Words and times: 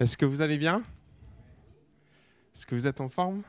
Est-ce 0.00 0.16
que 0.16 0.26
vous 0.26 0.42
allez 0.42 0.58
bien? 0.58 0.82
Est-ce 2.52 2.66
que 2.66 2.74
vous 2.74 2.88
êtes 2.88 3.00
en 3.00 3.08
forme? 3.08 3.42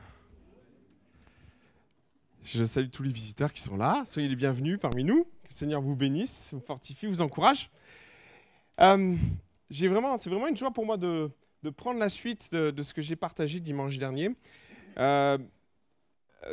Je 2.44 2.64
salue 2.64 2.88
tous 2.88 3.02
les 3.02 3.10
visiteurs 3.10 3.52
qui 3.52 3.60
sont 3.60 3.76
là. 3.76 4.04
Soyez 4.06 4.28
les 4.28 4.36
bienvenus 4.36 4.78
parmi 4.80 5.02
nous. 5.02 5.24
Que 5.24 5.48
le 5.50 5.54
Seigneur 5.54 5.80
vous 5.82 5.96
bénisse, 5.96 6.50
vous 6.52 6.60
fortifie, 6.60 7.06
vous 7.06 7.20
encourage. 7.20 7.68
Euh, 8.80 9.16
vraiment, 9.70 10.16
c'est 10.18 10.30
vraiment 10.30 10.46
une 10.46 10.56
joie 10.56 10.70
pour 10.70 10.86
moi 10.86 10.96
de, 10.96 11.32
prendre 11.76 11.98
la 11.98 12.08
suite 12.08 12.52
de, 12.52 12.82
ce 12.84 12.94
que 12.94 13.02
j'ai 13.02 13.16
partagé 13.16 13.58
dimanche 13.58 13.98
dernier. 13.98 14.30
Euh, 14.98 15.38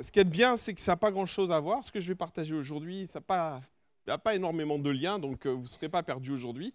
ce 0.01 0.11
qui 0.11 0.19
est 0.19 0.23
bien, 0.23 0.57
c'est 0.57 0.73
que 0.73 0.81
ça 0.81 0.93
n'a 0.93 0.97
pas 0.97 1.11
grand-chose 1.11 1.51
à 1.51 1.59
voir. 1.59 1.83
Ce 1.83 1.91
que 1.91 2.01
je 2.01 2.07
vais 2.07 2.15
partager 2.15 2.55
aujourd'hui, 2.55 3.05
ça 3.05 3.19
n'a 3.19 3.25
pas, 3.25 3.61
a 4.07 4.17
pas 4.17 4.33
énormément 4.33 4.79
de 4.79 4.89
liens, 4.89 5.19
donc 5.19 5.45
euh, 5.45 5.51
vous 5.51 5.61
ne 5.61 5.67
serez 5.67 5.89
pas 5.89 6.01
perdus 6.01 6.31
aujourd'hui. 6.31 6.73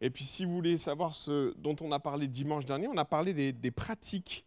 Et 0.00 0.10
puis 0.10 0.24
si 0.24 0.44
vous 0.44 0.52
voulez 0.52 0.78
savoir 0.78 1.14
ce 1.14 1.54
dont 1.58 1.76
on 1.80 1.92
a 1.92 1.98
parlé 1.98 2.28
dimanche 2.28 2.64
dernier, 2.64 2.88
on 2.88 2.96
a 2.96 3.04
parlé 3.04 3.52
des, 3.52 3.70
pratiques 3.70 4.44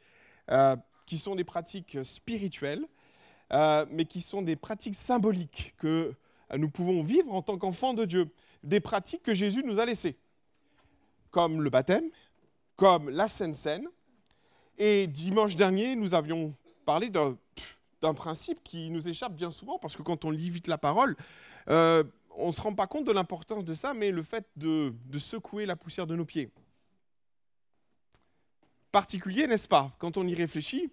euh, 0.51 0.75
qui 1.05 1.17
sont 1.17 1.35
des 1.35 1.43
pratiques 1.43 1.97
spirituelles, 2.03 2.85
euh, 3.51 3.85
mais 3.89 4.05
qui 4.05 4.21
sont 4.21 4.41
des 4.41 4.55
pratiques 4.55 4.95
symboliques 4.95 5.73
que 5.77 6.13
euh, 6.51 6.57
nous 6.57 6.69
pouvons 6.69 7.01
vivre 7.03 7.33
en 7.33 7.41
tant 7.41 7.57
qu'enfants 7.57 7.93
de 7.93 8.05
Dieu. 8.05 8.29
Des 8.63 8.79
pratiques 8.79 9.23
que 9.23 9.33
Jésus 9.33 9.63
nous 9.63 9.79
a 9.79 9.85
laissées, 9.85 10.17
comme 11.31 11.61
le 11.61 11.69
baptême, 11.69 12.05
comme 12.75 13.09
la 13.09 13.27
Sainte 13.27 13.55
Seine. 13.55 13.87
Et 14.77 15.07
dimanche 15.07 15.55
dernier, 15.55 15.95
nous 15.95 16.13
avions 16.13 16.53
parlé 16.85 17.09
d'un 17.09 18.13
principe 18.13 18.63
qui 18.63 18.91
nous 18.91 19.07
échappe 19.07 19.33
bien 19.33 19.51
souvent, 19.51 19.79
parce 19.79 19.95
que 19.95 20.03
quand 20.03 20.25
on 20.25 20.31
lit 20.31 20.49
vite 20.49 20.67
la 20.67 20.77
parole, 20.77 21.15
on 22.31 22.47
ne 22.47 22.51
se 22.51 22.61
rend 22.61 22.73
pas 22.73 22.87
compte 22.87 23.05
de 23.05 23.11
l'importance 23.11 23.65
de 23.65 23.73
ça, 23.73 23.93
mais 23.93 24.11
le 24.11 24.23
fait 24.23 24.45
de, 24.55 24.93
de 25.05 25.19
secouer 25.19 25.65
la 25.65 25.75
poussière 25.75 26.07
de 26.07 26.15
nos 26.15 26.25
pieds. 26.25 26.51
Particulier, 28.91 29.47
n'est-ce 29.47 29.67
pas, 29.67 29.95
quand 29.99 30.17
on 30.17 30.25
y 30.25 30.33
réfléchit 30.33 30.91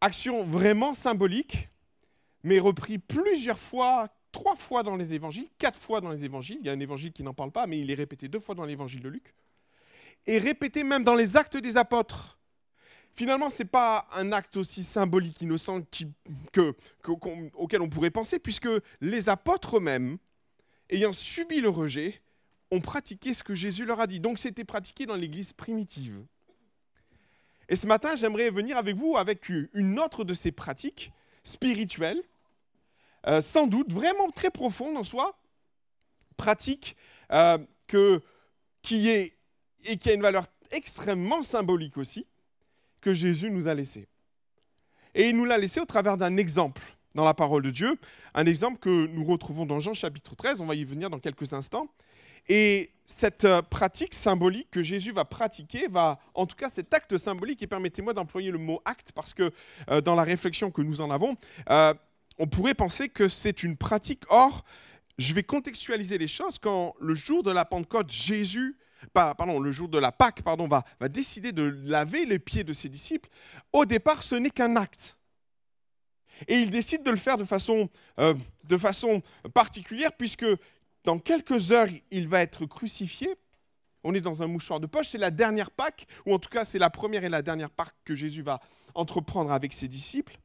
Action 0.00 0.44
vraiment 0.44 0.94
symbolique, 0.94 1.68
mais 2.42 2.58
repris 2.58 2.98
plusieurs 2.98 3.58
fois, 3.58 4.08
trois 4.32 4.56
fois 4.56 4.82
dans 4.82 4.96
les 4.96 5.14
évangiles, 5.14 5.48
quatre 5.58 5.78
fois 5.78 6.00
dans 6.00 6.10
les 6.10 6.24
évangiles. 6.24 6.58
Il 6.60 6.66
y 6.66 6.68
a 6.68 6.72
un 6.72 6.80
évangile 6.80 7.12
qui 7.12 7.22
n'en 7.22 7.34
parle 7.34 7.50
pas, 7.50 7.66
mais 7.66 7.80
il 7.80 7.90
est 7.90 7.94
répété 7.94 8.28
deux 8.28 8.38
fois 8.38 8.54
dans 8.54 8.64
l'évangile 8.64 9.00
de 9.00 9.08
Luc. 9.08 9.34
Et 10.26 10.38
répété 10.38 10.84
même 10.84 11.04
dans 11.04 11.14
les 11.14 11.36
actes 11.36 11.56
des 11.56 11.76
apôtres. 11.76 12.38
Finalement, 13.14 13.48
ce 13.48 13.62
n'est 13.62 13.68
pas 13.68 14.08
un 14.12 14.32
acte 14.32 14.56
aussi 14.56 14.82
symbolique, 14.82 15.40
innocent 15.40 15.82
auquel 17.54 17.80
on 17.80 17.88
pourrait 17.88 18.10
penser, 18.10 18.40
puisque 18.40 18.68
les 19.00 19.28
apôtres 19.28 19.76
eux-mêmes, 19.76 20.18
ayant 20.90 21.12
subi 21.12 21.60
le 21.60 21.68
rejet, 21.68 22.20
ont 22.72 22.80
pratiqué 22.80 23.32
ce 23.32 23.44
que 23.44 23.54
Jésus 23.54 23.84
leur 23.84 24.00
a 24.00 24.08
dit. 24.08 24.18
Donc 24.18 24.40
c'était 24.40 24.64
pratiqué 24.64 25.06
dans 25.06 25.14
l'Église 25.14 25.52
primitive. 25.52 26.24
Et 27.68 27.76
ce 27.76 27.86
matin, 27.86 28.16
j'aimerais 28.16 28.50
venir 28.50 28.76
avec 28.76 28.96
vous 28.96 29.16
avec 29.16 29.48
une 29.48 29.98
autre 30.00 30.24
de 30.24 30.34
ces 30.34 30.50
pratiques 30.50 31.12
spirituelles, 31.44 32.22
euh, 33.26 33.40
sans 33.40 33.68
doute 33.68 33.92
vraiment 33.92 34.28
très 34.30 34.50
profonde 34.50 34.96
en 34.96 35.04
soi, 35.04 35.38
pratique 36.36 36.96
euh, 37.30 37.58
qui 38.82 39.08
est 39.08 39.36
et 39.84 39.98
qui 39.98 40.10
a 40.10 40.14
une 40.14 40.22
valeur 40.22 40.46
extrêmement 40.72 41.42
symbolique 41.42 41.96
aussi, 41.96 42.26
que 43.04 43.12
Jésus 43.12 43.50
nous 43.50 43.68
a 43.68 43.74
laissé. 43.74 44.08
Et 45.14 45.28
il 45.28 45.36
nous 45.36 45.44
l'a 45.44 45.58
laissé 45.58 45.78
au 45.78 45.84
travers 45.84 46.16
d'un 46.16 46.38
exemple 46.38 46.82
dans 47.14 47.24
la 47.24 47.34
parole 47.34 47.62
de 47.62 47.70
Dieu, 47.70 47.96
un 48.34 48.46
exemple 48.46 48.78
que 48.78 49.06
nous 49.08 49.24
retrouvons 49.24 49.66
dans 49.66 49.78
Jean 49.78 49.92
chapitre 49.92 50.34
13, 50.34 50.62
on 50.62 50.66
va 50.66 50.74
y 50.74 50.84
venir 50.84 51.10
dans 51.10 51.18
quelques 51.18 51.52
instants. 51.52 51.86
Et 52.48 52.90
cette 53.04 53.44
euh, 53.44 53.60
pratique 53.60 54.14
symbolique 54.14 54.70
que 54.70 54.82
Jésus 54.82 55.12
va 55.12 55.26
pratiquer, 55.26 55.86
va, 55.86 56.18
en 56.32 56.46
tout 56.46 56.56
cas 56.56 56.70
cet 56.70 56.92
acte 56.94 57.18
symbolique, 57.18 57.62
et 57.62 57.66
permettez-moi 57.66 58.14
d'employer 58.14 58.50
le 58.50 58.58
mot 58.58 58.80
acte 58.86 59.12
parce 59.12 59.34
que 59.34 59.52
euh, 59.90 60.00
dans 60.00 60.14
la 60.14 60.24
réflexion 60.24 60.70
que 60.70 60.80
nous 60.80 61.02
en 61.02 61.10
avons, 61.10 61.36
euh, 61.70 61.92
on 62.38 62.46
pourrait 62.46 62.74
penser 62.74 63.10
que 63.10 63.28
c'est 63.28 63.62
une 63.62 63.76
pratique. 63.76 64.22
Or, 64.30 64.64
je 65.18 65.34
vais 65.34 65.44
contextualiser 65.44 66.16
les 66.16 66.26
choses 66.26 66.58
quand 66.58 66.94
le 67.00 67.14
jour 67.14 67.42
de 67.42 67.52
la 67.52 67.66
Pentecôte, 67.66 68.10
Jésus, 68.10 68.76
pardon, 69.12 69.60
le 69.60 69.72
jour 69.72 69.88
de 69.88 69.98
la 69.98 70.12
Pâque, 70.12 70.42
pardon, 70.42 70.68
va, 70.68 70.84
va 71.00 71.08
décider 71.08 71.52
de 71.52 71.62
laver 71.84 72.24
les 72.24 72.38
pieds 72.38 72.64
de 72.64 72.72
ses 72.72 72.88
disciples. 72.88 73.28
Au 73.72 73.84
départ, 73.84 74.22
ce 74.22 74.34
n'est 74.34 74.50
qu'un 74.50 74.76
acte. 74.76 75.16
Et 76.48 76.54
il 76.54 76.70
décide 76.70 77.02
de 77.02 77.10
le 77.10 77.16
faire 77.16 77.36
de 77.36 77.44
façon, 77.44 77.88
euh, 78.18 78.34
de 78.64 78.76
façon 78.76 79.22
particulière, 79.52 80.12
puisque 80.16 80.46
dans 81.04 81.18
quelques 81.18 81.70
heures, 81.70 81.88
il 82.10 82.28
va 82.28 82.40
être 82.40 82.66
crucifié. 82.66 83.28
On 84.02 84.14
est 84.14 84.20
dans 84.20 84.42
un 84.42 84.46
mouchoir 84.46 84.80
de 84.80 84.86
poche, 84.86 85.08
c'est 85.10 85.18
la 85.18 85.30
dernière 85.30 85.70
Pâque, 85.70 86.06
ou 86.26 86.34
en 86.34 86.38
tout 86.38 86.50
cas 86.50 86.64
c'est 86.64 86.78
la 86.78 86.90
première 86.90 87.24
et 87.24 87.28
la 87.28 87.42
dernière 87.42 87.70
Pâque 87.70 87.94
que 88.04 88.14
Jésus 88.14 88.42
va 88.42 88.60
entreprendre 88.94 89.52
avec 89.52 89.72
ses 89.72 89.88
disciples. 89.88 90.38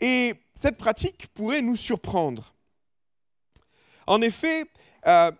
Et 0.00 0.34
cette 0.54 0.76
pratique 0.76 1.28
pourrait 1.28 1.62
nous 1.62 1.76
surprendre. 1.76 2.54
En 4.06 4.20
effet, 4.22 4.64
euh, 5.06 5.32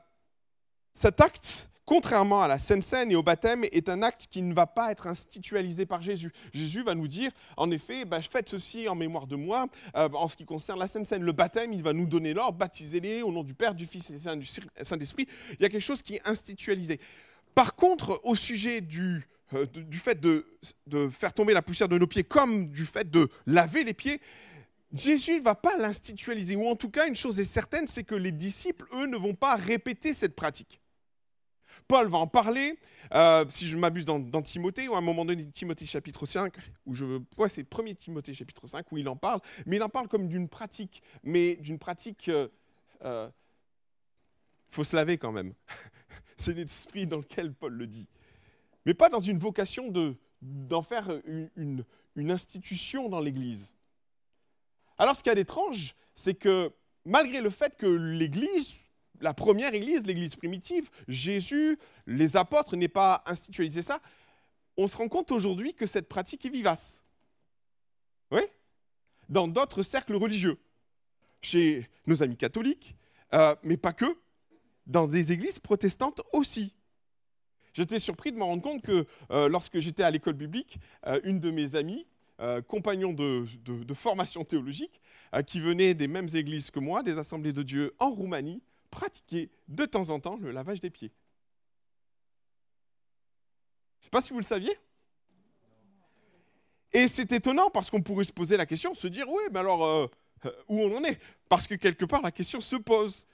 cet 0.93 1.21
acte, 1.21 1.68
contrairement 1.89 2.43
à 2.43 2.49
la 2.49 2.59
Sainte 2.59 2.83
Seine 2.83 3.11
et 3.11 3.17
au 3.17 3.23
baptême, 3.23 3.65
est 3.73 3.89
un 3.89 4.03
acte 4.03 4.27
qui 4.31 4.43
ne 4.43 4.53
va 4.53 4.67
pas 4.67 4.93
être 4.93 5.07
institutionnalisé 5.07 5.87
par 5.87 6.03
Jésus. 6.03 6.31
Jésus 6.53 6.83
va 6.83 6.95
nous 6.95 7.09
dire, 7.09 7.33
en 7.57 7.71
effet, 7.71 8.05
bah, 8.05 8.21
faites 8.21 8.51
ceci 8.51 8.87
en 8.89 8.95
mémoire 8.95 9.27
de 9.27 9.37
moi. 9.37 9.69
Euh, 9.97 10.07
en 10.13 10.29
ce 10.29 10.37
qui 10.37 10.45
concerne 10.45 10.79
la 10.79 10.87
Sainte 10.87 11.07
Seine, 11.07 11.23
le 11.23 11.33
baptême, 11.33 11.73
il 11.73 11.83
va 11.83 11.95
nous 11.95 12.05
donner 12.07 12.35
l'ordre, 12.35 12.59
baptisez-les 12.59 13.23
au 13.23 13.33
nom 13.33 13.43
du 13.43 13.55
Père, 13.55 13.75
du 13.75 13.87
Fils 13.87 14.11
et 14.11 14.13
du 14.13 14.19
Saint- 14.19 14.37
du 14.37 14.47
Saint-Esprit. 14.83 15.27
Il 15.53 15.63
y 15.63 15.65
a 15.65 15.71
quelque 15.71 15.81
chose 15.81 16.03
qui 16.03 16.17
est 16.17 16.29
institutionnalisé. 16.29 17.01
Par 17.55 17.75
contre, 17.75 18.21
au 18.23 18.37
sujet 18.37 18.83
du, 18.83 19.27
euh, 19.55 19.65
du 19.65 19.97
fait 19.97 20.21
de, 20.21 20.45
de 20.89 21.09
faire 21.09 21.33
tomber 21.33 21.55
la 21.55 21.63
poussière 21.63 21.89
de 21.89 21.97
nos 21.97 22.07
pieds, 22.07 22.23
comme 22.23 22.69
du 22.69 22.85
fait 22.85 23.11
de 23.11 23.31
laver 23.47 23.83
les 23.83 23.95
pieds, 23.95 24.21
Jésus 24.93 25.39
ne 25.39 25.43
va 25.43 25.55
pas 25.55 25.79
l'institutionnaliser. 25.79 26.55
Ou 26.55 26.69
en 26.69 26.77
tout 26.77 26.91
cas, 26.91 27.07
une 27.07 27.17
chose 27.17 27.41
est 27.41 27.45
certaine, 27.45 27.87
c'est 27.87 28.05
que 28.05 28.15
les 28.15 28.33
disciples, 28.33 28.87
eux, 28.93 29.07
ne 29.07 29.17
vont 29.17 29.35
pas 29.35 29.57
répéter 29.57 30.13
cette 30.13 30.35
pratique. 30.37 30.81
Paul 31.89 32.09
va 32.09 32.19
en 32.19 32.27
parler, 32.27 32.79
euh, 33.15 33.47
si 33.49 33.67
je 33.67 33.77
m'abuse 33.77 34.05
dans, 34.05 34.21
Timothée, 34.43 34.89
ou 34.89 34.95
à 34.95 34.99
un 34.99 35.03
moment 35.03 35.25
donné, 35.25 35.51
Timothée 35.51 35.87
chapitre 35.87 36.27
5, 36.27 36.55
où 36.85 36.95
je, 36.95 37.05
ouais, 37.39 37.49
c'est 37.49 37.67
1 37.73 37.95
Timothée 37.95 38.35
chapitre 38.35 38.67
5, 38.67 38.93
où 38.93 38.99
il 38.99 39.09
en 39.09 39.17
parle, 39.17 39.41
mais 39.65 39.77
il 39.77 39.83
en 39.83 39.89
parle 39.89 40.07
comme 40.07 40.29
d'une 40.29 40.49
pratique, 40.49 41.03
mais 41.23 41.57
d'une 41.57 41.79
pratique, 41.79 42.29
euh, 42.29 42.49
euh, 43.05 43.31
faut 44.69 44.85
se 44.85 44.95
laver 44.95 45.17
quand 45.17 45.33
même. 45.33 45.55
c'est 46.37 46.53
l'esprit 46.53 47.07
dans 47.07 47.17
lequel 47.17 47.55
Paul 47.55 47.73
le 47.73 47.87
dit. 47.87 48.07
Mais 48.85 48.93
pas 48.95 49.09
dans 49.09 49.21
une 49.21 49.39
vocation 49.39 49.89
de, 49.89 50.15
d'en 50.43 50.83
faire 50.83 51.11
une, 51.27 51.51
une- 51.57 51.85
une 52.17 52.31
institution 52.33 53.09
dans 53.09 53.21
l'Église. 53.21 53.73
Alors 54.99 55.15
ce 55.17 55.23
qu'il 55.23 55.31
y 55.31 55.33
a 55.33 55.37
d'étrange, 55.37 55.95
c'est 56.17 56.35
que 56.35 56.73
malgré 57.05 57.41
le 57.41 57.49
fait 57.49 57.77
que 57.77 57.87
l'Église, 57.87 58.88
la 59.21 59.35
première 59.35 59.75
Église, 59.75 60.07
l'Église 60.07 60.37
primitive, 60.37 60.91
Jésus, 61.09 61.79
les 62.07 62.37
apôtres 62.37 62.77
n'aient 62.77 62.89
pas 62.89 63.23
institutionnalisé 63.27 63.83
ça, 63.83 64.01
on 64.77 64.87
se 64.87 64.97
rend 64.97 65.09
compte 65.09 65.33
aujourd'hui 65.33 65.75
que 65.75 65.87
cette 65.87 66.09
pratique 66.09 66.45
est 66.45 66.51
vivace. 66.51 67.03
Oui 68.31 68.43
Dans 69.29 69.49
d'autres 69.49 69.83
cercles 69.83 70.15
religieux, 70.15 70.59
chez 71.43 71.89
nos 72.07 72.23
amis 72.23 72.37
catholiques, 72.37 72.95
euh, 73.35 73.55
mais 73.63 73.77
pas 73.77 73.93
que, 73.93 74.17
dans 74.87 75.07
des 75.07 75.33
églises 75.33 75.59
protestantes 75.59 76.23
aussi. 76.33 76.75
J'étais 77.75 77.99
surpris 77.99 78.33
de 78.33 78.37
me 78.37 78.45
rendre 78.45 78.63
compte 78.63 78.83
que 78.83 79.07
euh, 79.31 79.49
lorsque 79.49 79.79
j'étais 79.81 80.03
à 80.03 80.11
l'école 80.11 80.35
biblique, 80.35 80.79
euh, 81.07 81.21
une 81.25 81.41
de 81.41 81.51
mes 81.51 81.75
amies, 81.75 82.07
compagnon 82.69 83.13
de, 83.13 83.47
de- 83.65 83.95
formation 83.95 84.45
théologique, 84.45 85.01
qui 85.49 85.59
venait 85.59 85.93
des 85.95 86.07
mêmes 86.07 86.29
églises 86.33 86.71
que 86.71 86.79
moi, 86.79 87.03
des 87.03 87.19
assemblées 87.19 87.53
de 87.53 87.65
Dieu 87.65 87.97
en 87.99 88.11
Roumanie, 88.11 88.63
pratiquait 88.91 89.51
de 89.69 89.85
temps 89.85 90.11
en 90.11 90.21
temps 90.21 90.37
le 90.37 90.51
lavage 90.51 90.81
des 90.81 90.91
pieds. 90.91 91.13
Je 93.99 94.03
ne 94.03 94.05
sais 94.05 94.11
pas 94.11 94.21
si 94.21 94.33
vous 94.33 94.39
le 94.39 94.45
saviez. 94.45 94.79
Et 96.93 97.07
c'est 97.09 97.31
étonnant 97.33 97.71
parce 97.71 97.91
qu'on 97.91 98.03
pourrait 98.03 98.25
se 98.25 98.33
poser 98.33 98.57
la 98.57 98.67
question, 98.67 98.95
se 98.95 99.09
dire, 99.09 99.29
oui, 99.29 99.43
mais 99.53 99.59
alors, 99.59 99.85
euh, 99.85 100.07
euh, 100.47 100.53
où 100.69 100.81
on 100.81 100.97
en 100.97 101.05
est? 101.05 101.21
Parce 101.49 101.67
que 101.67 101.75
quelque 101.75 102.05
part, 102.05 102.23
la 102.23 102.33
question 102.33 102.61
se 102.61 102.77
pose. 102.77 103.27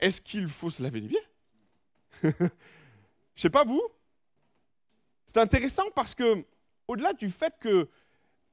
Est-ce 0.00 0.20
qu'il 0.20 0.48
faut 0.48 0.70
se 0.70 0.82
laver 0.82 1.00
les 1.00 1.08
pieds? 1.08 1.24
Je 3.34 3.42
sais 3.42 3.50
pas 3.50 3.64
vous. 3.64 3.82
C'est 5.26 5.38
intéressant 5.38 5.90
parce 5.94 6.14
que, 6.14 6.44
au-delà 6.88 7.12
du 7.12 7.30
fait 7.30 7.54
que 7.58 7.88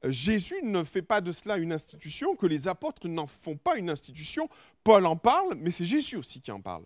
Jésus 0.03 0.61
ne 0.63 0.83
fait 0.83 1.01
pas 1.01 1.21
de 1.21 1.31
cela 1.31 1.57
une 1.57 1.73
institution, 1.73 2.35
que 2.35 2.45
les 2.45 2.67
apôtres 2.67 3.07
n'en 3.07 3.25
font 3.25 3.57
pas 3.57 3.77
une 3.77 3.89
institution, 3.89 4.49
Paul 4.83 5.05
en 5.05 5.15
parle, 5.15 5.55
mais 5.55 5.71
c'est 5.71 5.85
Jésus 5.85 6.17
aussi 6.17 6.39
qui 6.41 6.51
en 6.51 6.61
parle. 6.61 6.85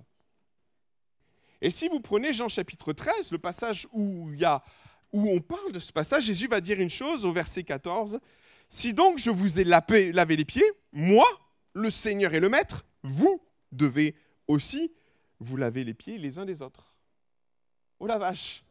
Et 1.62 1.70
si 1.70 1.88
vous 1.90 2.00
prenez 2.00 2.34
Jean 2.34 2.50
chapitre 2.50 2.94
13, 2.94 3.32
le 3.32 3.38
passage 3.38 3.88
où, 3.92 4.32
il 4.34 4.40
y 4.40 4.46
a, 4.46 4.64
où 5.12 5.30
on 5.30 5.40
parle 5.42 5.72
de 5.72 5.80
ce 5.80 5.92
passage, 5.92 6.24
Jésus 6.24 6.48
va 6.48 6.62
dire 6.62 6.80
une 6.80 6.90
chose 6.90 7.26
au 7.26 7.32
verset 7.32 7.64
14. 7.64 8.20
Si 8.70 8.94
donc 8.94 9.20
je 9.20 9.30
vous 9.30 9.60
ai 9.60 9.64
lavé 9.64 10.36
les 10.36 10.46
pieds, 10.46 10.72
moi, 10.92 11.28
le 11.74 11.90
Seigneur 11.90 12.34
et 12.34 12.40
le 12.40 12.50
Maître, 12.50 12.86
vous 13.04 13.42
devez 13.72 14.16
aussi 14.48 14.92
vous 15.40 15.58
laver 15.58 15.84
les 15.84 15.94
pieds 15.94 16.18
les 16.18 16.40
uns 16.40 16.46
des 16.46 16.62
autres. 16.62 16.96
Oh 18.00 18.08
la 18.08 18.18
vache 18.18 18.64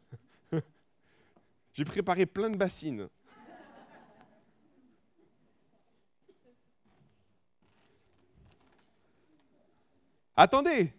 J'ai 1.73 1.85
préparé 1.85 2.25
plein 2.25 2.49
de 2.49 2.57
bassines. 2.57 3.07
Attendez, 10.41 10.91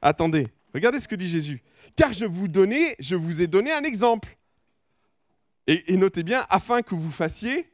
attendez, 0.00 0.48
regardez 0.72 1.00
ce 1.00 1.06
que 1.06 1.16
dit 1.16 1.28
Jésus. 1.28 1.62
Car 1.96 2.14
je 2.14 2.24
vous 2.24 2.48
donnais, 2.48 2.96
je 2.98 3.14
vous 3.14 3.42
ai 3.42 3.46
donné 3.46 3.70
un 3.70 3.84
exemple. 3.84 4.38
Et, 5.66 5.98
notez 5.98 6.22
bien, 6.22 6.46
afin 6.48 6.80
que 6.80 6.94
vous 6.94 7.10
fassiez 7.10 7.70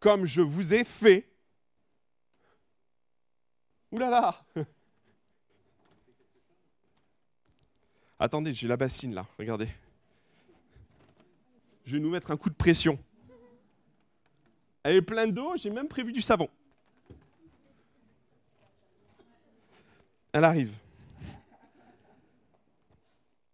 comme 0.00 0.26
je 0.26 0.40
vous 0.40 0.74
ai 0.74 0.82
fait. 0.82 1.28
Ouh 3.92 3.98
là 3.98 4.10
là 4.10 4.44
Attendez, 8.18 8.52
j'ai 8.52 8.66
la 8.66 8.76
bassine 8.76 9.14
là, 9.14 9.28
regardez. 9.38 9.68
Je 11.86 11.92
vais 11.92 12.00
nous 12.00 12.10
mettre 12.10 12.32
un 12.32 12.36
coup 12.36 12.50
de 12.50 12.56
pression. 12.56 12.98
Elle 14.82 14.96
est 14.96 15.02
pleine 15.02 15.30
d'eau, 15.30 15.54
j'ai 15.56 15.70
même 15.70 15.86
prévu 15.86 16.10
du 16.10 16.20
savon. 16.20 16.50
Elle 20.34 20.44
arrive. 20.44 20.74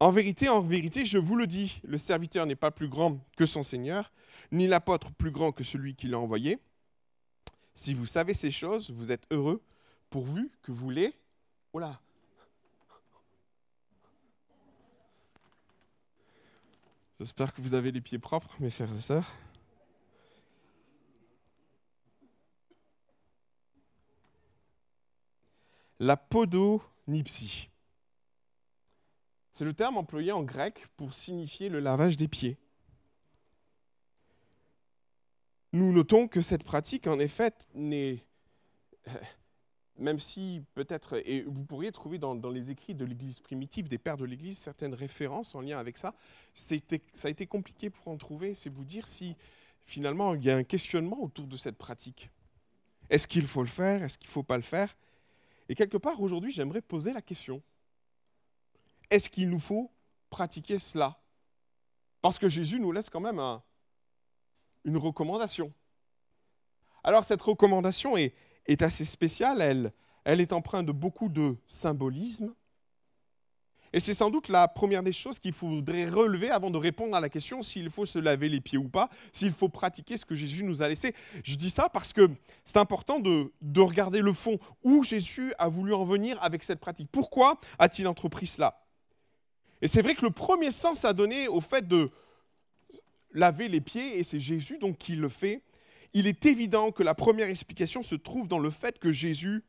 En 0.01 0.11
vérité, 0.11 0.49
en 0.49 0.63
vérité, 0.63 1.05
je 1.05 1.19
vous 1.19 1.37
le 1.37 1.47
dis, 1.47 1.79
le 1.85 1.99
serviteur 1.99 2.47
n'est 2.47 2.57
pas 2.57 2.71
plus 2.71 2.89
grand 2.89 3.19
que 3.37 3.45
son 3.45 3.63
Seigneur, 3.63 4.11
ni 4.51 4.67
l'apôtre 4.67 5.13
plus 5.13 5.31
grand 5.31 5.53
que 5.53 5.63
celui 5.63 5.95
qui 5.95 6.09
l'a 6.09 6.19
envoyé. 6.19 6.59
Si 7.75 7.93
vous 7.93 8.07
savez 8.07 8.33
ces 8.33 8.51
choses, 8.51 8.91
vous 8.91 9.13
êtes 9.13 9.27
heureux, 9.31 9.63
pourvu 10.09 10.51
que 10.63 10.73
vous 10.73 10.89
les... 10.89 11.13
Oh 11.75 11.81
là 11.81 12.01
J'espère 17.19 17.53
que 17.53 17.61
vous 17.61 17.75
avez 17.75 17.93
les 17.93 18.01
pieds 18.01 18.19
propres, 18.19 18.57
mes 18.59 18.71
frères 18.71 18.91
et 18.91 19.03
sœurs. 19.03 19.31
La 26.03 26.17
podonipsie. 26.17 27.69
C'est 29.53 29.67
le 29.67 29.75
terme 29.75 29.99
employé 29.99 30.33
en 30.33 30.43
grec 30.43 30.87
pour 30.97 31.13
signifier 31.13 31.69
le 31.69 31.79
lavage 31.79 32.17
des 32.17 32.27
pieds. 32.27 32.57
Nous 35.75 35.93
notons 35.93 36.27
que 36.27 36.41
cette 36.41 36.65
pratique, 36.65 37.07
en 37.07 37.19
effet, 37.19 37.53
n'est, 37.75 38.25
même 39.99 40.19
si 40.19 40.65
peut-être, 40.73 41.21
et 41.27 41.43
vous 41.43 41.67
pourriez 41.67 41.93
trouver 41.93 42.19
dans, 42.19 42.35
les 42.49 42.71
écrits 42.71 42.95
de 42.95 43.05
l'Église 43.05 43.41
primitive, 43.41 43.89
des 43.89 43.99
pères 43.99 44.17
de 44.17 44.25
l'Église, 44.25 44.57
certaines 44.57 44.95
références 44.95 45.55
en 45.55 45.61
lien 45.61 45.79
avec 45.79 45.99
ça, 45.99 46.15
ça 46.55 46.77
a 47.25 47.29
été 47.29 47.47
compliqué 47.47 47.91
pour 47.91 48.09
en 48.09 48.17
trouver, 48.17 48.55
c'est 48.55 48.71
vous 48.71 48.85
dire 48.85 49.07
si 49.07 49.37
finalement 49.85 50.35
il 50.35 50.43
y 50.43 50.51
a 50.51 50.57
un 50.57 50.65
questionnement 50.65 51.23
autour 51.23 51.47
de 51.47 51.59
cette 51.59 51.77
pratique. 51.77 52.31
Est-ce 53.11 53.29
qu'il 53.29 53.47
faut 53.47 53.63
le 53.63 53.69
faire? 53.69 54.03
Est-ce 54.03 54.17
qu'il 54.17 54.29
ne 54.29 54.33
faut 54.33 54.43
pas 54.43 54.57
le 54.57 54.63
faire? 54.63 54.97
Et 55.71 55.77
quelque 55.77 55.97
part, 55.97 56.21
aujourd'hui, 56.21 56.51
j'aimerais 56.51 56.83
poser 56.83 57.13
la 57.13 57.23
question. 57.23 57.63
Est-ce 59.09 59.31
qu'il 59.31 59.49
nous 59.49 59.61
faut 59.61 59.89
pratiquer 60.29 60.81
cela? 60.81 61.23
Parce 62.21 62.41
que 62.41 62.49
Jésus 62.49 62.81
nous 62.81 62.91
laisse 62.91 63.09
quand 63.09 63.21
même 63.21 63.39
une 64.85 64.97
recommandation. 64.97 65.73
Alors 67.05 67.23
cette 67.23 67.41
recommandation 67.41 68.17
est, 68.17 68.35
assez 68.83 69.05
spéciale, 69.05 69.93
elle 70.25 70.41
est 70.41 70.53
empreinte 70.53 70.87
de 70.87 70.93
beaucoup 70.93 71.29
de 71.29 71.57
symbolisme. 71.69 72.53
Et 73.93 74.01
c'est 74.01 74.15
sans 74.15 74.31
doute 74.31 74.49
la 74.49 74.69
première 74.69 75.03
des 75.03 75.13
choses 75.13 75.39
qu'il 75.39 75.53
faudrait 75.53 76.05
relever 76.05 76.51
avant 76.51 76.71
de 76.71 76.77
répondre 76.77 77.17
à 77.17 77.21
la 77.21 77.29
question 77.29 77.63
s'il 77.63 77.91
faut 77.91 78.07
se 78.07 78.19
laver 78.19 78.49
les 78.49 78.61
pieds 78.61 78.79
ou 78.79 78.89
pas, 78.89 79.11
s'il 79.33 79.53
faut 79.53 79.69
pratiquer 79.69 80.17
ce 80.17 80.25
que 80.25 80.37
Jésus 80.37 80.63
nous 80.63 80.83
a 80.83 80.89
laissé. 80.89 81.15
Je 81.43 81.57
dis 81.57 81.71
ça 81.71 81.89
parce 81.89 82.13
que 82.13 82.31
c'est 82.65 82.77
important 82.77 83.19
de, 83.19 83.53
de 83.63 83.81
regarder 83.81 84.21
le 84.21 84.33
fond, 84.33 84.59
où 84.85 85.03
Jésus 85.03 85.53
a 85.59 85.69
voulu 85.69 85.93
en 85.93 86.05
venir 86.05 86.41
avec 86.43 86.63
cette 86.63 86.81
pratique. 86.81 87.09
Pourquoi 87.11 87.59
a-t-il 87.79 88.07
entrepris 88.07 88.47
cela? 88.47 88.87
Et 89.83 89.89
c'est 89.89 90.03
vrai 90.03 90.15
que 90.15 90.25
le 90.25 90.31
premier 90.31 90.71
sens 90.71 91.05
à 91.05 91.13
donner 91.13 91.49
au 91.49 91.61
fait 91.61 91.89
de 91.89 92.11
laver 93.33 93.69
les 93.69 93.81
pieds, 93.81 94.19
et 94.19 94.25
c'est 94.25 94.41
Jésus 94.41 94.79
donc 94.79 94.99
qui 94.99 95.17
le 95.17 95.29
fait, 95.29 95.63
il 96.13 96.27
est 96.27 96.45
évident 96.47 96.91
que 96.91 97.03
la 97.03 97.15
première 97.15 97.49
explication 97.49 98.03
se 98.03 98.15
trouve 98.15 98.49
dans 98.49 98.59
le 98.59 98.71
fait 98.71 98.99
que 98.99 99.13
Jésus 99.13 99.63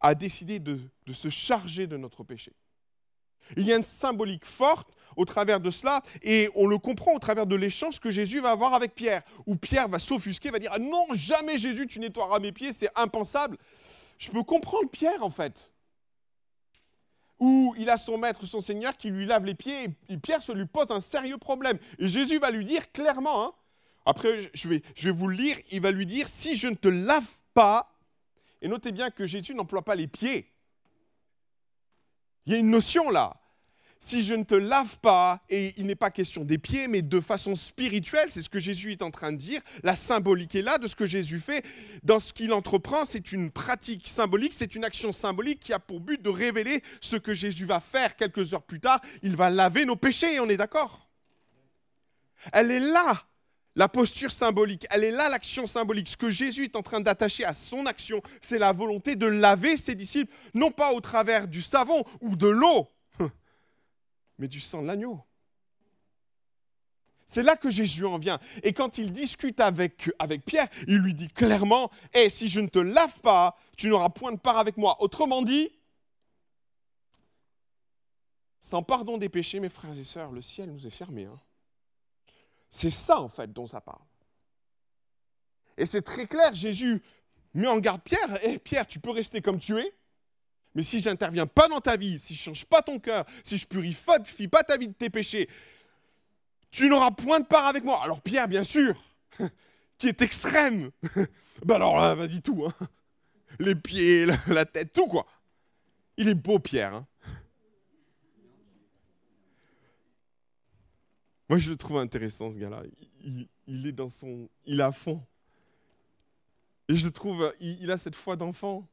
a 0.00 0.14
décidé 0.14 0.58
de, 0.58 0.78
se 1.12 1.30
charger 1.30 1.86
de 1.86 1.96
notre 1.96 2.24
péché. 2.24 2.52
Il 3.56 3.66
y 3.66 3.72
a 3.72 3.76
une 3.76 3.82
symbolique 3.82 4.44
forte 4.44 4.94
au 5.16 5.24
travers 5.24 5.60
de 5.60 5.70
cela, 5.70 6.02
et 6.22 6.50
on 6.54 6.66
le 6.66 6.78
comprend 6.78 7.14
au 7.14 7.18
travers 7.18 7.46
de 7.46 7.56
l'échange 7.56 8.00
que 8.00 8.10
Jésus 8.10 8.40
va 8.40 8.50
avoir 8.50 8.74
avec 8.74 8.94
Pierre, 8.94 9.22
où 9.46 9.56
Pierre 9.56 9.88
va 9.88 9.98
s'offusquer, 9.98 10.50
va 10.50 10.58
dire 10.58 10.74
Non, 10.78 11.04
jamais 11.14 11.56
Jésus, 11.56 11.86
tu 11.86 12.00
nettoieras 12.00 12.38
mes 12.38 12.52
pieds, 12.52 12.72
c'est 12.72 12.90
impensable. 12.96 13.56
Je 14.18 14.30
peux 14.30 14.42
comprendre 14.42 14.90
Pierre 14.90 15.22
en 15.22 15.30
fait. 15.30 15.72
Où 17.38 17.74
il 17.78 17.90
a 17.90 17.96
son 17.96 18.18
maître, 18.18 18.46
son 18.46 18.60
Seigneur, 18.60 18.96
qui 18.96 19.10
lui 19.10 19.26
lave 19.26 19.44
les 19.44 19.54
pieds, 19.54 19.88
et 20.08 20.16
Pierre 20.16 20.42
se 20.42 20.52
lui 20.52 20.66
pose 20.66 20.90
un 20.90 21.00
sérieux 21.00 21.38
problème. 21.38 21.78
Et 21.98 22.08
Jésus 22.08 22.38
va 22.38 22.50
lui 22.50 22.64
dire 22.64 22.90
clairement 22.92 23.44
hein, 23.44 23.52
après, 24.06 24.48
je 24.54 24.68
vais, 24.68 24.82
je 24.94 25.10
vais 25.10 25.16
vous 25.16 25.26
le 25.26 25.36
lire. 25.36 25.56
Il 25.72 25.80
va 25.80 25.90
lui 25.90 26.06
dire, 26.06 26.28
si 26.28 26.56
je 26.56 26.68
ne 26.68 26.74
te 26.74 26.86
lave 26.86 27.28
pas, 27.52 27.92
et 28.62 28.68
notez 28.68 28.92
bien 28.92 29.10
que 29.10 29.26
Jésus 29.26 29.54
n'emploie 29.54 29.82
pas 29.82 29.96
les 29.96 30.06
pieds. 30.06 30.48
Il 32.46 32.52
y 32.52 32.56
a 32.56 32.58
une 32.58 32.70
notion 32.70 33.10
là. 33.10 33.40
Si 33.98 34.22
je 34.22 34.34
ne 34.34 34.44
te 34.44 34.54
lave 34.54 34.98
pas, 35.00 35.42
et 35.48 35.74
il 35.78 35.86
n'est 35.86 35.96
pas 35.96 36.10
question 36.10 36.44
des 36.44 36.58
pieds, 36.58 36.86
mais 36.86 37.02
de 37.02 37.18
façon 37.18 37.56
spirituelle, 37.56 38.30
c'est 38.30 38.42
ce 38.42 38.50
que 38.50 38.60
Jésus 38.60 38.92
est 38.92 39.02
en 39.02 39.10
train 39.10 39.32
de 39.32 39.38
dire, 39.38 39.62
la 39.82 39.96
symbolique 39.96 40.54
est 40.54 40.62
là 40.62 40.78
de 40.78 40.86
ce 40.86 40.94
que 40.94 41.06
Jésus 41.06 41.40
fait. 41.40 41.64
Dans 42.02 42.18
ce 42.18 42.32
qu'il 42.32 42.52
entreprend, 42.52 43.04
c'est 43.04 43.32
une 43.32 43.50
pratique 43.50 44.06
symbolique, 44.06 44.52
c'est 44.54 44.76
une 44.76 44.84
action 44.84 45.12
symbolique 45.12 45.60
qui 45.60 45.72
a 45.72 45.78
pour 45.78 46.00
but 46.00 46.22
de 46.22 46.28
révéler 46.28 46.82
ce 47.00 47.16
que 47.16 47.34
Jésus 47.34 47.64
va 47.64 47.80
faire 47.80 48.14
quelques 48.16 48.54
heures 48.54 48.62
plus 48.62 48.80
tard. 48.80 49.00
Il 49.22 49.34
va 49.34 49.50
laver 49.50 49.84
nos 49.86 49.96
péchés, 49.96 50.38
on 50.38 50.48
est 50.48 50.58
d'accord? 50.58 51.08
Elle 52.52 52.70
est 52.70 52.80
là, 52.80 53.24
la 53.76 53.88
posture 53.88 54.30
symbolique, 54.30 54.86
elle 54.90 55.04
est 55.04 55.10
là 55.10 55.28
l'action 55.28 55.66
symbolique. 55.66 56.08
Ce 56.08 56.16
que 56.16 56.30
Jésus 56.30 56.64
est 56.64 56.76
en 56.76 56.82
train 56.82 57.00
d'attacher 57.00 57.44
à 57.44 57.52
son 57.52 57.84
action, 57.86 58.22
c'est 58.40 58.58
la 58.58 58.72
volonté 58.72 59.16
de 59.16 59.26
laver 59.26 59.76
ses 59.76 59.94
disciples, 59.94 60.34
non 60.54 60.70
pas 60.70 60.92
au 60.92 61.00
travers 61.00 61.46
du 61.46 61.60
savon 61.60 62.02
ou 62.22 62.36
de 62.36 62.48
l'eau, 62.48 62.88
mais 64.38 64.48
du 64.48 64.60
sang 64.60 64.80
de 64.82 64.86
l'agneau. 64.86 65.20
C'est 67.26 67.42
là 67.42 67.56
que 67.56 67.70
Jésus 67.70 68.06
en 68.06 68.18
vient. 68.18 68.38
Et 68.62 68.72
quand 68.72 68.98
il 68.98 69.12
discute 69.12 69.60
avec, 69.60 70.10
Pierre, 70.46 70.68
il 70.86 70.98
lui 70.98 71.12
dit 71.12 71.28
clairement, 71.28 71.90
Eh, 72.14 72.30
si 72.30 72.48
je 72.48 72.60
ne 72.60 72.68
te 72.68 72.78
lave 72.78 73.20
pas, 73.20 73.58
tu 73.76 73.88
n'auras 73.88 74.08
point 74.10 74.32
de 74.32 74.38
part 74.38 74.58
avec 74.58 74.76
moi. 74.76 74.96
Autrement 75.00 75.42
dit, 75.42 75.70
sans 78.60 78.82
pardon 78.82 79.18
des 79.18 79.28
péchés, 79.28 79.60
mes 79.60 79.68
frères 79.68 79.98
et 79.98 80.04
sœurs, 80.04 80.30
le 80.30 80.40
ciel 80.40 80.70
nous 80.70 80.86
est 80.86 80.90
fermé. 80.90 81.24
Hein. 81.24 81.38
C'est 82.70 82.90
ça, 82.90 83.20
en 83.20 83.28
fait, 83.28 83.52
dont 83.52 83.66
ça 83.66 83.80
parle. 83.80 84.02
Et 85.78 85.86
c'est 85.86 86.02
très 86.02 86.26
clair, 86.26 86.54
Jésus 86.54 87.02
met 87.54 87.66
en 87.66 87.78
garde 87.78 88.02
Pierre. 88.02 88.38
Eh, 88.42 88.58
Pierre, 88.58 88.86
tu 88.86 88.98
peux 88.98 89.10
rester 89.10 89.40
comme 89.40 89.58
tu 89.58 89.78
es, 89.78 89.92
mais 90.74 90.82
si 90.82 91.00
je 91.00 91.08
n'interviens 91.08 91.46
pas 91.46 91.68
dans 91.68 91.80
ta 91.80 91.96
vie, 91.96 92.18
si 92.18 92.34
je 92.34 92.50
ne 92.50 92.54
change 92.54 92.66
pas 92.66 92.82
ton 92.82 92.98
cœur, 92.98 93.24
si 93.42 93.56
je 93.56 93.66
purifie 93.66 94.48
pas 94.48 94.62
ta 94.62 94.76
vie 94.76 94.88
de 94.88 94.92
tes 94.92 95.10
péchés, 95.10 95.48
tu 96.70 96.88
n'auras 96.88 97.10
point 97.10 97.40
de 97.40 97.46
part 97.46 97.66
avec 97.66 97.84
moi. 97.84 98.02
Alors 98.02 98.20
Pierre, 98.20 98.48
bien 98.48 98.64
sûr, 98.64 98.94
qui 99.98 100.08
est 100.08 100.20
extrême. 100.20 100.90
ben 101.64 101.76
alors 101.76 101.98
là, 101.98 102.14
vas-y 102.14 102.42
tout. 102.42 102.66
Hein. 102.66 102.86
Les 103.58 103.74
pieds, 103.74 104.26
la, 104.46 104.66
tête, 104.66 104.92
tout 104.92 105.06
quoi. 105.06 105.26
Il 106.18 106.28
est 106.28 106.34
beau 106.34 106.58
Pierre. 106.58 106.94
Hein. 106.94 107.06
Moi, 111.48 111.58
je 111.58 111.70
le 111.70 111.76
trouve 111.76 111.98
intéressant, 111.98 112.50
ce 112.50 112.58
gars-là. 112.58 112.82
Il, 113.66 113.86
est 113.86 113.92
dans 113.92 114.08
son... 114.08 114.48
Il 114.64 114.80
est 114.80 114.84
à 114.84 114.92
fond. 114.92 115.22
Et 116.88 116.96
je 116.96 117.08
trouve, 117.08 117.52
il, 117.60 117.90
a 117.90 117.98
cette 117.98 118.14
foi 118.14 118.36
d'enfant, 118.36 118.88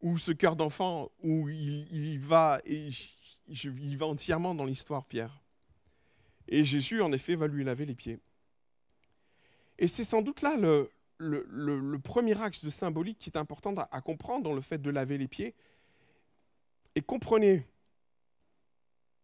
ou 0.00 0.18
ce 0.18 0.32
cœur 0.32 0.56
d'enfant, 0.56 1.10
où 1.22 1.48
il, 1.48 2.18
va, 2.18 2.60
entièrement 4.00 4.54
dans 4.54 4.64
l'histoire, 4.64 5.04
Pierre. 5.04 5.40
Et 6.48 6.64
Jésus, 6.64 7.02
en 7.02 7.12
effet, 7.12 7.36
va 7.36 7.46
lui 7.46 7.64
laver 7.64 7.86
les 7.86 7.94
pieds. 7.94 8.18
Et 9.78 9.86
c'est 9.86 10.04
sans 10.04 10.22
doute 10.22 10.42
là 10.42 10.56
le, 11.18 11.98
premier 11.98 12.40
axe 12.40 12.64
de 12.64 12.70
symbolique 12.70 13.18
qui 13.18 13.30
est 13.30 13.36
important 13.36 13.74
à 13.76 14.00
comprendre 14.00 14.42
dans 14.42 14.54
le 14.54 14.60
fait 14.60 14.78
de 14.78 14.90
laver 14.90 15.18
les 15.18 15.28
pieds. 15.28 15.54
Et 16.96 17.02
comprenez, 17.02 17.66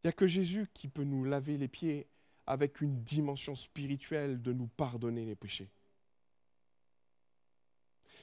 il 0.02 0.06
n'y 0.06 0.10
a 0.10 0.12
que 0.12 0.26
Jésus 0.26 0.68
qui 0.74 0.86
peut 0.86 1.02
nous 1.02 1.24
laver 1.24 1.56
les 1.56 1.66
pieds 1.66 2.06
avec 2.46 2.80
une 2.80 3.02
dimension 3.02 3.54
spirituelle 3.54 4.40
de 4.42 4.52
nous 4.52 4.66
pardonner 4.66 5.24
les 5.24 5.36
péchés. 5.36 5.70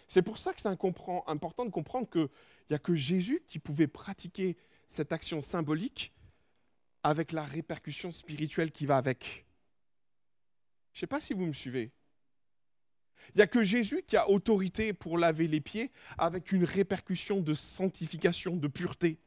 C'est 0.08 0.22
pour 0.22 0.38
ça 0.38 0.54
que 0.54 0.62
c'est 0.62 0.68
important 0.68 1.66
de 1.66 1.70
comprendre 1.70 2.10
qu'il 2.10 2.28
n'y 2.70 2.76
a 2.76 2.80
que 2.80 2.96
Jésus 2.96 3.44
qui 3.48 3.60
pouvait 3.60 3.88
pratiquer 3.88 4.58
cette 4.88 5.14
action 5.14 5.40
symbolique 5.40 6.12
avec 7.04 7.32
la 7.32 7.44
répercussion 7.44 8.12
spirituelle 8.12 8.72
qui 8.72 8.86
va 8.86 8.98
avec. 8.98 9.46
Je 10.92 10.98
ne 10.98 11.00
sais 11.00 11.08
pas 11.08 11.22
si 11.22 11.34
vous 11.34 11.46
me 11.46 11.54
suivez. 11.54 11.92
Il 13.30 13.38
n'y 13.38 13.42
a 13.42 13.48
que 13.48 13.64
Jésus 13.64 14.04
qui 14.06 14.18
a 14.18 14.30
autorité 14.30 14.92
pour 14.92 15.18
laver 15.18 15.48
les 15.48 15.62
pieds 15.62 15.92
avec 16.18 16.52
une 16.52 16.66
répercussion 16.66 17.40
de 17.40 17.54
sanctification, 17.54 18.58
de 18.58 18.68
pureté. 18.68 19.18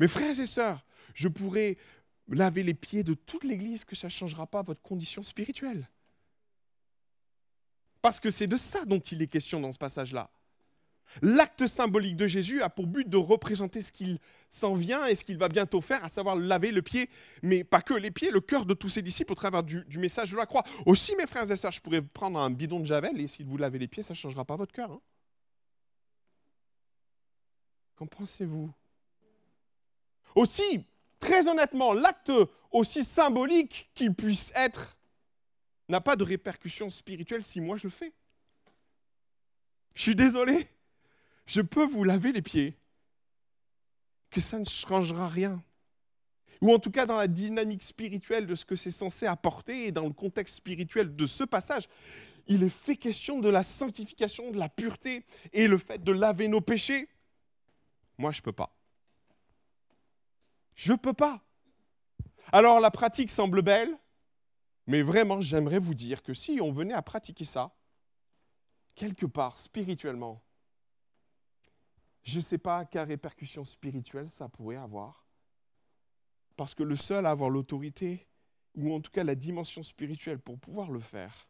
Mes 0.00 0.08
frères 0.08 0.38
et 0.40 0.46
sœurs, 0.46 0.84
je 1.14 1.28
pourrais 1.28 1.76
laver 2.28 2.62
les 2.62 2.74
pieds 2.74 3.02
de 3.02 3.14
toute 3.14 3.44
l'Église 3.44 3.84
que 3.84 3.96
ça 3.96 4.08
ne 4.08 4.12
changera 4.12 4.46
pas 4.46 4.62
votre 4.62 4.82
condition 4.82 5.22
spirituelle. 5.22 5.88
Parce 8.02 8.20
que 8.20 8.30
c'est 8.30 8.46
de 8.46 8.56
ça 8.56 8.84
dont 8.84 9.00
il 9.00 9.22
est 9.22 9.28
question 9.28 9.60
dans 9.60 9.72
ce 9.72 9.78
passage-là. 9.78 10.30
L'acte 11.22 11.66
symbolique 11.66 12.16
de 12.16 12.26
Jésus 12.26 12.62
a 12.62 12.68
pour 12.68 12.86
but 12.86 13.08
de 13.08 13.16
représenter 13.16 13.82
ce 13.82 13.92
qu'il 13.92 14.18
s'en 14.50 14.74
vient 14.74 15.06
et 15.06 15.14
ce 15.14 15.24
qu'il 15.24 15.38
va 15.38 15.48
bientôt 15.48 15.80
faire, 15.80 16.04
à 16.04 16.08
savoir 16.08 16.36
laver 16.36 16.70
le 16.70 16.82
pied, 16.82 17.08
mais 17.42 17.64
pas 17.64 17.82
que 17.82 17.94
les 17.94 18.10
pieds, 18.10 18.30
le 18.30 18.40
cœur 18.40 18.66
de 18.66 18.74
tous 18.74 18.88
ses 18.88 19.02
disciples 19.02 19.32
au 19.32 19.36
travers 19.36 19.62
du, 19.62 19.84
message 19.98 20.32
de 20.32 20.36
la 20.36 20.46
croix. 20.46 20.64
Aussi, 20.86 21.14
mes 21.16 21.26
frères 21.26 21.50
et 21.50 21.56
sœurs, 21.56 21.72
je 21.72 21.80
pourrais 21.80 22.02
prendre 22.02 22.38
un 22.38 22.50
bidon 22.50 22.80
de 22.80 22.86
Javel 22.86 23.20
et 23.20 23.26
si 23.26 23.42
vous 23.42 23.56
lavez 23.56 23.78
les 23.78 23.88
pieds, 23.88 24.02
ça 24.02 24.14
ne 24.14 24.18
changera 24.18 24.44
pas 24.44 24.56
votre 24.56 24.72
cœur. 24.72 24.90
Hein. 24.90 25.00
Qu'en 27.96 28.06
pensez-vous? 28.06 28.70
Aussi, 30.34 30.84
très 31.24 31.48
honnêtement, 31.48 31.92
l'acte 31.92 32.32
aussi 32.70 33.04
symbolique 33.04 33.90
qu'il 33.94 34.14
puisse 34.14 34.52
être 34.54 34.96
n'a 35.88 36.00
pas 36.00 36.16
de 36.16 36.24
répercussion 36.24 36.90
spirituelle 36.90 37.42
si 37.42 37.60
moi 37.60 37.76
je 37.76 37.84
le 37.84 37.90
fais. 37.90 38.12
Je 39.94 40.02
suis 40.02 40.14
désolé 40.14 40.68
je 41.46 41.60
peux 41.60 41.84
vous 41.84 42.04
laver 42.04 42.32
les 42.32 42.42
pieds, 42.42 42.74
que 44.30 44.40
ça 44.40 44.58
ne 44.58 44.64
changera 44.64 45.28
rien. 45.28 45.62
Ou 46.60 46.72
en 46.72 46.78
tout 46.78 46.90
cas 46.90 47.06
dans 47.06 47.16
la 47.16 47.28
dynamique 47.28 47.82
spirituelle 47.82 48.46
de 48.46 48.54
ce 48.54 48.64
que 48.64 48.76
c'est 48.76 48.90
censé 48.90 49.26
apporter 49.26 49.86
et 49.86 49.92
dans 49.92 50.06
le 50.06 50.12
contexte 50.12 50.56
spirituel 50.56 51.14
de 51.14 51.26
ce 51.26 51.44
passage, 51.44 51.88
il 52.46 52.62
est 52.62 52.68
fait 52.68 52.96
question 52.96 53.40
de 53.40 53.48
la 53.48 53.62
sanctification, 53.62 54.50
de 54.50 54.58
la 54.58 54.68
pureté 54.68 55.24
et 55.52 55.66
le 55.66 55.78
fait 55.78 56.02
de 56.02 56.12
laver 56.12 56.48
nos 56.48 56.60
péchés. 56.60 57.08
Moi, 58.18 58.32
je 58.32 58.38
ne 58.38 58.42
peux 58.42 58.52
pas. 58.52 58.73
Je 60.74 60.92
ne 60.92 60.98
peux 60.98 61.12
pas. 61.12 61.40
Alors 62.52 62.80
la 62.80 62.90
pratique 62.90 63.30
semble 63.30 63.62
belle, 63.62 63.96
mais 64.86 65.02
vraiment, 65.02 65.40
j'aimerais 65.40 65.78
vous 65.78 65.94
dire 65.94 66.22
que 66.22 66.34
si 66.34 66.60
on 66.60 66.72
venait 66.72 66.94
à 66.94 67.02
pratiquer 67.02 67.44
ça, 67.44 67.74
quelque 68.94 69.26
part, 69.26 69.58
spirituellement, 69.58 70.42
je 72.22 72.36
ne 72.36 72.42
sais 72.42 72.58
pas 72.58 72.84
quelle 72.84 73.08
répercussion 73.08 73.64
spirituelle 73.64 74.30
ça 74.30 74.48
pourrait 74.48 74.76
avoir. 74.76 75.24
Parce 76.56 76.74
que 76.74 76.82
le 76.82 76.96
seul 76.96 77.26
à 77.26 77.30
avoir 77.30 77.50
l'autorité, 77.50 78.26
ou 78.74 78.94
en 78.94 79.00
tout 79.00 79.10
cas 79.10 79.24
la 79.24 79.34
dimension 79.34 79.82
spirituelle 79.82 80.38
pour 80.38 80.58
pouvoir 80.58 80.90
le 80.90 81.00
faire, 81.00 81.48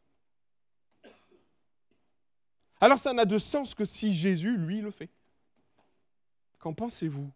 alors 2.81 2.99
ça 2.99 3.12
n'a 3.12 3.25
de 3.25 3.38
sens 3.38 3.75
que 3.75 3.85
si 3.85 4.12
Jésus, 4.12 4.57
lui, 4.57 4.81
le 4.81 4.90
fait. 4.90 5.11
Qu'en 6.59 6.75
pensez-vous? 6.75 7.31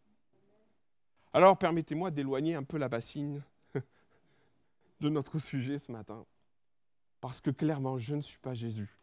Alors 1.32 1.58
permettez-moi 1.58 2.11
d'éloigner 2.11 2.54
un 2.54 2.64
peu 2.64 2.78
la 2.78 2.88
bassine 2.88 3.42
de 5.00 5.08
notre 5.08 5.38
sujet 5.38 5.78
ce 5.78 5.92
matin. 5.92 6.25
Parce 7.20 7.40
que 7.40 7.50
clairement, 7.50 7.99
je 7.99 8.14
ne 8.14 8.20
suis 8.20 8.38
pas 8.38 8.54
Jésus. 8.54 8.97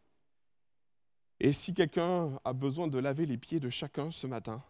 Et 1.39 1.51
si 1.51 1.73
quelqu'un 1.73 2.39
a 2.45 2.53
besoin 2.53 2.87
de 2.87 2.97
laver 2.97 3.25
les 3.25 3.37
pieds 3.37 3.59
de 3.59 3.69
chacun 3.69 4.09
ce 4.11 4.25
matin, 4.25 4.63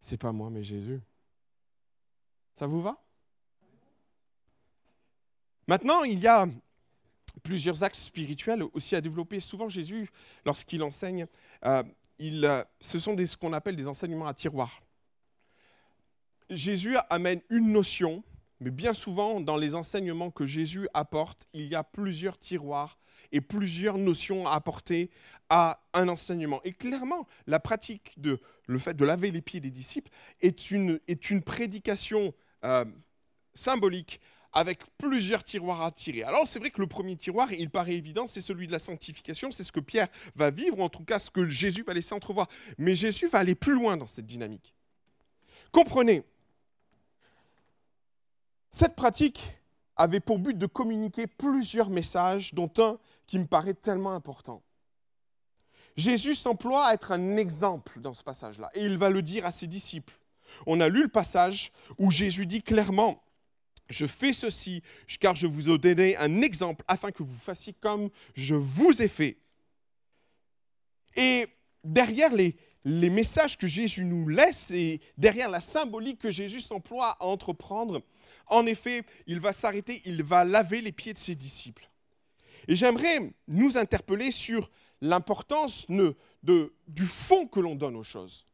c'est 0.00 0.16
pas 0.16 0.32
moi, 0.32 0.48
mais 0.50 0.64
Jésus. 0.64 1.00
Ça 2.54 2.66
vous 2.66 2.80
va? 2.80 3.02
Maintenant, 5.66 6.02
il 6.02 6.18
y 6.18 6.26
a 6.26 6.48
plusieurs 7.42 7.84
axes 7.84 8.04
spirituels 8.04 8.62
aussi 8.72 8.96
à 8.96 9.00
développer. 9.00 9.38
Souvent, 9.40 9.68
Jésus, 9.68 10.10
lorsqu'il 10.44 10.82
enseigne, 10.82 11.26
euh, 11.64 11.82
ce 12.80 12.98
sont 12.98 13.16
ce 13.16 13.36
qu'on 13.36 13.52
appelle 13.52 13.76
des 13.76 13.88
enseignements 13.88 14.26
à 14.26 14.34
tiroir. 14.34 14.82
Jésus 16.50 16.96
amène 17.08 17.40
une 17.48 17.72
notion, 17.72 18.24
mais 18.60 18.70
bien 18.70 18.92
souvent, 18.92 19.40
dans 19.40 19.56
les 19.56 19.74
enseignements 19.74 20.30
que 20.30 20.44
Jésus 20.44 20.88
apporte, 20.92 21.46
il 21.52 21.66
y 21.66 21.74
a 21.74 21.84
plusieurs 21.84 22.38
tiroirs 22.38 22.98
et 23.32 23.40
plusieurs 23.40 23.96
notions 23.96 24.46
à 24.46 24.54
apporter 24.54 25.10
à 25.48 25.80
un 25.94 26.08
enseignement. 26.08 26.60
Et 26.64 26.72
clairement, 26.72 27.26
la 27.46 27.60
pratique 27.60 28.12
de 28.18 28.40
laver 28.68 29.30
les 29.30 29.40
pieds 29.40 29.60
des 29.60 29.70
disciples 29.70 30.10
est 30.40 30.70
une, 30.70 31.00
est 31.08 31.30
une 31.30 31.42
prédication 31.42 32.34
euh, 32.64 32.84
symbolique 33.54 34.20
avec 34.52 34.80
plusieurs 34.98 35.44
tiroirs 35.44 35.82
à 35.82 35.92
tirer. 35.92 36.22
Alors 36.22 36.46
c'est 36.46 36.58
vrai 36.58 36.70
que 36.70 36.80
le 36.80 36.86
premier 36.86 37.16
tiroir, 37.16 37.52
il 37.52 37.70
paraît 37.70 37.94
évident, 37.94 38.26
c'est 38.26 38.40
celui 38.40 38.66
de 38.66 38.72
la 38.72 38.78
sanctification, 38.78 39.50
c'est 39.50 39.64
ce 39.64 39.72
que 39.72 39.80
Pierre 39.80 40.08
va 40.34 40.50
vivre, 40.50 40.78
ou 40.78 40.82
en 40.82 40.88
tout 40.88 41.04
cas 41.04 41.18
ce 41.18 41.30
que 41.30 41.48
Jésus 41.48 41.82
va 41.82 41.94
laisser 41.94 42.14
entrevoir. 42.14 42.48
Mais 42.78 42.94
Jésus 42.94 43.28
va 43.28 43.38
aller 43.38 43.54
plus 43.54 43.74
loin 43.74 43.96
dans 43.96 44.06
cette 44.06 44.26
dynamique. 44.26 44.74
Comprenez, 45.72 46.24
cette 48.70 48.96
pratique 48.96 49.40
avait 49.96 50.20
pour 50.20 50.38
but 50.38 50.56
de 50.56 50.66
communiquer 50.66 51.26
plusieurs 51.26 51.90
messages, 51.90 52.54
dont 52.54 52.72
un 52.78 52.98
qui 53.26 53.38
me 53.38 53.46
paraît 53.46 53.74
tellement 53.74 54.12
important. 54.12 54.62
Jésus 55.96 56.34
s'emploie 56.34 56.86
à 56.86 56.94
être 56.94 57.12
un 57.12 57.36
exemple 57.36 58.00
dans 58.00 58.14
ce 58.14 58.24
passage-là, 58.24 58.70
et 58.74 58.84
il 58.84 58.96
va 58.96 59.10
le 59.10 59.22
dire 59.22 59.44
à 59.44 59.52
ses 59.52 59.66
disciples. 59.66 60.18
On 60.66 60.80
a 60.80 60.88
lu 60.88 61.02
le 61.02 61.08
passage 61.08 61.72
où 61.98 62.10
Jésus 62.10 62.46
dit 62.46 62.62
clairement, 62.62 63.22
je 63.90 64.06
fais 64.06 64.32
ceci 64.32 64.82
car 65.18 65.34
je 65.34 65.46
vous 65.46 65.68
ai 65.68 65.78
donné 65.78 66.16
un 66.16 66.40
exemple 66.42 66.84
afin 66.88 67.10
que 67.10 67.22
vous 67.22 67.38
fassiez 67.38 67.74
comme 67.80 68.08
je 68.34 68.54
vous 68.54 69.02
ai 69.02 69.08
fait. 69.08 69.36
Et 71.16 71.46
derrière 71.84 72.32
les, 72.32 72.56
messages 72.84 73.58
que 73.58 73.66
Jésus 73.66 74.04
nous 74.04 74.28
laisse 74.28 74.70
et 74.70 75.00
derrière 75.18 75.50
la 75.50 75.60
symbolique 75.60 76.20
que 76.20 76.30
Jésus 76.30 76.60
s'emploie 76.60 77.16
à 77.20 77.24
entreprendre, 77.24 78.00
en 78.46 78.66
effet, 78.66 79.04
il 79.26 79.40
va 79.40 79.52
s'arrêter, 79.52 80.00
il 80.04 80.22
va 80.22 80.44
laver 80.44 80.80
les 80.80 80.92
pieds 80.92 81.12
de 81.12 81.18
ses 81.18 81.34
disciples. 81.34 81.88
Et 82.68 82.76
j'aimerais 82.76 83.32
nous 83.48 83.76
interpeller 83.76 84.30
sur 84.30 84.70
l'importance 85.00 85.86
du 86.42 87.06
fond 87.06 87.46
que 87.46 87.60
l'on 87.60 87.74
donne 87.74 87.96
aux 87.96 88.04
choses, 88.04 88.46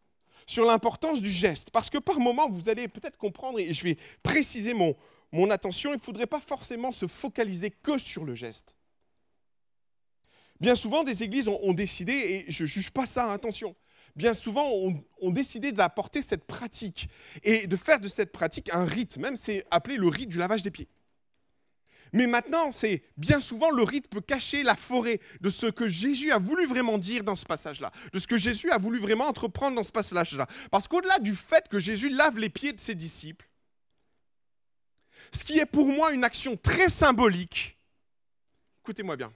sur 0.46 0.64
l'importance 0.64 1.20
du 1.20 1.30
geste. 1.30 1.70
Parce 1.70 1.90
que 1.90 1.98
par 1.98 2.18
moments, 2.18 2.48
vous 2.48 2.68
allez 2.68 2.88
peut-être 2.88 3.16
comprendre, 3.16 3.58
et 3.58 3.72
je 3.72 3.84
vais 3.84 3.96
préciser 4.22 4.74
mon, 4.74 4.96
mon 5.32 5.50
attention, 5.50 5.90
il 5.90 5.96
ne 5.96 6.00
faudrait 6.00 6.26
pas 6.26 6.40
forcément 6.40 6.92
se 6.92 7.06
focaliser 7.06 7.70
que 7.70 7.98
sur 7.98 8.24
le 8.24 8.34
geste. 8.34 8.76
Bien 10.60 10.74
souvent, 10.74 11.04
des 11.04 11.22
églises 11.22 11.48
ont, 11.48 11.74
décidé, 11.74 12.12
et 12.48 12.50
je 12.50 12.62
ne 12.62 12.68
juge 12.68 12.90
pas 12.90 13.04
ça, 13.04 13.30
attention, 13.30 13.76
bien 14.14 14.32
souvent 14.32 14.70
ont, 14.70 15.30
décidé 15.30 15.72
d'apporter 15.72 16.22
cette 16.22 16.46
pratique 16.46 17.08
et 17.42 17.66
de 17.66 17.76
faire 17.76 18.00
de 18.00 18.08
cette 18.08 18.32
pratique 18.32 18.70
un 18.72 18.84
rite, 18.84 19.18
même 19.18 19.36
c'est 19.36 19.66
appelé 19.70 19.96
le 19.96 20.08
rite 20.08 20.30
du 20.30 20.38
lavage 20.38 20.62
des 20.62 20.70
pieds. 20.70 20.88
Mais 22.12 22.26
maintenant, 22.26 22.70
c'est 22.70 23.02
bien 23.18 23.40
souvent 23.40 23.70
le 23.70 23.82
rite 23.82 24.08
peut 24.08 24.20
cacher 24.20 24.62
la 24.62 24.76
forêt 24.76 25.20
de 25.40 25.50
ce 25.50 25.66
que 25.66 25.88
Jésus 25.88 26.30
a 26.30 26.38
voulu 26.38 26.64
vraiment 26.64 26.96
dire 26.96 27.24
dans 27.24 27.34
ce 27.34 27.44
passage-là, 27.44 27.92
de 28.12 28.18
ce 28.18 28.26
que 28.26 28.38
Jésus 28.38 28.70
a 28.70 28.78
voulu 28.78 28.98
vraiment 28.98 29.26
entreprendre 29.26 29.76
dans 29.76 29.82
ce 29.82 29.92
passage-là. 29.92 30.46
Parce 30.70 30.88
qu'au-delà 30.88 31.18
du 31.18 31.34
fait 31.34 31.68
que 31.68 31.78
Jésus 31.78 32.08
lave 32.08 32.38
les 32.38 32.48
pieds 32.48 32.72
de 32.72 32.80
ses 32.80 32.94
disciples, 32.94 33.46
ce 35.36 35.44
qui 35.44 35.58
est 35.58 35.66
pour 35.66 35.88
moi 35.88 36.12
une 36.12 36.24
action 36.24 36.56
très 36.56 36.88
symbolique, 36.88 37.78
écoutez-moi 38.82 39.16
bien, 39.16 39.32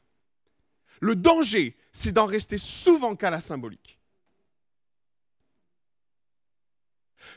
le 1.01 1.15
danger, 1.15 1.77
c'est 1.93 2.13
d'en 2.13 2.27
rester 2.27 2.59
souvent 2.59 3.15
qu'à 3.17 3.31
la 3.31 3.41
symbolique. 3.41 3.99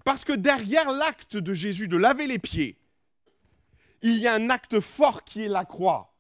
Parce 0.03 0.23
que 0.23 0.33
derrière 0.33 0.91
l'acte 0.91 1.37
de 1.37 1.53
Jésus 1.53 1.87
de 1.87 1.97
laver 1.97 2.27
les 2.27 2.39
pieds, 2.39 2.77
il 4.01 4.17
y 4.17 4.27
a 4.27 4.33
un 4.33 4.49
acte 4.49 4.79
fort 4.79 5.23
qui 5.23 5.43
est 5.43 5.49
la 5.49 5.65
croix. 5.65 6.13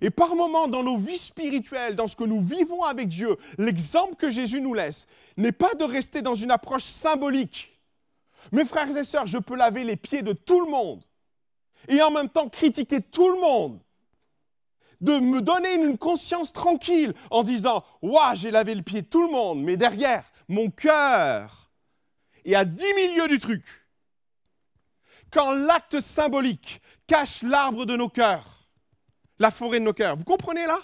Et 0.00 0.10
par 0.10 0.34
moments, 0.34 0.68
dans 0.68 0.82
nos 0.82 0.98
vies 0.98 1.16
spirituelles, 1.16 1.94
dans 1.94 2.08
ce 2.08 2.16
que 2.16 2.24
nous 2.24 2.40
vivons 2.40 2.82
avec 2.82 3.08
Dieu, 3.08 3.36
l'exemple 3.56 4.16
que 4.16 4.28
Jésus 4.28 4.60
nous 4.60 4.74
laisse 4.74 5.06
n'est 5.36 5.52
pas 5.52 5.74
de 5.74 5.84
rester 5.84 6.20
dans 6.22 6.34
une 6.34 6.50
approche 6.50 6.84
symbolique. 6.84 7.75
Mes 8.52 8.64
frères 8.64 8.94
et 8.96 9.04
sœurs, 9.04 9.26
je 9.26 9.38
peux 9.38 9.56
laver 9.56 9.84
les 9.84 9.96
pieds 9.96 10.22
de 10.22 10.32
tout 10.32 10.64
le 10.64 10.70
monde 10.70 11.02
et 11.88 12.00
en 12.02 12.10
même 12.10 12.28
temps 12.28 12.48
critiquer 12.48 13.00
tout 13.00 13.28
le 13.28 13.40
monde. 13.40 13.80
De 15.00 15.18
me 15.18 15.42
donner 15.42 15.74
une 15.74 15.98
conscience 15.98 16.52
tranquille 16.52 17.12
en 17.30 17.42
disant 17.42 17.84
Waouh, 18.00 18.34
j'ai 18.34 18.50
lavé 18.50 18.74
le 18.74 18.82
pied 18.82 19.02
de 19.02 19.06
tout 19.06 19.22
le 19.22 19.30
monde, 19.30 19.62
mais 19.62 19.76
derrière, 19.76 20.24
mon 20.48 20.70
cœur 20.70 21.70
est 22.44 22.54
à 22.54 22.64
dix 22.64 22.94
milieux 22.94 23.28
du 23.28 23.38
truc 23.38 23.62
quand 25.30 25.52
l'acte 25.52 26.00
symbolique 26.00 26.80
cache 27.06 27.42
l'arbre 27.42 27.84
de 27.84 27.94
nos 27.94 28.08
cœurs, 28.08 28.66
la 29.38 29.50
forêt 29.50 29.80
de 29.80 29.84
nos 29.84 29.92
cœurs. 29.92 30.16
Vous 30.16 30.24
comprenez 30.24 30.66
là? 30.66 30.78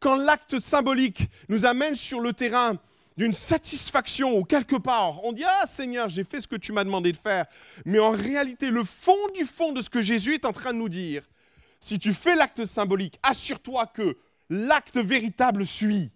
Quand 0.00 0.16
l'acte 0.16 0.58
symbolique 0.58 1.28
nous 1.50 1.66
amène 1.66 1.94
sur 1.94 2.20
le 2.20 2.32
terrain 2.32 2.78
d'une 3.20 3.34
satisfaction 3.34 4.38
ou 4.38 4.44
quelque 4.44 4.76
part. 4.76 5.22
On 5.24 5.34
dit 5.34 5.44
Ah 5.46 5.66
Seigneur, 5.66 6.08
j'ai 6.08 6.24
fait 6.24 6.40
ce 6.40 6.48
que 6.48 6.56
tu 6.56 6.72
m'as 6.72 6.84
demandé 6.84 7.12
de 7.12 7.18
faire. 7.18 7.44
Mais 7.84 7.98
en 7.98 8.12
réalité, 8.12 8.70
le 8.70 8.82
fond 8.82 9.28
du 9.34 9.44
fond 9.44 9.72
de 9.72 9.82
ce 9.82 9.90
que 9.90 10.00
Jésus 10.00 10.34
est 10.34 10.46
en 10.46 10.54
train 10.54 10.72
de 10.72 10.78
nous 10.78 10.88
dire, 10.88 11.28
si 11.80 11.98
tu 11.98 12.14
fais 12.14 12.34
l'acte 12.34 12.64
symbolique, 12.64 13.20
assure-toi 13.22 13.88
que 13.88 14.16
l'acte 14.48 14.96
véritable 14.96 15.66
suit. 15.66 16.10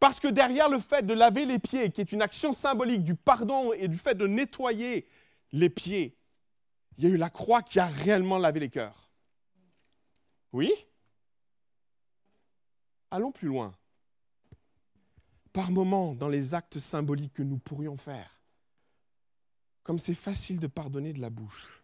Parce 0.00 0.18
que 0.18 0.26
derrière 0.26 0.68
le 0.68 0.80
fait 0.80 1.06
de 1.06 1.14
laver 1.14 1.44
les 1.44 1.60
pieds, 1.60 1.90
qui 1.90 2.00
est 2.00 2.10
une 2.10 2.22
action 2.22 2.52
symbolique 2.52 3.04
du 3.04 3.14
pardon 3.14 3.72
et 3.72 3.86
du 3.86 3.96
fait 3.96 4.16
de 4.16 4.26
nettoyer 4.26 5.06
les 5.52 5.70
pieds, 5.70 6.16
il 6.96 7.04
y 7.04 7.06
a 7.06 7.10
eu 7.10 7.16
la 7.16 7.30
croix 7.30 7.62
qui 7.62 7.78
a 7.78 7.86
réellement 7.86 8.38
lavé 8.38 8.58
les 8.58 8.70
cœurs. 8.70 9.08
Oui? 10.52 10.72
Allons 13.12 13.30
plus 13.30 13.46
loin. 13.46 13.72
Par 15.58 15.72
moments, 15.72 16.14
dans 16.14 16.28
les 16.28 16.54
actes 16.54 16.78
symboliques 16.78 17.34
que 17.34 17.42
nous 17.42 17.58
pourrions 17.58 17.96
faire, 17.96 18.30
comme 19.82 19.98
c'est 19.98 20.14
facile 20.14 20.60
de 20.60 20.68
pardonner 20.68 21.12
de 21.12 21.20
la 21.20 21.30
bouche, 21.30 21.82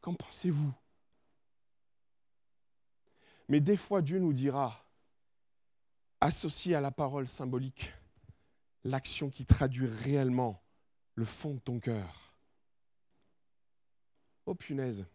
qu'en 0.00 0.14
pensez-vous? 0.14 0.74
Mais 3.48 3.60
des 3.60 3.76
fois, 3.76 4.02
Dieu 4.02 4.18
nous 4.18 4.32
dira, 4.32 4.84
associé 6.20 6.74
à 6.74 6.80
la 6.80 6.90
parole 6.90 7.28
symbolique, 7.28 7.92
l'action 8.82 9.30
qui 9.30 9.46
traduit 9.46 9.86
réellement 9.86 10.60
le 11.14 11.24
fond 11.24 11.54
de 11.54 11.60
ton 11.60 11.78
cœur. 11.78 12.34
Oh 14.44 14.56
punaise. 14.56 15.06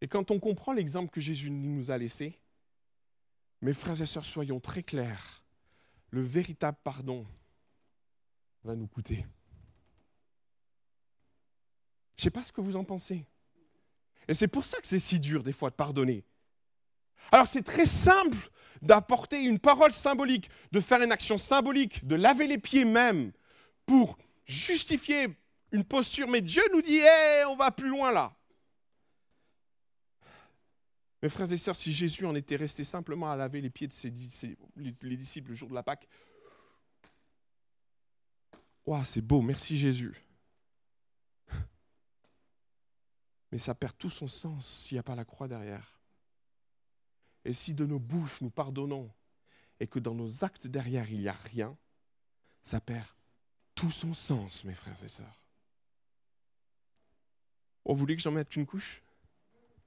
Et 0.00 0.08
quand 0.08 0.30
on 0.30 0.38
comprend 0.38 0.72
l'exemple 0.72 1.10
que 1.10 1.20
Jésus 1.20 1.50
nous 1.50 1.90
a 1.90 1.98
laissé, 1.98 2.38
mes 3.60 3.74
frères 3.74 4.00
et 4.00 4.06
sœurs, 4.06 4.24
soyons 4.24 4.60
très 4.60 4.82
clairs, 4.82 5.44
le 6.10 6.20
véritable 6.20 6.78
pardon 6.84 7.26
va 8.64 8.74
nous 8.76 8.86
coûter. 8.86 9.26
Je 12.16 12.22
ne 12.22 12.24
sais 12.24 12.30
pas 12.30 12.42
ce 12.42 12.52
que 12.52 12.60
vous 12.60 12.76
en 12.76 12.84
pensez. 12.84 13.24
Et 14.28 14.34
c'est 14.34 14.48
pour 14.48 14.64
ça 14.64 14.80
que 14.80 14.86
c'est 14.86 14.98
si 14.98 15.18
dur 15.18 15.42
des 15.42 15.52
fois 15.52 15.70
de 15.70 15.74
pardonner. 15.74 16.24
Alors 17.32 17.46
c'est 17.46 17.62
très 17.62 17.86
simple 17.86 18.50
d'apporter 18.82 19.40
une 19.40 19.58
parole 19.58 19.92
symbolique, 19.92 20.50
de 20.72 20.80
faire 20.80 21.02
une 21.02 21.12
action 21.12 21.38
symbolique, 21.38 22.06
de 22.06 22.14
laver 22.14 22.46
les 22.46 22.58
pieds 22.58 22.84
même 22.84 23.32
pour 23.86 24.18
justifier 24.46 25.28
une 25.72 25.84
posture. 25.84 26.28
Mais 26.28 26.40
Dieu 26.40 26.62
nous 26.72 26.82
dit, 26.82 26.98
hé, 26.98 27.44
on 27.48 27.56
va 27.56 27.70
plus 27.70 27.88
loin 27.88 28.12
là. 28.12 28.37
Mes 31.22 31.28
frères 31.28 31.50
et 31.50 31.56
sœurs, 31.56 31.76
si 31.76 31.92
Jésus 31.92 32.26
en 32.26 32.34
était 32.34 32.56
resté 32.56 32.84
simplement 32.84 33.30
à 33.30 33.36
laver 33.36 33.60
les 33.60 33.70
pieds 33.70 33.88
de 33.88 33.92
ses, 33.92 34.12
les 34.76 35.16
disciples 35.16 35.50
le 35.50 35.56
jour 35.56 35.68
de 35.68 35.74
la 35.74 35.82
Pâque, 35.82 36.08
Waouh, 38.88 39.04
c'est 39.04 39.20
beau, 39.20 39.42
merci 39.42 39.76
Jésus. 39.76 40.14
Mais 43.52 43.58
ça 43.58 43.74
perd 43.74 43.98
tout 43.98 44.08
son 44.08 44.28
sens 44.28 44.66
s'il 44.66 44.94
n'y 44.94 45.00
a 45.00 45.02
pas 45.02 45.14
la 45.14 45.26
croix 45.26 45.46
derrière. 45.46 46.00
Et 47.44 47.52
si 47.52 47.74
de 47.74 47.84
nos 47.84 47.98
bouches 47.98 48.40
nous 48.40 48.48
pardonnons 48.48 49.12
et 49.78 49.86
que 49.86 49.98
dans 49.98 50.14
nos 50.14 50.42
actes 50.42 50.66
derrière 50.66 51.10
il 51.10 51.18
n'y 51.18 51.28
a 51.28 51.32
rien, 51.32 51.76
ça 52.62 52.80
perd 52.80 53.08
tout 53.74 53.90
son 53.90 54.14
sens, 54.14 54.64
mes 54.64 54.72
frères 54.72 55.04
et 55.04 55.08
sœurs. 55.08 55.44
Oh, 57.84 57.92
vous 57.92 58.00
voulez 58.00 58.16
que 58.16 58.22
j'en 58.22 58.30
mette 58.30 58.56
une 58.56 58.64
couche? 58.64 59.02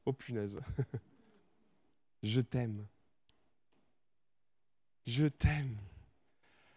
Oh 0.05 0.13
punaise. 0.13 0.61
Je 2.23 2.41
t'aime. 2.41 2.87
Je 5.05 5.25
t'aime. 5.25 5.77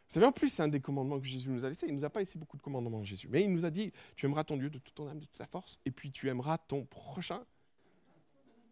Vous 0.08 0.20
savez, 0.20 0.26
en 0.26 0.32
plus, 0.32 0.48
c'est 0.48 0.62
un 0.62 0.68
des 0.68 0.80
commandements 0.80 1.18
que 1.18 1.26
Jésus 1.26 1.50
nous 1.50 1.64
a 1.64 1.68
laissé. 1.68 1.86
Il 1.86 1.94
ne 1.94 1.98
nous 1.98 2.04
a 2.04 2.10
pas 2.10 2.20
laissé 2.20 2.38
beaucoup 2.38 2.56
de 2.56 2.62
commandements, 2.62 3.02
Jésus. 3.02 3.28
Mais 3.28 3.42
il 3.42 3.52
nous 3.52 3.64
a 3.64 3.70
dit, 3.70 3.92
tu 4.16 4.26
aimeras 4.26 4.44
ton 4.44 4.56
Dieu 4.56 4.70
de 4.70 4.78
toute 4.78 4.94
ton 4.94 5.08
âme, 5.08 5.18
de 5.18 5.24
toute 5.24 5.36
ta 5.36 5.46
force, 5.46 5.80
et 5.84 5.90
puis 5.90 6.12
tu 6.12 6.28
aimeras 6.28 6.58
ton 6.58 6.84
prochain 6.84 7.44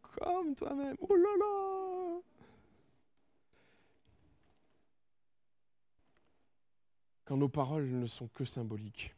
comme 0.02 0.54
toi-même. 0.54 0.96
Oh 1.00 1.14
là 1.14 1.36
là 1.38 2.20
Quand 7.24 7.36
nos 7.36 7.48
paroles 7.48 7.88
ne 7.88 8.06
sont 8.06 8.28
que 8.28 8.44
symboliques, 8.44 9.14